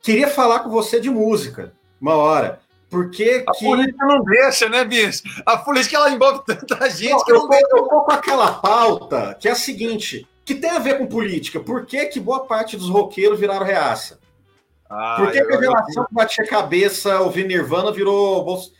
Queria 0.00 0.28
falar 0.28 0.60
com 0.60 0.70
você 0.70 1.00
de 1.00 1.10
música, 1.10 1.72
uma 2.00 2.14
hora. 2.14 2.60
Porque 2.88 3.42
a 3.44 3.52
que... 3.52 3.64
política 3.64 4.06
não 4.06 4.22
deixa, 4.22 4.68
né, 4.68 4.84
bicho? 4.84 5.24
A 5.44 5.56
política 5.56 5.96
ela 5.96 6.12
envolve 6.12 6.44
tanta 6.46 6.88
gente 6.88 7.10
não, 7.10 7.24
que 7.24 7.32
não 7.32 7.42
eu, 7.42 7.48
deixa. 7.48 7.66
Eu 7.72 7.82
tô 7.82 8.00
com 8.02 8.12
aquela 8.12 8.52
pauta 8.52 9.36
que 9.40 9.48
é 9.48 9.50
a 9.50 9.56
seguinte, 9.56 10.24
que 10.44 10.54
tem 10.54 10.70
a 10.70 10.78
ver 10.78 10.98
com 10.98 11.06
política. 11.08 11.58
Por 11.58 11.84
que, 11.84 12.06
que 12.06 12.20
boa 12.20 12.46
parte 12.46 12.76
dos 12.76 12.88
roqueiros 12.88 13.40
viraram 13.40 13.66
reaça? 13.66 14.20
Ah, 14.88 15.16
Por 15.18 15.32
que, 15.32 15.44
que 15.44 15.52
a 15.52 15.58
relação 15.58 16.06
que 16.06 16.14
batia 16.14 16.46
cabeça, 16.46 17.20
ouvir 17.22 17.44
Nirvana, 17.44 17.90
virou... 17.90 18.44
Bolso... 18.44 18.70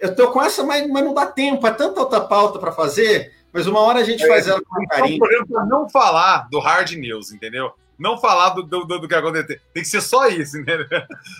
Eu 0.00 0.12
tô 0.16 0.32
com 0.32 0.42
essa, 0.42 0.64
mas, 0.64 0.88
mas 0.88 1.04
não 1.04 1.14
dá 1.14 1.24
tempo. 1.24 1.64
É 1.64 1.70
tanta 1.70 2.00
outra 2.00 2.20
pauta 2.20 2.58
para 2.58 2.72
fazer 2.72 3.32
mas 3.52 3.66
uma 3.66 3.80
hora 3.80 4.00
a 4.00 4.04
gente 4.04 4.24
é, 4.24 4.26
faz 4.26 4.48
ela 4.48 4.62
com 4.62 4.86
carinho. 4.86 5.20
É 5.24 5.66
não 5.66 5.88
falar 5.88 6.48
do 6.50 6.58
hard 6.58 6.92
news, 6.92 7.32
entendeu? 7.32 7.74
Não 7.98 8.18
falar 8.18 8.50
do, 8.50 8.62
do, 8.62 8.84
do, 8.84 9.06
que 9.06 9.14
aconteceu. 9.14 9.60
Tem 9.72 9.82
que 9.82 9.88
ser 9.88 10.00
só 10.00 10.26
isso, 10.26 10.56
entendeu? 10.58 10.86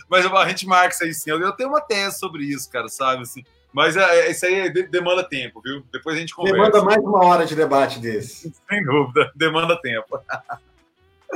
Mas 0.09 0.27
a 0.27 0.49
gente 0.49 0.67
marca 0.67 0.95
isso 0.95 1.05
aí 1.05 1.15
sim. 1.15 1.31
Eu 1.31 1.53
tenho 1.53 1.71
uma 1.71 1.81
tese 1.81 2.19
sobre 2.19 2.45
isso, 2.45 2.71
cara, 2.71 2.89
sabe? 2.89 3.23
Assim, 3.23 3.43
mas 3.73 3.97
é, 3.97 4.27
é 4.27 4.31
isso 4.31 4.45
aí 4.45 4.71
demanda 4.71 5.25
tempo, 5.25 5.61
viu? 5.63 5.83
Depois 5.91 6.17
a 6.17 6.21
gente 6.21 6.35
conversa. 6.35 6.57
Demanda 6.57 6.83
mais 6.83 7.03
uma 7.03 7.25
hora 7.25 7.47
de 7.47 7.57
debate 7.57 7.99
desse. 7.99 8.53
Sem 8.69 8.85
dúvida, 8.85 9.33
demanda 9.35 9.81
tempo. 9.81 10.21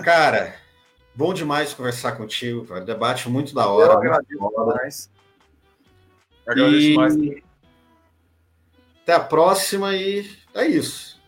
Cara, 0.05 0.55
bom 1.15 1.33
demais 1.33 1.73
conversar 1.73 2.13
contigo, 2.13 2.67
cara. 2.67 2.85
Debate 2.85 3.29
muito 3.31 3.55
da 3.55 3.67
hora. 3.67 3.95
Eu 3.95 3.99
agradeço 3.99 4.51
demais. 4.51 5.11
Agradeço 6.47 6.87
e... 6.87 6.95
mais. 6.95 7.17
Até 9.03 9.15
a 9.15 9.21
próxima 9.21 9.95
e 9.95 10.29
é 10.57 10.67
isso. 10.67 11.21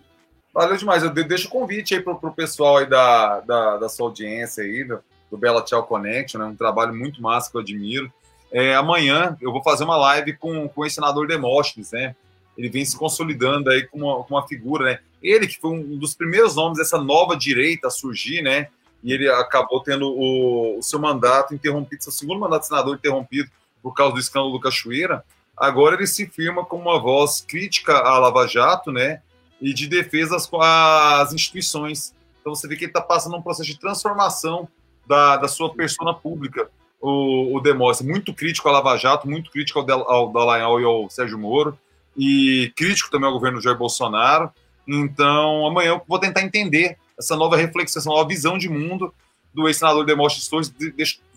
Valeu 0.52 0.76
demais. 0.76 1.02
Eu 1.02 1.10
deixo 1.10 1.48
o 1.48 1.50
convite 1.50 1.94
aí 1.94 2.00
para 2.00 2.12
o 2.14 2.32
pessoal 2.32 2.78
aí 2.78 2.86
da, 2.86 3.40
da, 3.40 3.76
da, 3.76 3.88
sua 3.88 4.06
audiência 4.06 4.64
aí, 4.64 4.84
do, 4.84 5.00
do 5.30 5.36
Bela 5.36 5.62
Tchau 5.62 5.86
Connection, 5.86 6.40
né? 6.40 6.46
um 6.46 6.56
trabalho 6.56 6.94
muito 6.94 7.22
massa 7.22 7.50
que 7.50 7.56
eu 7.56 7.60
admiro. 7.60 8.12
É, 8.50 8.74
amanhã 8.74 9.36
eu 9.40 9.52
vou 9.52 9.62
fazer 9.62 9.84
uma 9.84 9.96
live 9.96 10.36
com, 10.36 10.68
com 10.68 10.80
o 10.80 10.90
senador 10.90 11.26
Demóstenes, 11.26 11.92
né? 11.92 12.16
ele 12.58 12.68
vem 12.68 12.84
se 12.84 12.96
consolidando 12.96 13.70
aí 13.70 13.86
como 13.86 14.06
uma, 14.06 14.24
como 14.24 14.36
uma 14.36 14.46
figura, 14.48 14.84
né? 14.84 14.98
Ele 15.22 15.46
que 15.46 15.60
foi 15.60 15.70
um 15.70 15.96
dos 15.96 16.12
primeiros 16.14 16.56
nomes 16.56 16.78
dessa 16.78 16.98
nova 16.98 17.36
direita 17.36 17.86
a 17.86 17.90
surgir, 17.90 18.42
né? 18.42 18.68
E 19.02 19.12
ele 19.12 19.30
acabou 19.30 19.80
tendo 19.80 20.08
o, 20.08 20.78
o 20.78 20.82
seu 20.82 20.98
mandato 20.98 21.54
interrompido, 21.54 22.02
seu 22.02 22.12
segundo 22.12 22.40
mandato 22.40 22.62
de 22.62 22.66
senador 22.66 22.96
interrompido 22.96 23.48
por 23.80 23.94
causa 23.94 24.14
do 24.14 24.18
escândalo 24.18 24.52
do 24.52 24.60
Cachoeira. 24.60 25.24
Agora 25.60 25.96
ele 25.96 26.06
se 26.06 26.26
firma 26.26 26.64
como 26.64 26.82
uma 26.82 27.00
voz 27.00 27.40
crítica 27.40 27.98
à 27.98 28.18
Lava 28.18 28.46
Jato, 28.46 28.92
né? 28.92 29.20
E 29.60 29.74
de 29.74 29.86
defesa 29.86 30.36
às, 30.36 31.32
instituições. 31.32 32.14
Então 32.40 32.54
você 32.54 32.68
vê 32.68 32.76
que 32.76 32.84
ele 32.84 32.90
está 32.90 33.00
passando 33.00 33.36
um 33.36 33.42
processo 33.42 33.68
de 33.68 33.78
transformação 33.78 34.68
da, 35.06 35.36
da 35.36 35.48
sua 35.48 35.72
persona 35.74 36.14
pública, 36.14 36.70
o, 37.00 37.56
o 37.56 37.60
Demóstenes. 37.60 38.12
Muito 38.12 38.32
crítico 38.32 38.68
à 38.68 38.72
Lava 38.72 38.96
Jato, 38.96 39.28
muito 39.28 39.50
crítico 39.50 39.80
ao, 39.80 40.10
ao 40.10 40.32
Dallagnol 40.32 40.80
e 40.80 40.84
ao 40.84 41.10
Sérgio 41.10 41.38
Moro, 41.38 41.78
e 42.16 42.72
crítico 42.76 43.10
também 43.10 43.26
ao 43.26 43.34
governo 43.34 43.60
Jair 43.60 43.76
Bolsonaro. 43.76 44.50
Então, 44.86 45.66
amanhã 45.66 45.90
eu 45.90 46.02
vou 46.06 46.18
tentar 46.18 46.42
entender 46.42 46.96
essa 47.18 47.36
nova 47.36 47.56
reflexão, 47.56 48.00
essa 48.00 48.08
nova 48.08 48.26
visão 48.28 48.56
de 48.56 48.68
mundo 48.68 49.12
do 49.52 49.66
ex-senador 49.66 50.04
Demóstenes 50.04 50.48
Torres. 50.48 50.72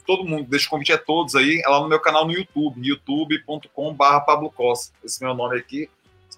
Todo 0.06 0.24
mundo, 0.24 0.49
deixo 0.49 0.68
o 0.68 0.70
convite 0.70 0.93
a 0.93 0.97
todos 0.97 1.36
aí, 1.36 1.62
é 1.64 1.70
lá 1.70 1.80
no 1.80 1.88
meu 1.88 1.99
canal 1.99 2.26
no 2.26 2.32
YouTube, 2.32 2.86
youtube.com.br 2.86 4.20
Pablo 4.26 4.52
Costa. 4.52 4.93
Esse 5.04 5.24
é 5.24 5.28
meu 5.28 5.36
nome 5.36 5.58
aqui. 5.58 5.89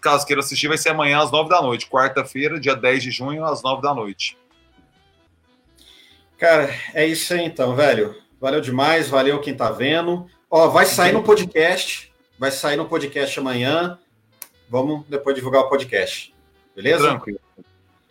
Caso 0.01 0.25
queira 0.25 0.41
assistir, 0.41 0.67
vai 0.67 0.77
ser 0.77 0.89
amanhã 0.89 1.21
às 1.21 1.31
nove 1.31 1.49
da 1.49 1.61
noite, 1.61 1.87
quarta-feira, 1.87 2.59
dia 2.59 2.75
10 2.75 3.03
de 3.03 3.11
junho, 3.11 3.45
às 3.45 3.63
nove 3.63 3.81
da 3.81 3.93
noite. 3.93 4.37
Cara, 6.37 6.69
é 6.93 7.07
isso 7.07 7.33
aí 7.33 7.45
então, 7.45 7.73
velho. 7.73 8.21
Valeu 8.39 8.59
demais, 8.59 9.07
valeu 9.07 9.39
quem 9.39 9.55
tá 9.55 9.71
vendo. 9.71 10.29
Ó, 10.51 10.67
vai 10.67 10.85
sair 10.85 11.13
no 11.13 11.23
podcast, 11.23 12.11
vai 12.37 12.51
sair 12.51 12.75
no 12.75 12.85
podcast 12.85 13.39
amanhã. 13.39 13.97
Vamos 14.69 15.05
depois 15.07 15.35
divulgar 15.35 15.61
o 15.61 15.69
podcast. 15.69 16.35
Beleza? 16.75 17.07
Tranquilo. 17.07 17.39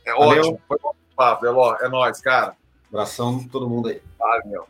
É 0.06 0.12
valeu. 0.12 0.40
ótimo. 0.40 0.60
Foi 0.66 0.78
bom, 0.78 0.94
Pablo. 1.14 1.76
É 1.80 1.88
nóis, 1.88 2.20
cara. 2.22 2.56
Abração 2.88 3.46
todo 3.48 3.68
mundo 3.68 3.88
aí. 3.88 4.00
Valeu. 4.18 4.66